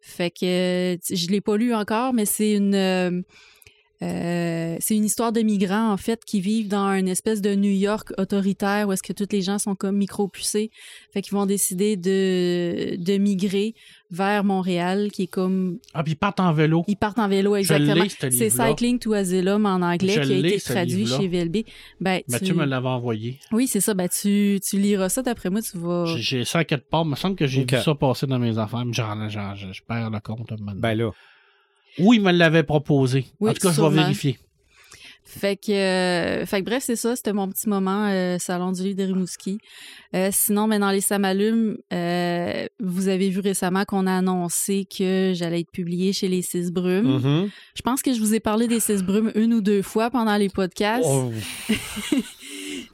[0.00, 3.24] Fait que je l'ai pas lu encore, mais c'est une
[4.02, 7.70] euh, c'est une histoire de migrants en fait qui vivent dans une espèce de New
[7.70, 10.70] York autoritaire où est-ce que tous les gens sont comme micro-pucés.
[11.14, 13.74] Fait qu'ils vont décider de de migrer
[14.10, 16.84] vers Montréal, qui est comme Ah, puis ils partent en vélo.
[16.88, 18.04] ils partent en vélo exactement.
[18.18, 18.50] C'est.
[18.50, 21.64] Cycling to Asylum en anglais Je qui a été traduit chez VLB.
[22.00, 22.30] Ben, tu...
[22.32, 23.40] Mathieu me l'avait envoyé.
[23.52, 23.94] Oui, c'est ça.
[23.94, 25.22] Ben, tu, tu liras ça.
[25.22, 26.04] D'après moi, tu vas.
[26.18, 27.02] J'ai- ça à quelque part.
[27.04, 27.72] Il me semble que j'ai Ok.
[27.74, 28.84] vu ça passer dans mes affaires.
[28.84, 30.48] mais Genre, genre, je, je perds le compte.
[30.50, 30.72] donné.
[30.80, 31.10] Ben là.
[31.98, 33.26] Ou il me l'avait proposé.
[33.40, 34.38] Oui, en tout cas, je vais vérifier.
[35.26, 37.14] Fait que, euh, fait que bref, c'est ça.
[37.14, 39.58] C'était mon petit moment euh, salon du livre de Rimouski.
[40.14, 41.76] Euh, sinon, mais dans les Samalumes,
[42.80, 47.18] vous avez vu récemment qu'on a annoncé que j'allais être publiée chez les Six Brumes.
[47.18, 47.50] Mhm.
[47.74, 50.36] Je pense que je vous ai parlé des Six Brumes une ou deux fois pendant
[50.36, 51.04] les podcasts.
[51.04, 51.30] Oh,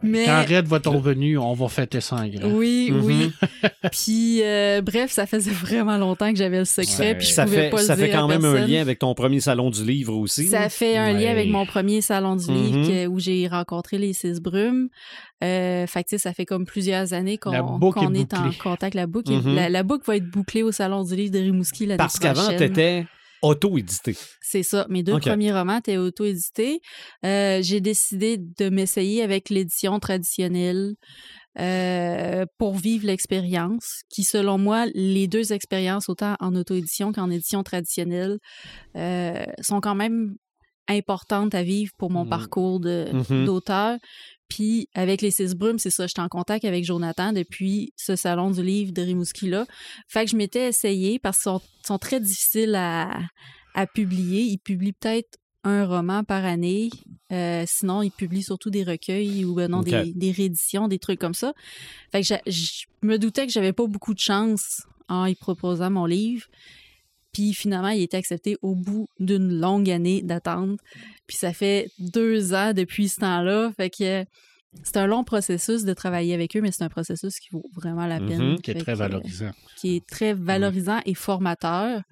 [0.02, 2.50] mais Quand Red va ton revenu, on va fêter ça en grand.
[2.50, 3.04] oui, Mhm.
[3.04, 3.32] oui.
[3.92, 7.08] puis euh, bref, ça faisait vraiment longtemps que j'avais le secret.
[7.10, 7.14] Ouais.
[7.16, 8.98] puis je ça pouvais fait, pas le ça fait dire quand même un lien avec
[8.98, 10.46] ton premier salon du livre aussi.
[10.48, 11.20] Ça fait un Ouais.
[11.24, 12.86] lien avec mon premier salon du livre Mhm.
[12.88, 14.88] que- où j'ai rencontré les six brumes.
[15.42, 17.62] Euh, fait que, tu ça fait comme plusieurs années qu'on La est
[18.20, 18.94] est, en contact.
[18.94, 19.54] La boucle, est- Mhm.
[19.56, 22.42] la, la boucle va être bouclée au salon du livre de Rimouski l'année Parce qu'avant,
[22.42, 22.58] prochaine.
[22.58, 23.06] t'étais
[23.42, 24.16] auto-édité.
[24.40, 24.86] C'est ça.
[24.88, 26.80] Mes deux premiers romans étaient auto-édités.
[27.24, 30.94] Euh, j'ai décidé de m'essayer avec l'édition traditionnelle
[31.58, 37.62] euh, pour vivre l'expérience, qui, selon moi, les deux expériences, autant en auto-édition qu'en édition
[37.62, 38.38] traditionnelle,
[38.96, 40.34] euh, sont quand même
[40.88, 42.30] importantes à vivre pour mon Mhm.
[42.30, 43.44] parcours de- Mhm.
[44.52, 48.50] Puis avec les six brumes, c'est ça, j'étais en contact avec Jonathan depuis ce salon
[48.50, 49.64] du livre de Rimouski-là.
[50.08, 53.18] Fait que je m'étais essayée parce qu'ils sont, sont très difficiles à,
[53.74, 54.42] à publier.
[54.42, 56.90] Ils publient peut-être un roman par année.
[57.32, 61.18] Euh, sinon, ils publient surtout des recueils ou ben non, des, des rééditions, des trucs
[61.18, 61.54] comme ça.
[62.10, 66.04] Fait que je me doutais que j'avais pas beaucoup de chance en y proposant mon
[66.04, 66.46] livre.
[67.32, 70.78] Puis finalement, il était accepté au bout d'une longue année d'attente.
[71.26, 73.72] Puis ça fait deux ans depuis ce temps-là.
[73.76, 74.24] Fait que
[74.82, 78.06] c'est un long processus de travailler avec eux, mais c'est un processus qui vaut vraiment
[78.06, 78.52] la peine.
[78.52, 79.50] Mhm, Qui est très que, valorisant.
[79.78, 82.02] qui est très valorisant et formateur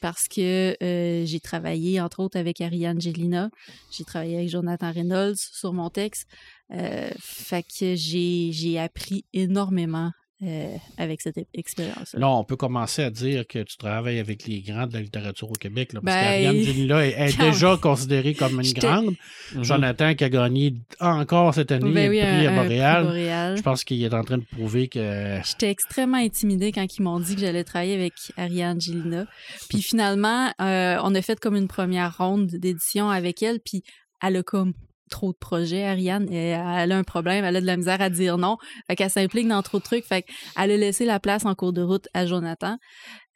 [0.00, 3.50] parce que euh, j'ai travaillé entre autres avec Ariane Gelina,
[3.90, 6.28] j'ai travaillé avec Jonathan Reynolds sur mon texte.
[6.72, 10.12] Euh, fait que j'ai j'ai appris énormément
[10.42, 12.14] euh, avec cette expérience.
[12.14, 15.50] Là, on peut commencer à dire que tu travailles avec les grands de la littérature
[15.50, 15.92] au Québec.
[15.92, 19.14] Là, parce Ben, qu'Ariane est, déjà considérée comme une grande.
[19.54, 19.64] Mhm.
[19.64, 23.56] Jonathan qui a gagné encore cette année Ben oui, prix un- à un prix Montréal.
[23.56, 27.18] Je pense qu'il est en train de prouver que J'étais extrêmement intimidée quand ils m'ont
[27.20, 29.26] dit que j'allais travailler avec Ariane Gélina.
[29.68, 33.82] Puis finalement, euh, on a fait comme une première ronde d'édition avec elle, puis
[34.22, 34.72] elle a comme
[35.08, 36.32] trop de projets, Ariane.
[36.32, 38.56] Elle a un problème, elle a de la misère à dire non.
[38.86, 40.04] Fait qu'elle s'implique dans trop de trucs.
[40.04, 42.76] Fait qu'elle a laissé la place en cours de route à Jonathan.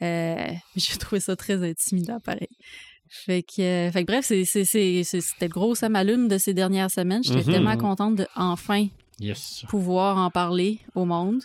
[0.02, 0.36] Euh,
[0.76, 2.48] J'ai trouvé ça très intimidant, pareil.
[3.08, 7.22] Fait que, euh, fait que bref, c'était gros, ça m'allume de ces dernières semaines.
[7.22, 7.52] J'étais Mhm.
[7.52, 8.86] tellement contente de enfin
[9.20, 9.64] yes.
[9.68, 11.42] pouvoir en parler au monde.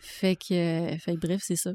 [0.00, 0.54] Fait que,
[0.94, 1.70] euh, fait que bref, c'est ça.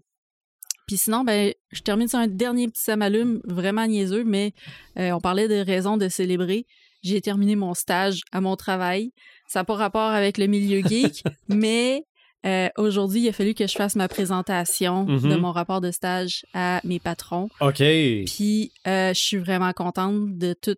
[0.88, 4.54] Puis sinon, ben, je termine sur un dernier petit samalume, vraiment niaiseux, mais
[4.96, 6.66] on parlait de raisons de célébrer.
[7.06, 9.12] J'ai terminé mon stage à mon travail.
[9.48, 12.04] Ça n'a pas rapport avec le milieu geek, mais
[12.48, 16.46] euh, aujourd'hui, il a fallu que je fasse ma présentation de mon rapport de stage
[16.56, 17.48] à mes patrons.
[17.62, 17.78] OK.
[17.78, 20.76] Puis euh, je suis vraiment contente de tout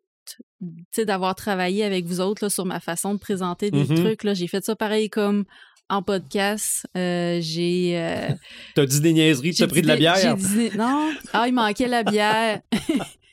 [0.60, 3.96] tu sais d'avoir travaillé avec vous autres là, sur ma façon de présenter des Mhm.
[3.96, 5.46] trucs j'ai fait ça pareil comme
[5.90, 8.28] en podcast, Euh, j'ai euh,
[8.76, 10.36] T'as dit des niaiseries, j'ai t'as pris de la bière?
[10.36, 12.60] dit- non, ah il manquait la bière.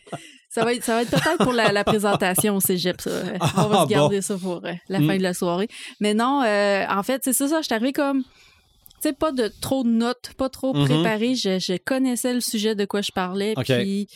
[0.54, 3.10] ça va être ça va être peut-être pour la, la présentation au cégep ça.
[3.56, 5.06] On va Ah, se garder ça pour euh, la Mm.
[5.08, 5.68] fin de la soirée.
[6.00, 8.22] Mais non, euh, en fait, c'est ça ça, je suis arrivée comme
[9.02, 11.34] tu sais, pas de trop de notes, pas trop préparé.
[11.34, 13.52] Je, je connaissais le sujet de quoi je parlais.
[13.64, 14.06] Puis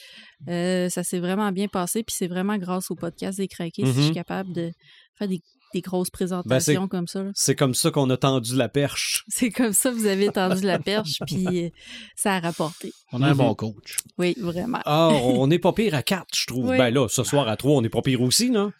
[0.48, 2.02] euh, ça s'est vraiment bien passé.
[2.02, 3.94] Puis c'est vraiment grâce au podcast des craqués si Mhm.
[3.96, 4.70] je suis capable de
[5.18, 5.40] faire des,
[5.74, 7.24] des grosses présentations comme ça.
[7.34, 9.24] C'est comme ça qu'on a tendu la perche.
[9.28, 11.20] C'est comme ça que vous avez tendu la perche.
[11.26, 11.68] Puis euh,
[12.16, 12.92] ça a rapporté.
[13.12, 13.36] On a un Mhm.
[13.38, 13.96] bon coach.
[14.18, 14.80] Oui, vraiment.
[14.84, 16.66] Ah, on n'est pas pire à quatre, je trouve.
[16.68, 16.78] Oui.
[16.78, 18.72] Ben là, ce soir à trois, on n'est pas pire aussi, non?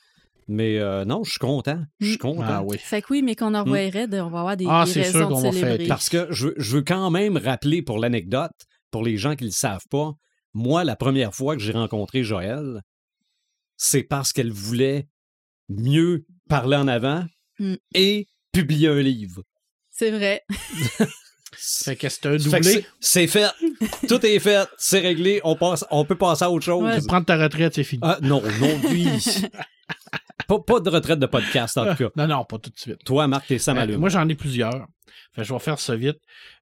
[0.50, 1.78] Mais euh, non, je suis content.
[2.00, 2.18] Je suis Mm.
[2.18, 2.42] content.
[2.46, 2.78] Ah oui.
[2.78, 5.14] Fait que oui, mais qu'on envoie Red, on va avoir des, Ah, des c'est sûr
[5.14, 5.70] raisons qu'on de va célébrer.
[5.72, 5.88] fêter.
[5.88, 8.52] Parce que je, veux- je veux quand même rappeler pour l'anecdote,
[8.90, 10.12] pour les gens qui ne le savent pas,
[10.54, 12.80] moi, la première fois que j'ai rencontré Joël,
[13.76, 15.06] c'est parce qu'elle voulait
[15.68, 17.24] mieux parler en avant
[17.60, 17.74] Mm.
[17.94, 19.42] et publier un livre.
[19.90, 20.42] C'est vrai.
[21.60, 22.84] Fait que c'est un doublé.
[23.00, 23.48] c'est- fait.
[24.08, 24.68] Tout est fait.
[24.76, 25.40] C'est réglé.
[25.42, 26.84] On, passe, on peut passer à autre chose.
[26.84, 27.04] Ouais.
[27.06, 28.00] Prendre ta retraite, c'est fini.
[28.04, 29.08] Ah, non, non, oui.
[30.48, 32.10] pas, pas de retraite de podcast, en tout cas.
[32.16, 33.02] Non, non, pas tout de suite.
[33.04, 34.86] Toi, Marc, t'es Sam Euh, moi, j'en ai plusieurs.
[35.34, 36.18] Fait je vais faire ça vite.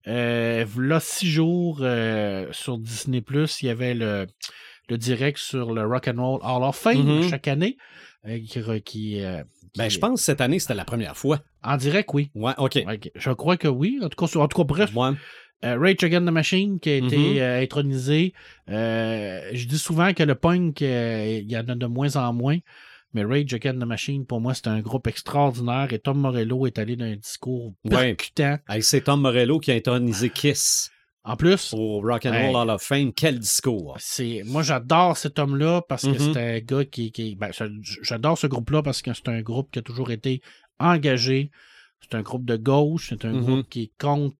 [0.07, 4.27] Euh, là, six jours euh, sur Disney Plus, il y avait le,
[4.89, 7.29] le direct sur le Rock and Roll Hall of Fame Mhm.
[7.29, 7.77] chaque année.
[8.27, 9.43] euh, qui, qui, euh,
[9.77, 11.41] Ben, je pense que cette année, c'était la première fois.
[11.63, 12.31] En direct, oui.
[12.35, 12.79] Ouais, OK.
[13.15, 13.99] Je crois que oui.
[14.03, 15.11] En tout cas, en tout cas bref, Ouais.
[15.65, 17.39] euh, Rage Against the Machine qui a été Mhm.
[17.39, 18.33] euh, intronisé.
[18.71, 22.33] Euh, je dis souvent que le punk, euh, il y en a de moins en
[22.33, 22.59] moins.
[23.15, 26.79] Mais Rage Against the Machine, pour moi, c'est un groupe extraordinaire et Tom Morello est
[26.79, 28.15] allé d'un discours Ouais.
[28.15, 28.59] percutant.
[28.81, 30.91] C'est Tom Morello qui a intronisé Kiss
[31.29, 32.31] En plus, au Rock and.
[32.33, 33.13] Roll Hall of Fame.
[33.13, 33.97] Quel discours.
[33.99, 36.19] c'est moi j'adore cet homme-là parce que Mhm.
[36.35, 37.51] c'est un gars qui, qui ben,
[38.03, 40.41] j'adore ce groupe-là parce que c'est un groupe qui a toujours été
[40.79, 41.51] engagé.
[42.01, 43.41] C'est un groupe de gauche, c'est un Mhm.
[43.45, 44.33] groupe qui tout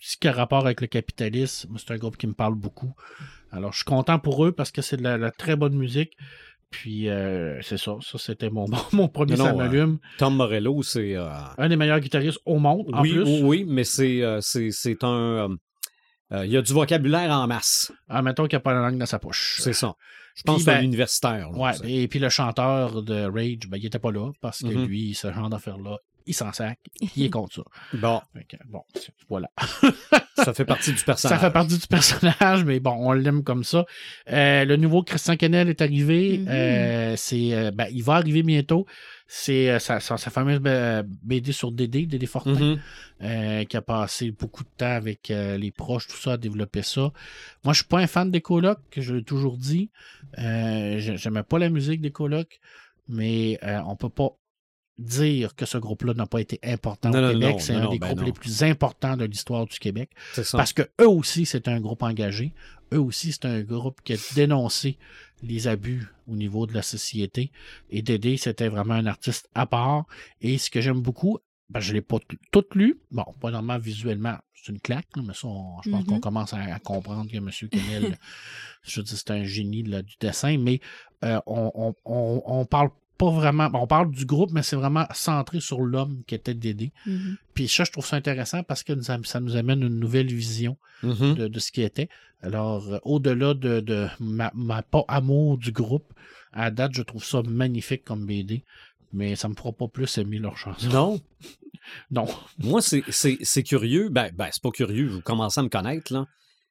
[0.00, 1.76] ce qui a rapport avec le capitalisme.
[1.78, 2.92] C'est un groupe qui me parle beaucoup.
[3.52, 6.16] Alors je suis content pour eux parce que c'est de la, la très bonne musique.
[6.70, 9.98] Puis euh, c'est ça, ça c'était mon, mon premier Non, ça m'allume.
[10.18, 11.16] Tom Morello, c'est.
[11.16, 11.28] euh,
[11.58, 13.42] Un des meilleurs guitaristes au monde en oui, plus.
[13.42, 15.56] oui, mais euh, c'est un.
[16.32, 17.92] Euh, euh, Il y a du vocabulaire en masse.
[18.08, 19.58] Ah, mettons qu'il n'y a pas la langue dans sa poche.
[19.60, 19.94] C'est ça.
[20.36, 21.50] Je pense Puis, que c'est ben, un universitaire.
[21.50, 24.68] là, Ouais, et puis le chanteur de Rage, ben, il était pas là parce que
[24.68, 24.86] Mhm.
[24.86, 26.78] lui, ce genre d'affaire-là, il s'en sac,
[27.16, 27.62] il est contre ça.
[27.94, 28.82] Bon, que, bon,
[29.28, 29.50] voilà.
[30.36, 31.38] ça fait partie du personnage.
[31.38, 33.84] Ça fait partie du personnage, mais bon, on l'aime comme ça.
[34.30, 36.38] Euh, le nouveau Christian Kennel est arrivé.
[36.38, 36.48] Mhm.
[36.48, 38.86] Euh, c'est, euh, ben, il va arriver bientôt.
[39.32, 42.80] C'est euh, sa, sa, sa fameuse euh, BD sur Dédé, Dédé Fortin, Mhm.
[43.22, 46.82] euh, qui a passé beaucoup de temps avec euh, les proches, tout ça, à développer
[46.82, 47.12] ça.
[47.62, 49.88] Moi, je suis pas un fan des colocs, je l'ai toujours dit.
[50.38, 52.58] Euh, j'ai- J'aimais pas la musique des colocs,
[53.06, 54.30] mais on peut pas
[54.98, 57.56] dire que ce groupe-là n'a pas été important Non, au non, Québec.
[57.60, 60.10] C'est un non, des ben groupes les plus importants de l'histoire du Québec.
[60.34, 60.58] C'est ça.
[60.58, 62.52] Parce que eux aussi, c'est un groupe engagé.
[62.92, 64.98] Eux aussi, c'est un groupe qui a dénoncé
[65.42, 67.50] les abus au niveau de la société.
[67.88, 70.04] Et Dédé, c'était vraiment un artiste à part.
[70.40, 71.38] Et ce que j'aime beaucoup,
[71.70, 72.18] ben, je ne l'ai pas
[72.50, 72.98] tout lu.
[73.10, 76.06] Bon, pas normalement visuellement, c'est une claque, mais ça, on- je pense Mhm.
[76.06, 77.48] qu'on commence à, à comprendre que M.
[77.70, 78.18] Kennel,
[78.82, 80.80] je veux dire, c'est un génie du dessin, mais
[81.24, 82.90] euh, on, on, on, on parle
[83.20, 86.92] pas vraiment, on parle du groupe, mais c'est vraiment centré sur l'homme qui était Dédé.
[87.06, 87.36] Mhm.
[87.54, 91.34] Puis ça, je trouve ça intéressant parce que ça nous amène une nouvelle vision Mhm.
[91.34, 92.08] de, de ce qui était.
[92.42, 96.12] Alors, euh, au-delà de, de ma, ma pas amour du groupe,
[96.52, 98.64] à date, je trouve ça magnifique comme BD,
[99.12, 100.88] mais ça me fera pas plus aimer leur chanson.
[100.88, 101.20] Non?
[102.10, 102.26] Non.
[102.58, 104.10] Moi, c'est- curieux.
[104.10, 106.26] Ben, ben c'est pas curieux, vous commencez à me connaître, là.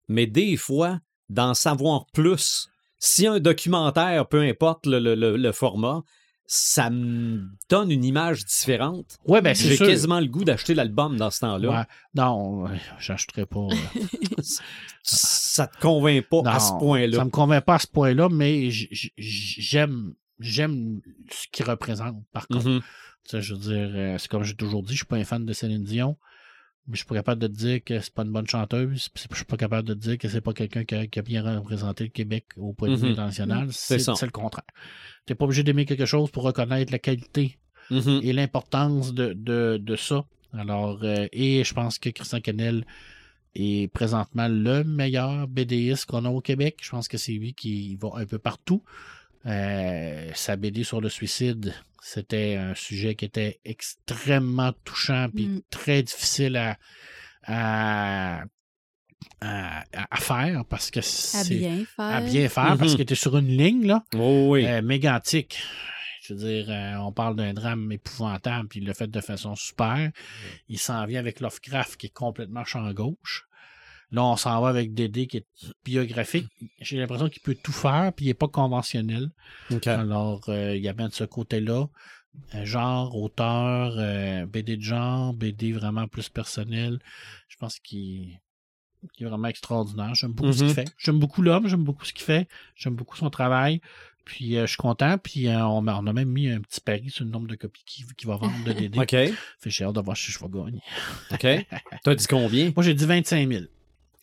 [0.08, 1.00] Mais des fois,
[1.30, 2.70] d'en savoir plus,
[3.00, 6.04] si un documentaire, peu importe le, le- le- le format,
[6.52, 9.20] ça me donne une image différente.
[9.28, 11.70] Ouais, ben J'ai quasiment le goût d'acheter l'album dans ce temps-là.
[11.70, 11.86] Ouais.
[12.16, 13.60] Non, ouais, j'achèterai pas.
[13.60, 14.42] euh,
[15.04, 17.18] Ça te convainc pas à ce point-là.
[17.18, 21.02] Ça me convainc pas à ce point-là, mais j'aime j'aime
[21.32, 22.68] ce qu'il représente, par contre.
[22.68, 22.82] Mhm.
[23.32, 25.54] Je veux dire, euh, c'est comme j'ai toujours dit, je suis pas un fan de
[25.54, 26.18] Céline Dion,
[26.92, 29.36] je suis pas capable de te dire que c'est pas une bonne chanteuse, puis je
[29.36, 31.44] suis pas capable de te dire que c'est pas quelqu'un qui, a- qui a bien
[31.60, 33.12] représenté le Québec au point de vue Mhm.
[33.14, 33.68] international.
[33.72, 34.66] C'est C'est le contraire.
[35.26, 37.58] T'es pas obligé d'aimer quelque chose pour reconnaître la qualité
[37.92, 38.22] Mhm.
[38.24, 40.26] et l'importance de, de, de ça.
[40.54, 42.86] Alors, euh, et je pense que Christian Kennel
[43.56, 46.78] est présentement le meilleur BDiste qu'on a au Québec.
[46.82, 48.84] Je pense que c'est lui qui va un peu partout.
[49.46, 51.74] Euh, sa BD sur le suicide,
[52.04, 55.62] c'était un sujet qui était extrêmement touchant puis Mm.
[55.70, 56.78] très difficile à,
[57.44, 58.44] à,
[59.42, 62.06] à, à faire parce que À c'est bien faire.
[62.06, 62.88] à bien faire parce Mhm.
[62.92, 64.04] qu'il était sur une ligne là.
[64.16, 64.66] Oh oui.
[64.66, 65.60] Euh, mégantique.
[66.22, 69.56] Je veux dire, euh, on parle d'un drame épouvantable, puis il l'a fait de façon
[69.56, 70.12] super.
[70.68, 73.48] Il s'en vient avec Lovecraft, qui est complètement champ gauche.
[74.12, 75.46] Là, on s'en va avec Dédé, qui est
[75.86, 76.48] biographique.
[76.82, 79.30] J'ai l'impression qu'il peut tout faire, puis il n'est pas conventionnel.
[79.72, 79.86] OK.
[79.88, 81.88] Alors, euh, il y a bien de ce côté-là.
[82.56, 87.00] Euh, genre, auteur, euh, BD de genre, BD vraiment plus personnel.
[87.48, 88.40] Je pense qu'il
[89.20, 90.14] est vraiment extraordinaire.
[90.16, 90.68] J'aime beaucoup ce Mhm.
[90.68, 90.92] qu'il fait.
[90.98, 92.48] J'aime beaucoup l'homme, j'aime beaucoup ce qu'il fait.
[92.76, 93.82] J'aime beaucoup son travail.
[94.26, 95.18] Puis euh, je suis content.
[95.18, 97.56] Puis euh, on, a- on a même mis un petit pari sur le nombre de
[97.56, 98.98] copies qu'il va vendre de DD.
[99.00, 99.10] OK.
[99.12, 99.36] Fait
[99.70, 100.82] j'ai hâte de voir si je vais gagner.
[101.32, 101.66] OK.
[102.04, 102.72] T'as dit combien?
[102.76, 103.64] Moi, j'ai dit 25 000.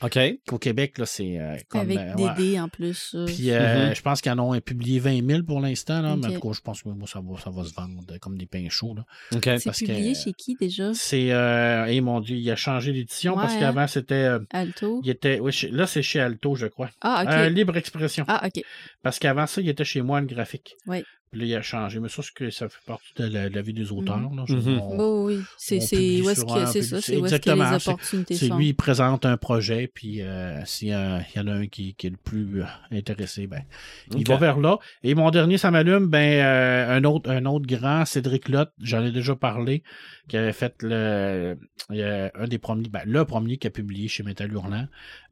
[0.02, 0.18] OK.
[0.52, 1.81] Au Québec, là, c'est euh, comme...
[1.81, 2.35] Avec euh, ouais.
[2.36, 3.12] dés en plus.
[3.14, 3.94] euh, Puis euh, Mhm.
[3.94, 6.35] je pense qu'ils en ont publié 20 000 pour l'instant, là, mais en Ok.
[6.40, 8.44] tout cas, je pense que moi, ça, va, ça va se vendre euh, comme des
[8.47, 8.94] pains chauds.
[8.94, 9.05] Là.
[9.35, 9.40] OK.
[9.44, 10.93] c'est parce que- publié chez qui déjà?
[10.93, 15.01] C'est, euh, eh mon Dieu, il a changé d'édition parce qu'avant, c'était, euh, Alto?
[15.02, 16.90] il était, oui, chez- là, c'est chez Alto, je crois.
[17.01, 17.32] Ah, ok.
[17.32, 18.24] Euh, Libre Expression.
[18.28, 18.62] Ah, ok.
[19.02, 20.74] Parce qu'avant ça, il était chez Moine Graphique.
[20.86, 21.05] Oui.
[21.32, 21.98] Puis là, il a changé.
[22.01, 24.19] Mais ça, c'est que ça fait partie de la, de la vie des auteurs.
[24.20, 24.28] là.
[24.48, 25.40] On- Bon, oui.
[25.59, 28.57] C'est où est-ce ça, c'est où est-ce que Exactement, les c'est- opportunités C'est sont?
[28.59, 31.66] lui, il présente un projet, puis euh, s'il y, a- il y en a un
[31.66, 33.62] qui, qui est le plus euh, intéressé, ben,
[34.12, 34.28] il OK.
[34.28, 34.78] va vers là.
[35.03, 39.05] Et mon dernier, ça m'allume, ben, euh, un, autre, un autre grand, Cédric Lotte, j'en
[39.05, 39.82] ai déjà parlé,
[40.28, 41.57] qui avait fait le,
[41.90, 44.86] euh, un des premiers, ben, le premier qui a publié chez Métal Hurlant.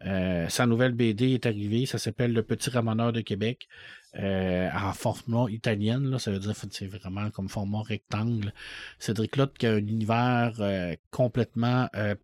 [0.07, 3.69] Euh, sa nouvelle BD est arrivée, ça s'appelle Le Petit Ramoneur de Québec.
[4.19, 8.53] Euh, en format italienne, là, ça veut dire c'est vraiment comme format rectangle.
[8.99, 12.15] Cédric Lotte qui a un univers euh, complètement euh,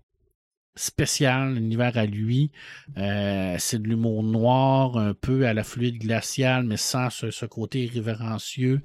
[0.77, 2.53] spécial, un univers à lui.
[2.97, 7.47] Euh, c'est de l'humour noir, un peu à la fluide glaciale, mais sans ce, ce
[7.47, 8.81] côté irrévérencieux.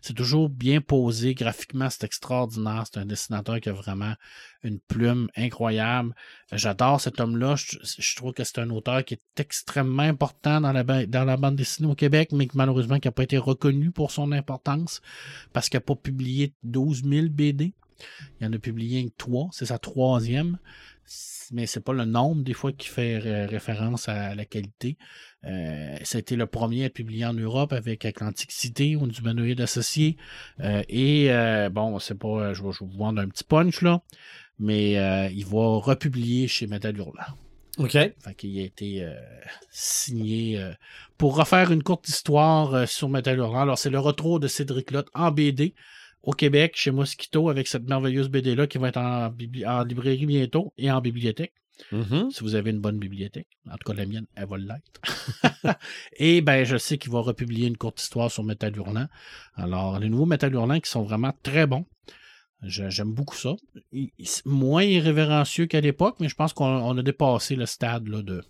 [0.00, 1.34] C'est toujours bien posé.
[1.34, 2.84] Graphiquement, c'est extraordinaire.
[2.90, 4.14] C'est un dessinateur qui a vraiment
[4.62, 6.14] une plume incroyable.
[6.52, 7.54] J'adore cet homme-là.
[7.56, 11.56] Je, trouve que c'est un auteur qui est extrêmement important dans la, dans la bande
[11.56, 15.00] dessinée au Québec, mais malheureusement qui n'a pas été reconnu pour son importance
[15.52, 17.74] parce qu'il n'a pas publié 12 000 BD.
[18.40, 19.48] Il en a publié que trois.
[19.52, 20.58] C'est sa troisième.
[21.52, 24.96] Mais c'est pas le nombre des fois qui fait ré- référence à la qualité.
[25.44, 29.06] Euh, ça a été le premier à être publié en Europe avec Atlantic City ou
[29.08, 30.16] du humanoïde associé.
[30.60, 32.54] Euh, et euh, bon, c'est pas.
[32.54, 34.02] Je vais, je vais vous vendre un petit punch là.
[34.60, 37.34] Mais euh, il va republier chez Metal Hurlant.
[37.78, 37.92] OK.
[37.92, 39.14] Fait qu'il a été euh,
[39.70, 40.72] signé euh,
[41.16, 43.62] pour refaire une courte histoire euh, sur Metal Hurlant.
[43.62, 45.74] Alors, c'est le retour de Cédric Lotte en BD.
[46.22, 50.90] Au Québec, chez Mosquito, avec cette merveilleuse BD-là qui va être en, librairie bientôt et
[50.90, 51.54] en bibliothèque.
[51.92, 52.30] Mhm.
[52.30, 53.48] Si vous avez une bonne bibliothèque.
[53.66, 55.00] En tout cas, la mienne, elle va l'être.
[56.18, 59.06] et ben, je sais qu'il va republier une courte histoire sur Métal Hurlant.
[59.54, 61.86] Alors, les nouveaux Métal Hurlant qui sont vraiment très bons.
[62.62, 63.56] J'aime beaucoup ça.
[64.44, 68.42] Moins irrévérencieux qu'à l'époque, mais je pense qu'on on a dépassé le stade là, de,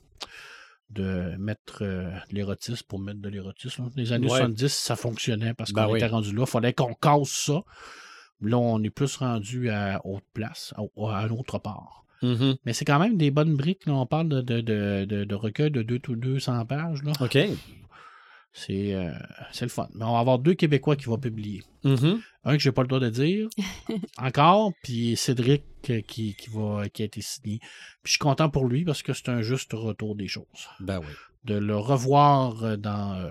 [0.91, 3.89] de mettre euh, de l'érotisme pour mettre de l'érotisme.
[3.97, 4.39] Les années Ouais.
[4.39, 5.99] 70, ça fonctionnait parce Ben qu'on oui.
[5.99, 6.43] était rendu là.
[6.47, 7.63] Il fallait qu'on casse ça.
[8.43, 12.05] Là, on est plus rendu à autre place, à, à autre part.
[12.23, 12.57] Mhm.
[12.65, 13.87] Mais c'est quand même des bonnes briques.
[13.87, 13.95] Là.
[13.95, 17.03] On parle de, de, de, de, recueils de 2 ou 200 pages.
[17.03, 17.13] Là.
[17.21, 17.39] OK.
[18.53, 19.13] C'est, euh,
[19.53, 19.89] c'est le fun.
[19.95, 21.63] Mais on va avoir deux Québécois qui vont publier.
[21.85, 22.21] Mhm.
[22.45, 23.49] Un que j'ai pas le droit de dire
[24.19, 27.59] encore, puis Cédric euh, qui, qui, va, qui a été signé.
[27.59, 27.69] Puis
[28.05, 30.45] je suis content pour lui parce que c'est un juste retour des choses.
[30.81, 31.13] Ben oui.
[31.45, 33.31] De le revoir euh, dans,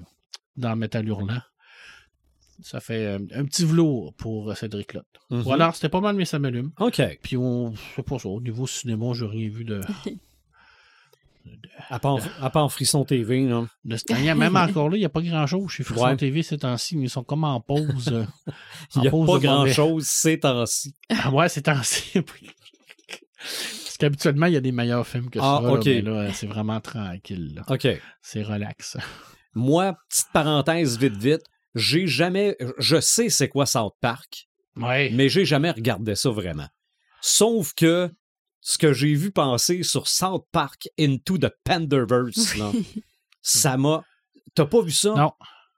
[0.55, 1.41] dans Metal Hurlant,
[2.61, 5.05] ça fait un petit velours pour Cédric Lotte.
[5.29, 5.41] Mhm.
[5.41, 6.71] Voilà, c'était pas mal mes samelumes.
[6.79, 7.01] OK.
[7.21, 9.81] Puis on, c'est pas ça, au niveau cinéma, j'ai rien vu de,
[11.89, 13.65] À part, à part Frisson TV, là.
[13.85, 14.35] de cette manière.
[14.35, 16.17] Même encore là, il n'y a pas grand-chose chez Frisson Ouais.
[16.17, 18.09] TV ces temps-ci, mais ils sont comme en pause.
[18.11, 18.25] euh,
[18.95, 20.95] Il n'y a pas grand-chose ces temps-ci.
[21.09, 22.21] Ah ouais, ces temps-ci.
[23.41, 25.67] Parce qu'habituellement, il y a des meilleurs films que Ah, ça.
[25.67, 25.85] là, ok.
[25.85, 27.53] mais là, c'est vraiment tranquille.
[27.55, 27.63] là.
[27.67, 27.87] OK.
[28.21, 28.97] C'est relax.
[29.55, 31.41] Moi, petite parenthèse vite, vite,
[31.75, 32.55] j'ai jamais...
[32.77, 35.09] Je sais c'est quoi South Park, Ouais.
[35.13, 36.67] mais j'ai jamais regardé ça vraiment.
[37.21, 38.11] Sauf que
[38.69, 42.71] ce que j'ai vu passer sur South Park Into the Panderverse, là,
[43.41, 44.03] ça m'a...
[44.53, 45.15] T'as pas vu ça?
[45.15, 45.31] Non.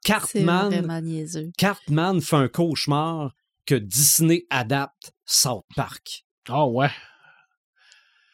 [0.03, 1.53] Cartman.
[1.57, 3.33] Cartman fait un cauchemar
[3.65, 6.25] que Disney adapte South Park.
[6.49, 6.91] Ah ouais.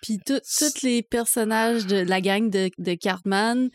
[0.02, 3.70] Puis tous les personnages de la gang de, de Cartman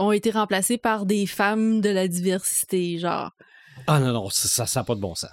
[0.00, 3.30] ont été remplacés par des femmes de la diversité, genre.
[3.86, 5.30] Ah non, non, ça n'a pas de bon sens.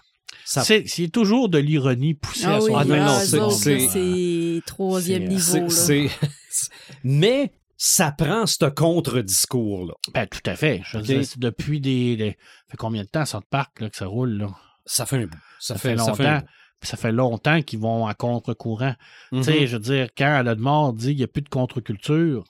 [0.50, 3.38] Ça- C'est, c'est toujours de l'ironie poussée à Ah son oui, Ah non, niveau.
[3.38, 5.70] non, c'est- troisième c'est- niveau.
[5.70, 6.10] c'est- là.
[6.50, 6.70] c'est-
[7.04, 9.94] Mais ça prend ce contre-discours-là.
[10.14, 10.82] Ben, tout à fait.
[10.86, 11.08] Je veux Ok.
[11.08, 13.98] dire, c'est depuis des, des- Ça fait combien de temps, ça, de parc, là, que
[13.98, 14.50] ça roule, là?
[14.86, 15.38] Ça fait un bout.
[15.60, 16.48] Ça, Ça fait, fait ça fait un longtemps.
[16.84, 18.94] Ça fait longtemps qu'ils vont à contre-courant.
[19.34, 19.66] Tu sais, Mhm.
[19.66, 22.46] je veux dire, quand Alain de Mort dit qu'il n'y a plus de contre-culture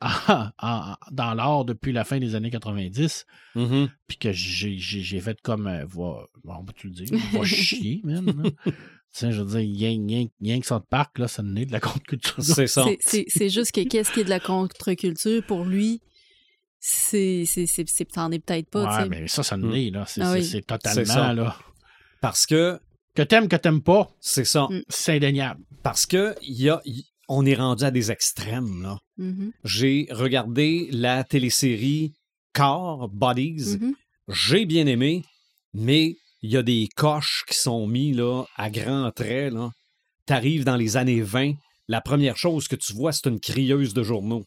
[1.10, 3.24] dans l'art depuis la fin des années 90,
[3.54, 3.88] Mhm.
[4.06, 7.44] puis que j'ai, j'ai, j'ai fait comme euh, va, on va tu le dire, va
[7.44, 8.26] chier, man.
[9.10, 11.72] sais, je veux dire, rien, rien, rien que ça de parc, là, ça naît de
[11.72, 12.34] la contre-culture.
[12.42, 12.84] C'est ça.
[13.00, 16.02] C'est- juste que qu'est-ce qui est de la contre-culture pour lui,
[16.78, 19.70] c'est c'est- c'est- c'est- t'en es peut-être pas, tu Ouais, mais ça, ça Mm.
[19.70, 20.04] naît, là.
[20.06, 20.44] C'est, Ah c'est- oui.
[20.44, 20.78] C'est ça.
[20.78, 21.56] totalement, là.
[22.20, 22.78] Parce que,
[23.14, 24.68] Que t'aimes, que t'aimes pas, c'est ça.
[24.70, 24.82] Mm.
[24.90, 25.62] c'est indéniable.
[25.82, 26.82] Parce que, il y a,
[27.28, 28.98] on est rendu à des extrêmes, là.
[29.18, 32.12] Mhm, J'ai regardé la télésérie
[32.52, 33.78] Car, Bodies.
[33.80, 33.94] mhm.
[34.28, 35.22] J'ai bien aimé,
[35.72, 39.52] mais il y a des coches qui sont mis là, à grands traits.
[39.52, 39.70] Là.
[40.26, 41.52] T'arrives dans les années 20,
[41.88, 44.44] la première chose que tu vois, c'est une crieuse de journaux.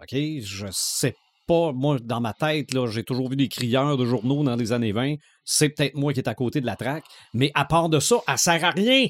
[0.00, 0.14] OK?
[0.40, 1.14] Je sais
[1.46, 4.72] pas, moi, dans ma tête, là, j'ai toujours vu des crieurs de journaux dans les
[4.72, 5.14] années 20.
[5.44, 7.04] C'est peut-être moi qui est à côté de la traque.
[7.34, 9.06] Mais à part de ça, elle sert à rien.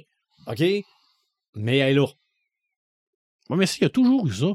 [0.46, 0.62] OK?
[1.54, 2.06] Mais elle est là.
[3.50, 4.46] Ouais, mais ça, il y a toujours eu ça.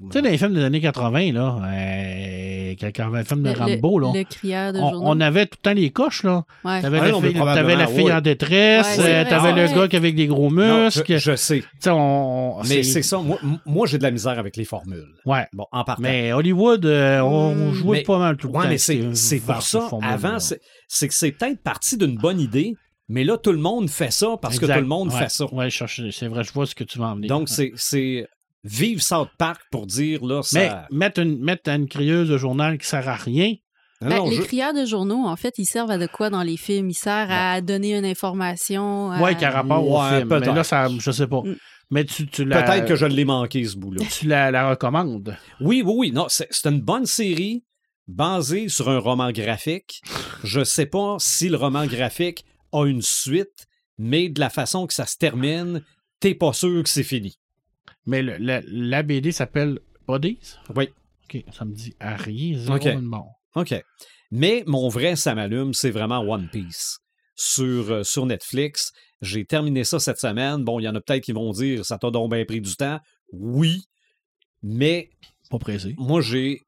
[0.00, 3.98] Tu sais, dans les films des années 80, là, euh, le film de Le- Rambo,
[4.00, 6.42] là, le, le crieur de on, avait tout le temps les coches, là.
[6.64, 6.80] Ouais.
[6.82, 8.12] T'avais Ah la, fille, t'avais la fille oui.
[8.12, 11.04] en détresse, euh, t'avais le gars qui avec des gros Non, muscles.
[11.06, 11.62] je, je sais.
[11.86, 13.18] On, Mais c'est ça.
[13.18, 15.06] Moi, moi, j'ai de la misère avec les formules.
[15.24, 15.46] Ouais.
[15.52, 16.02] Bon, en partant.
[16.02, 17.72] Mais Hollywood, euh, on Mm.
[17.74, 18.68] jouait Mais- pas mal tout le Ouais, temps.
[18.70, 22.74] mais c'est, pour ça, avant, c'est, c'est que c'est peut-être parti d'une bonne idée,
[23.08, 25.18] mais là, tout le monde fait ça parce que tout le monde Ouais.
[25.18, 25.46] fait ça.
[25.52, 27.28] Ouais, je cherche- c'est vrai, je vois ce que tu en venir.
[27.28, 28.26] Donc, c'est, c'est
[28.64, 32.86] vive South Park pour dire, là, Mais mettre une, mettre une crieuse de journal qui
[32.86, 33.54] sert à rien,
[34.00, 36.28] Non, Ben, non, les je- crieurs de journaux, en fait, ils servent à de quoi
[36.28, 36.90] dans les films?
[36.90, 39.12] Ils servent à donner une information.
[39.12, 40.28] à- ouais, qui a rapport au Ouais, film.
[40.28, 40.54] Mais peut-être.
[40.56, 41.42] là, ça, je sais pas.
[41.42, 41.56] Mm.
[41.90, 44.04] Mais tu, tu la, Peut-être que je l'ai manqué, ce bout-là.
[44.10, 45.36] tu la, la recommandes.
[45.60, 46.10] Oui, oui, oui.
[46.10, 47.62] Non, c'est, c'est une bonne série
[48.08, 50.00] basée sur un roman graphique.
[50.42, 53.66] Je sais pas si le roman graphique a une suite,
[53.98, 55.82] mais de la façon que ça se termine,
[56.20, 57.38] t'es pas sûr que c'est fini.
[58.06, 60.54] Mais le- la, la BD s'appelle Bodies?
[60.74, 60.88] Oui.
[61.24, 62.84] OK, ça me dit à rien, zéro OK.
[62.86, 63.40] une mort.
[63.54, 63.74] OK.
[64.30, 66.98] Mais mon vrai ça m'allume, c'est vraiment One Piece.
[67.34, 68.92] Sur, euh, sur Netflix.
[69.20, 70.64] J'ai terminé ça cette semaine.
[70.64, 72.74] Bon, il y en a peut-être qui vont dire ça t'a donc bien pris du
[72.76, 72.98] temps.
[73.32, 73.84] Oui.
[74.62, 75.10] Mais
[75.50, 75.94] Pas pressé.
[75.98, 76.60] moi, j'ai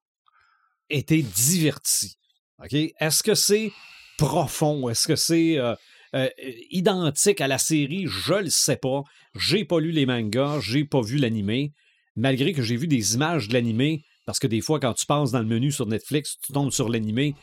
[0.90, 2.16] été diverti.
[2.62, 2.72] OK?
[2.72, 3.72] Est-ce que c'est
[4.18, 4.88] profond?
[4.88, 5.74] Est-ce que c'est euh,
[6.14, 6.28] euh,
[6.70, 8.06] identique à la série?
[8.06, 9.02] Je le sais pas.
[9.34, 11.72] J'ai pas lu les mangas, j'ai pas vu l'animé.
[12.16, 15.32] Malgré que j'ai vu des images de l'animé, parce que des fois, quand tu passes
[15.32, 17.34] dans le menu sur Netflix, tu tombes sur l'animé,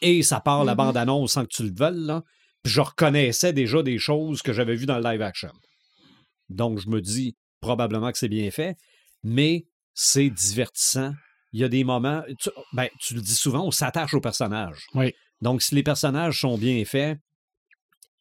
[0.00, 0.76] et ça part la Mhm.
[0.78, 2.22] bande-annonce sans que tu le veuilles, là.
[2.62, 5.52] Puis je reconnaissais déjà des choses que j'avais vues dans le live action.
[6.48, 8.76] Donc, je me dis probablement que c'est bien fait,
[9.22, 11.12] mais c'est divertissant.
[11.52, 14.86] Il y a des moments, tu, ben, tu le dis souvent, on s'attache aux personnages.
[14.94, 15.12] Oui.
[15.40, 17.18] Donc, si les personnages sont bien faits,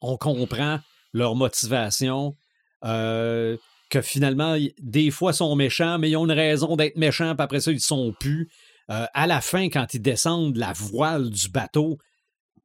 [0.03, 0.79] on comprend
[1.13, 2.35] leur motivation,
[2.83, 3.57] euh,
[3.89, 7.43] que finalement, des fois, ils sont méchants, mais ils ont une raison d'être méchants, puis
[7.43, 8.49] après ça, ils sont plus.
[8.91, 11.97] Euh, à la fin, quand ils descendent la voile du bateau,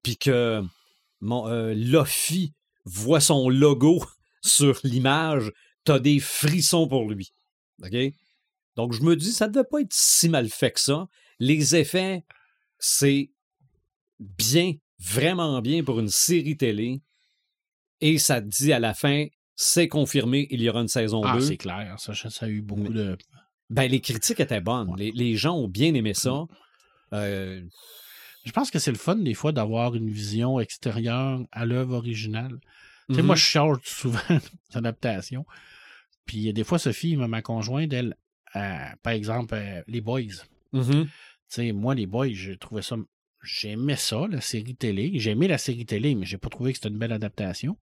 [0.02, 0.62] puis que
[1.20, 1.74] mon, euh,
[2.84, 4.02] voit son logo
[4.42, 5.52] sur l'image,
[5.84, 7.32] t'as des frissons pour lui.
[7.84, 7.96] OK?
[8.76, 11.08] Donc, je me dis, ça ne devait pas être si mal fait que ça.
[11.38, 12.24] Les effets,
[12.78, 13.30] c'est
[14.18, 17.00] bien, vraiment bien pour une série télé.
[18.00, 19.26] Et ça dit à la fin,
[19.56, 21.40] c'est confirmé, il y aura une saison Ah, 2.
[21.40, 21.94] c'est clair.
[21.98, 23.16] Ça, ça a eu beaucoup de.
[23.70, 24.94] Ben, les critiques étaient bonnes.
[24.96, 26.44] Les, les gens ont bien aimé ça.
[27.12, 27.60] Euh,
[28.44, 32.58] Je pense que c'est le fun, des fois, d'avoir une vision extérieure à l'œuvre originale.
[33.10, 35.44] Tu sais, moi, je charge souvent des adaptations.
[36.24, 38.16] Puis, des fois, Sophie, ma conjointe, elle,
[38.56, 40.44] euh, par exemple, euh, les Boys.
[40.72, 41.04] Mhm.
[41.06, 41.10] Tu
[41.48, 42.96] sais, moi, les Boys, j'ai trouvé ça.
[43.42, 45.12] J'aimais ça, la série télé.
[45.14, 47.76] J'ai aimé la série télé, mais j'ai pas trouvé que c'était une belle adaptation.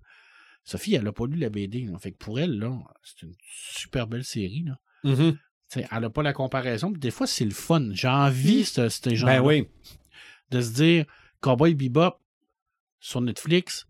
[0.68, 1.84] Sophie, elle a pas lu la BD.
[1.86, 1.96] là.
[1.98, 4.64] Fait que pour elle, là, c'est une super belle série.
[4.64, 4.78] Là.
[5.04, 5.38] Mhm.
[5.68, 6.90] Sais, elle n'a pas la comparaison.
[6.90, 7.88] Des fois, c'est le fun.
[7.92, 9.68] J'ai envie, ce, ces gens Ben oui.
[10.50, 11.06] de se dire
[11.40, 12.20] Cowboy Bebop
[13.00, 13.86] sur Netflix,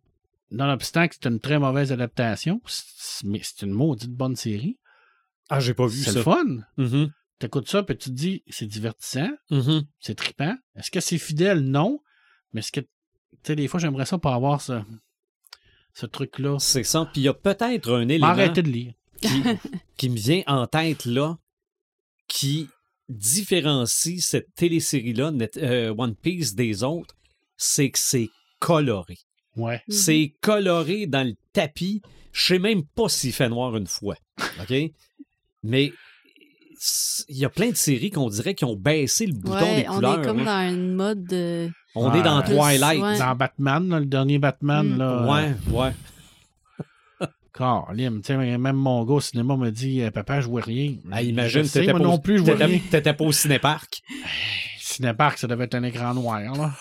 [0.51, 4.79] nonobstant que c'est une très mauvaise adaptation, c'est- mais c'est une maudite bonne série.
[5.49, 6.19] Ah, j'ai pas vu C'est ça.
[6.19, 6.45] le fun.
[6.77, 7.11] Mhm.
[7.39, 9.85] T'écoutes ça, puis tu te dis, c'est divertissant, Mhm.
[10.01, 10.57] c'est trippant.
[10.75, 11.61] Est-ce que c'est fidèle?
[11.61, 12.01] Non.
[12.53, 12.89] Mais est-ce que, tu
[13.45, 14.83] sais, des fois, j'aimerais ça pour avoir ce,
[15.99, 16.59] ce truc-là.
[16.59, 17.09] C'est ça.
[17.13, 18.93] Puis il y a peut-être un élément Arrêtez de lire.
[19.21, 19.29] qui,
[19.97, 21.39] qui me vient en tête là,
[22.29, 22.69] qui
[23.09, 27.15] différencie cette télésérie-là, Net- euh, One Piece, des autres,
[27.57, 28.29] c'est que c'est
[28.59, 29.17] coloré.
[29.57, 29.83] Ouais.
[29.89, 29.95] Mhm.
[29.95, 32.03] C'est coloré dans le tapis.
[32.33, 34.17] Je sais même pas s'il fait noir une fois.
[34.61, 34.75] OK?
[35.63, 35.93] Mais
[37.29, 39.89] il y a plein de séries qu'on dirait qui ont baissé le bouton Ouais, des
[39.89, 40.21] on couleurs.
[40.21, 40.45] est comme là.
[40.69, 41.71] dans une mode de.
[41.95, 42.45] On est dans Ouais.
[42.57, 43.03] Twilight.
[43.03, 43.19] Ouais.
[43.19, 44.99] Dans Batman, là, le dernier Batman, Mm.
[44.99, 45.27] là.
[45.27, 45.93] Ouais, ouais.
[47.57, 50.95] Caroline, tu sais, même mon gars au cinéma me dit euh, Papa, je vois rien.
[51.11, 52.79] Ah, imagine, je sais, t'étais moi pas, au- non plus, je vois rien.
[52.91, 54.03] t'étais pas au cinéparc.
[54.79, 56.73] Cinépark, ça devait être un écran noir, là.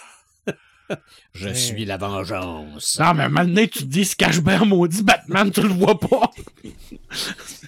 [1.34, 1.56] Je Ouais.
[1.56, 2.98] suis la vengeance.
[3.00, 6.30] Non, mais maintenant, tu te dis, se cache bien, maudit Batman, tu le vois pas.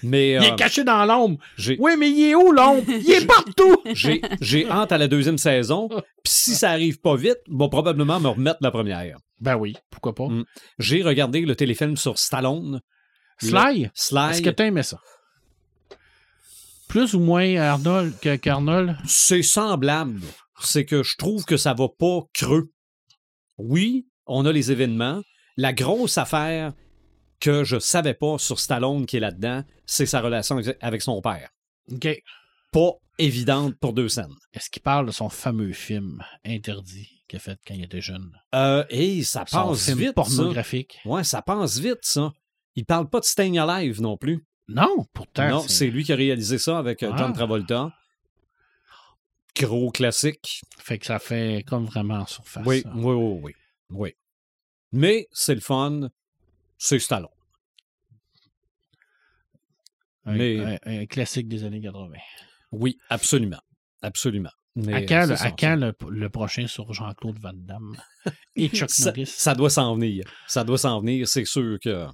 [0.02, 1.38] Mais Il euh, est caché dans l'ombre.
[1.78, 2.84] Oui, mais il est où, l'ombre?
[2.88, 3.82] Il est partout!
[4.40, 5.88] j'ai- hâte à la deuxième saison.
[5.88, 9.18] Puis si ça arrive pas vite, va probablement me remettre la première.
[9.40, 10.28] Ben oui, pourquoi pas.
[10.28, 10.44] Mm.
[10.78, 12.80] J'ai regardé le téléfilm sur Stallone.
[13.40, 14.30] Sly, Sly.
[14.30, 15.00] est-ce que t'as aimé ça?
[16.88, 18.96] Plus ou moins Arnold qu'Arnold?
[19.06, 20.20] C'est semblable.
[20.60, 22.70] C'est que je trouve que ça va pas creux.
[23.58, 25.22] Oui, on a les événements.
[25.56, 26.72] La grosse affaire
[27.40, 31.50] que je savais pas sur Stallone qui est là-dedans, c'est sa relation avec- son père.
[31.92, 32.08] OK.
[32.72, 34.34] Pas évidente pour deux scènes.
[34.52, 38.30] Est-ce qu'il parle de son fameux film interdit qu'il a fait quand il était jeune?
[38.54, 40.12] Euh, et ça Son passe film vite, ça.
[40.14, 40.98] pornographique?
[41.04, 42.32] Ouais, ça passe vite, ça.
[42.74, 44.44] Il parle pas de Staying Alive non plus.
[44.68, 45.48] Non, pourtant.
[45.48, 47.36] non, c'est lui qui a réalisé ça avec euh, John Ah.
[47.36, 47.92] Travolta.
[49.56, 50.62] Gros classique.
[50.78, 52.64] Fait que ça fait comme vraiment en surface.
[52.66, 52.92] Oui, ça.
[52.94, 53.54] oui, oui, oui,
[53.90, 54.14] oui.
[54.92, 56.08] Mais c'est le fun.
[56.78, 57.28] C'est Stallone.
[60.24, 62.16] Un, mais- un- un classique des années 80.
[62.72, 63.60] Oui, absolument.
[64.02, 64.50] Absolument.
[64.76, 65.54] Mais, à euh, quand, c'est le, ça, à ça.
[65.58, 67.96] quand le, le prochain sur Jean-Claude Van Damme?
[68.56, 69.26] Et Chuck ça, Norris?
[69.26, 70.24] ça doit s'en venir.
[70.46, 72.06] Ça doit s'en venir, c'est sûr que.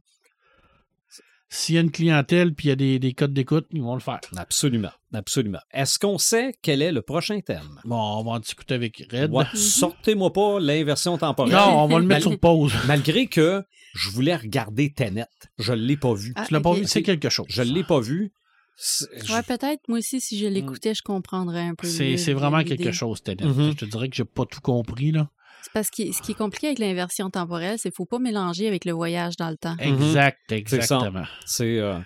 [1.57, 3.95] S'il y a une clientèle puis il y a des, des codes d'écoute, ils vont
[3.95, 4.19] le faire.
[4.37, 4.91] Absolument.
[5.13, 5.61] Absolument.
[5.73, 7.81] Est-ce qu'on sait quel est le prochain thème?
[7.85, 9.31] Bon, on va en discuter avec Red.
[9.31, 11.53] Ouais, Sortez-moi pas l'inversion temporelle.
[11.55, 12.73] Non, on va le mettre Mal- sur pause.
[12.89, 13.63] Malgré que
[13.95, 15.27] je voulais regarder Tenet.
[15.59, 16.33] Je ne l'ai pas vu.
[16.35, 16.79] Ah, Tu l'as pas ok.
[16.79, 17.47] vu, c'est quelque chose.
[17.49, 18.33] Je ne l'ai pas vu.
[18.77, 21.87] C'est- je- Ouais, peut-être, moi aussi, si je l'écoutais, je comprendrais un peu.
[21.87, 23.45] C'est mieux c'est vraiment quelque chose, Tenet.
[23.45, 23.71] Mhm.
[23.71, 25.31] Je te dirais que j'ai pas tout compris, là.
[25.65, 28.19] C'est parce que ce qui est compliqué avec l'inversion temporelle, c'est qu'il ne faut pas
[28.19, 29.77] mélanger avec le voyage dans le temps.
[29.79, 30.57] Exact, ça.
[30.57, 31.25] exactement.
[31.47, 31.79] C'est.
[31.79, 31.99] euh,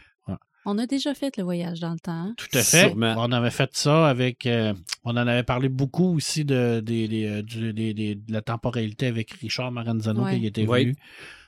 [0.64, 2.12] On a déjà fait le voyage dans le temps.
[2.12, 2.34] hein?
[2.36, 2.86] Tout à fait.
[2.88, 3.14] Sûrement.
[3.18, 4.46] On avait fait ça avec.
[4.46, 10.22] euh, on en avait parlé beaucoup aussi de, euh, de la temporalité avec Richard Maranzano
[10.24, 10.38] Ouais.
[10.38, 10.84] qui était Oui.
[10.84, 10.96] venu.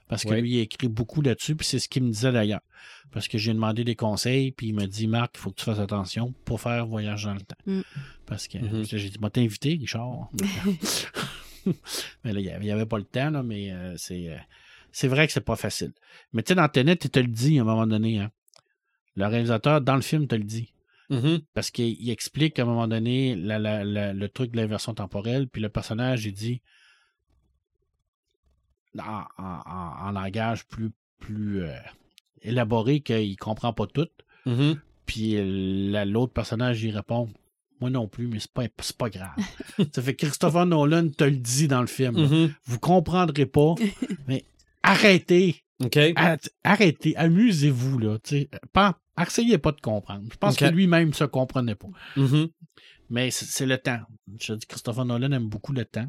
[0.08, 2.62] Parce que lui, il a écrit beaucoup là-dessus, puis c'est ce qu'il me disait d'ailleurs.
[3.12, 5.64] Parce que j'ai demandé des conseils, puis il m'a dit Marc, il faut que tu
[5.64, 7.54] fasses attention pour faire voyage dans le temps.
[7.66, 7.80] Mm.
[8.26, 8.84] Parce que Mhm.
[8.84, 10.28] j'ai dit, moi, t'invité, Richard.
[12.24, 14.36] mais là, il n'y avait, pas le temps, là, mais euh, c'est, euh,
[14.92, 15.92] c'est vrai que c'est pas facile.
[16.32, 18.18] Mais tu sais, dans Tenet, il te le dit à un moment donné.
[18.20, 18.30] Hein.
[19.16, 20.72] Le réalisateur, dans le film, te le dit.
[21.10, 21.40] mhm.
[21.54, 24.94] Parce qu'il il explique à un moment donné la- la- la- le truc de l'inversion
[24.94, 26.62] temporelle, puis le personnage, il dit
[28.98, 31.76] en, en- langage plus, plus euh,
[32.42, 34.08] élaboré qu'il comprend pas tout.
[34.46, 34.80] Mhm.
[35.06, 37.28] Puis la- l'autre personnage, il répond
[37.80, 39.34] Moi non plus, mais c'est pas, c'est pas grave.
[39.94, 42.16] ça fait que Christopher Nolan te le dit dans le film.
[42.16, 42.28] là.
[42.28, 42.54] Mhm.
[42.64, 43.74] Vous comprendrez pas,
[44.28, 44.44] mais
[44.82, 45.62] arrêtez.
[46.64, 48.18] Arrêtez, amusez-vous, là.
[48.72, 50.24] Pas, essayez pas de comprendre.
[50.30, 51.88] Je pense que lui-même se comprenait pas.
[52.16, 52.48] Mhm.
[53.08, 54.00] Mais c'est c'est le temps.
[54.40, 56.06] Je dis Christopher Nolan aime beaucoup le temps.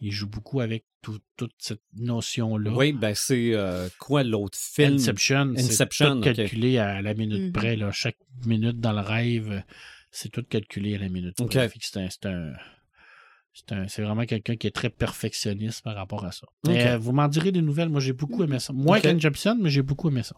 [0.00, 2.72] Il joue beaucoup avec tout- toute cette notion-là.
[2.72, 4.94] Oui, ben c'est euh, quoi l'autre film?
[4.94, 7.52] Inception, c'est Inception, tout calculé à la minute Mhm.
[7.52, 7.76] près.
[7.76, 7.92] Là.
[7.92, 9.62] Chaque minute dans le rêve,
[10.12, 12.52] c'est tout calculé à la minute C'est un- c'est un-
[13.54, 16.46] c'est un- c'est vraiment quelqu'un qui est très perfectionniste par rapport à ça.
[16.64, 16.70] Ok.
[16.72, 17.88] Mais, euh, vous m'en direz des nouvelles.
[17.88, 18.72] Moi, j'ai beaucoup aimé ça.
[18.72, 19.02] Moins Ok.
[19.02, 20.36] qu'Inception, mais j'ai beaucoup aimé ça.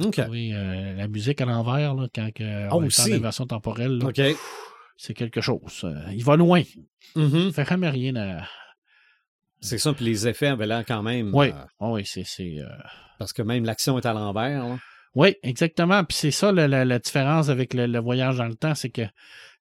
[0.00, 0.20] OK.
[0.28, 4.00] Oui, euh, la musique à l'envers, là, quand Ah, on est en inversion temporelle,
[4.96, 5.80] c'est quelque chose.
[5.84, 6.62] Euh, il va loin.
[7.16, 7.36] Mhm.
[7.48, 8.46] Il fait jamais rien à.
[9.60, 11.34] C'est ça, puis les effets avaient l'air quand même.
[11.34, 12.24] Oui, euh, oui, c'est.
[12.24, 12.68] c'est, euh,
[13.18, 14.78] parce que même l'action est à l'envers.
[15.14, 16.02] Oui, exactement.
[16.04, 18.90] Puis c'est ça la, la- la différence avec le, le voyage dans le temps, c'est
[18.90, 19.02] que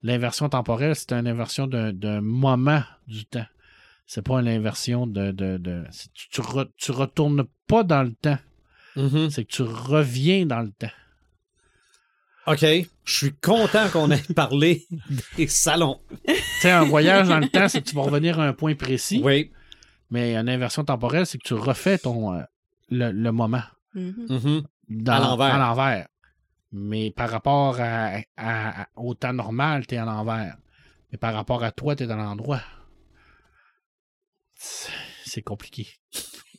[0.02, 3.46] l'inversion temporelle, c'est une inversion d'un d'un moment du temps.
[4.08, 5.32] C'est pas une inversion de.
[5.32, 5.58] de,
[6.14, 8.38] tu, tu, re- tu retournes pas dans le temps.
[8.96, 9.30] Mhm.
[9.30, 10.92] C'est que tu reviens dans le temps.
[12.46, 12.60] OK.
[13.06, 14.86] Je suis content qu'on ait parlé
[15.38, 16.00] des salons.
[16.28, 18.76] Tu sais, un voyage dans le temps, c'est que tu vas revenir à un point
[18.76, 19.22] précis.
[19.24, 19.52] Oui.
[20.10, 22.42] Mais une inversion temporelle, c'est que tu refais ton, euh,
[22.90, 23.64] le, le moment.
[23.96, 24.26] Mhm.
[24.30, 24.64] Mhm.
[24.94, 25.56] Dans- À l'envers.
[25.56, 26.07] À l'envers.
[26.72, 30.57] Mais par rapport à, à- à- au temps normal, tu es à l'envers.
[31.11, 32.61] Mais par rapport à toi, tu es dans l'endroit.
[34.56, 35.88] C'est- compliqué.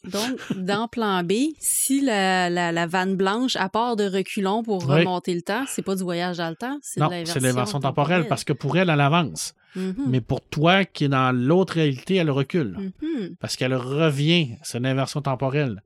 [0.04, 4.86] Donc, dans plan B, si la, la, la vanne blanche, à part de reculons pour
[4.86, 4.96] Oui.
[5.00, 7.46] remonter le temps, c'est pas du voyage dans le temps, c'est Non, de l'inversion c'est
[7.46, 9.54] l'inversion temporelle parce que pour elle, elle avance.
[9.76, 9.94] Mhm.
[10.08, 12.92] Mais pour toi qui est dans l'autre réalité, elle recule.
[13.00, 13.36] Mhm.
[13.40, 14.56] Parce qu'elle revient.
[14.62, 15.82] C'est une inversion temporelle.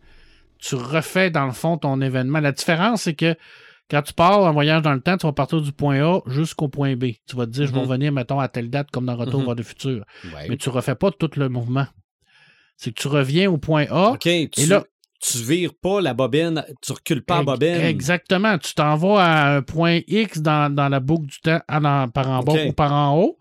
[0.59, 2.41] Tu refais, dans le fond, ton événement.
[2.41, 3.35] La différence, c'est que
[3.91, 6.69] quand tu pars en voyage dans le temps, tu vas partir du point A jusqu'au
[6.69, 7.13] point B.
[7.27, 7.85] Tu vas te dire, je vais Mhm.
[7.87, 9.47] revenir, mettons, à telle date, comme dans Retour Mhm.
[9.47, 10.05] vers le futur.
[10.35, 10.47] Ouais.
[10.49, 11.87] Mais tu refais pas tout le mouvement.
[12.77, 14.11] C'est que tu reviens au point A.
[14.11, 14.21] OK.
[14.21, 14.85] Tu, Et là-
[15.21, 17.75] tu vires pas la bobine, tu recules pas la Ex- bobine.
[17.81, 18.59] Exactement.
[18.59, 22.43] Tu t'en vas à un point X dans, dans la boucle du temps, par en
[22.43, 23.37] bas ou par en haut.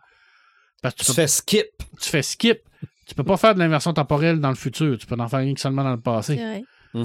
[0.81, 1.65] Parce que Tu tu, peux- fais skip.
[2.01, 2.59] tu fais skip.
[3.07, 4.97] Tu peux pas faire de l'inversion temporelle dans le futur.
[4.97, 6.35] Tu peux en faire rien que seulement dans le passé.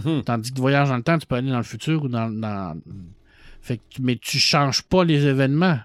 [0.00, 0.22] Mhm.
[0.24, 2.30] Tandis que voyage dans le temps, tu peux aller dans le futur ou dans.
[2.30, 2.78] dans...
[3.60, 5.78] Fait que, mais tu changes pas les événements.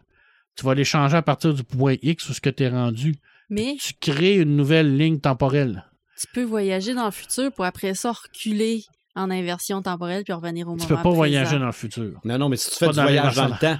[0.56, 3.16] Tu vas les changer à partir du point X où ce que tu es rendu.
[3.50, 5.86] Mais Tu crées une nouvelle ligne temporelle.
[6.20, 8.84] tu peux voyager dans le futur pour après ça reculer
[9.16, 11.16] en inversion temporelle puis revenir au moment Tu peux pas présent.
[11.16, 12.20] voyager dans le futur.
[12.26, 13.78] Non, non, mais si tu fais Pas du dans voyage dans le temps,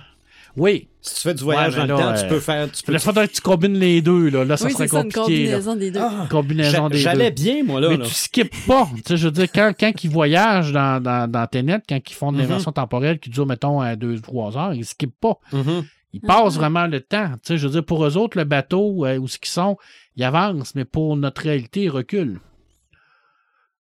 [0.58, 0.88] Oui.
[1.02, 2.70] si tu fais du voyage Ouais, le là, temps, tu euh, peux faire.
[2.72, 4.30] Tu peux Il faudrait que tu combines les deux.
[4.30, 5.46] Là, là ça Oui, serait c'est ça, une compliqué.
[5.46, 5.52] là.
[5.60, 6.00] combinaison des deux.
[6.02, 7.44] Ah, Combinaison des J'allais deux.
[7.44, 7.90] bien, moi, là.
[7.90, 8.06] Mais là.
[8.06, 8.90] tu skippes pas.
[8.96, 12.14] Tu sais, je veux dire, quand, quand ils voyagent dans, dans, dans Tenet, quand ils
[12.14, 12.42] font de Mhm.
[12.44, 15.38] l'inversion temporelle qui dure, mettons, à 2-3 heures, ils skippent pas.
[15.54, 15.86] Mhm.
[16.14, 16.60] Ils passent Mhm.
[16.62, 17.30] vraiment le temps.
[17.36, 19.78] Tu sais, je veux dire, pour eux autres, le bateau, euh, où ce qu'ils sont,
[20.16, 22.40] ils avancent, mais pour notre réalité, ils reculent.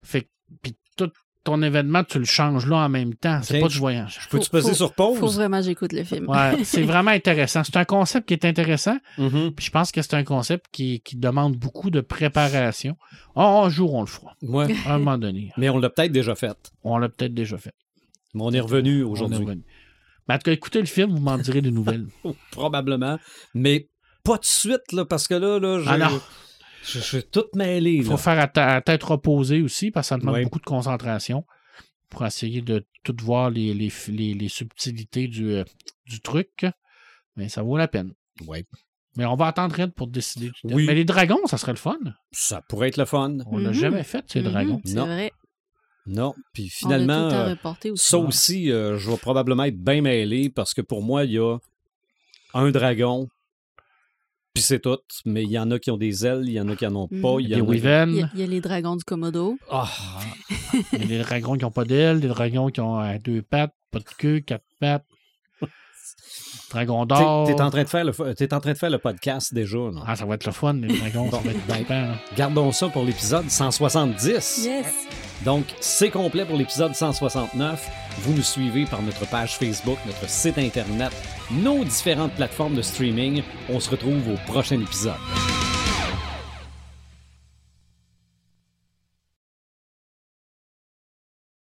[0.03, 0.27] Fait que,
[0.61, 0.75] puis
[1.45, 3.39] ton événement, tu le changes là en même temps.
[3.43, 4.19] C'est pas du voyage.
[4.29, 5.35] Peux-tu Faut- peser faut- sur Faut pause?
[5.37, 6.27] vraiment que j'écoute le film.
[6.27, 7.63] Ouais, c'est vraiment intéressant.
[7.63, 8.97] C'est un concept qui est intéressant.
[9.17, 9.51] Mhm.
[9.55, 12.97] Puis je pense que c'est un concept qui, qui demande beaucoup de préparation.
[13.35, 14.35] Oh, un jour, on le fera.
[14.41, 14.75] Ouais.
[14.85, 15.51] À un moment donné.
[15.55, 16.57] Mais on l'a peut-être déjà fait.
[16.83, 17.73] On l'a peut-être déjà fait.
[18.33, 19.45] Mais on est revenu aujourd'hui.
[20.27, 22.07] Mais en tout cas, écoutez le film, vous m'en direz des nouvelles.
[22.51, 23.19] Probablement.
[23.53, 23.87] Mais
[24.23, 26.09] pas de suite, là, parce que là, là, je, Ah.
[26.85, 27.93] Je, je suis tout mêlé.
[27.93, 28.11] Il là.
[28.11, 31.45] faut faire à, ta- à tête reposée aussi, parce que ça demande beaucoup de concentration
[32.09, 35.63] pour essayer de tout voir les, les, les, les subtilités du, euh,
[36.05, 36.65] du truc.
[37.35, 38.13] Mais ça vaut la peine.
[38.47, 38.65] Ouais.
[39.17, 40.51] Mais on va attendre Red pour décider.
[40.65, 40.85] Oui.
[40.85, 41.97] Mais les dragons, ça serait le fun.
[42.31, 43.37] Ça pourrait être le fun.
[43.47, 43.73] On l'a Mhm.
[43.73, 44.81] jamais fait, ces Mhm, dragons.
[44.85, 45.05] C'est Non.
[45.05, 45.31] vrai.
[46.05, 46.35] Non.
[46.53, 47.91] Puis finalement, euh, aussi.
[47.95, 51.39] ça aussi, euh, je vais probablement être bien mêlé parce que pour moi, il y
[51.39, 51.57] a
[52.53, 53.27] un dragon,
[54.55, 54.97] puis c'est tout.
[55.25, 56.95] Mais il y en a qui ont des ailes, il y en a qui en
[56.95, 57.15] ont pas.
[57.35, 57.39] Mhm.
[57.41, 57.57] Il y a,
[58.33, 59.57] y a les dragons du Komodo.
[59.69, 59.91] Ah,
[60.93, 63.41] il y a des dragons qui n'ont pas d'ailes, des dragons qui ont euh, deux
[63.41, 65.05] pattes, pas de queue, quatre pattes.
[66.75, 67.47] Dragon t'es, d'or.
[67.47, 69.77] t'es en train de faire le, t'es en train de faire le podcast déjà.
[70.05, 71.31] Ah, ça va être le fun, les dragons.
[71.31, 72.15] ça va être Ben.
[72.35, 74.65] Gardons ça pour l'épisode 170.
[74.65, 74.91] Yes!
[75.45, 77.89] Donc, c'est complet pour l'épisode 169.
[78.19, 81.13] Vous nous suivez par notre page Facebook, notre site Internet,
[81.49, 83.41] nos différentes plateformes de streaming.
[83.69, 85.13] On se retrouve au prochain épisode.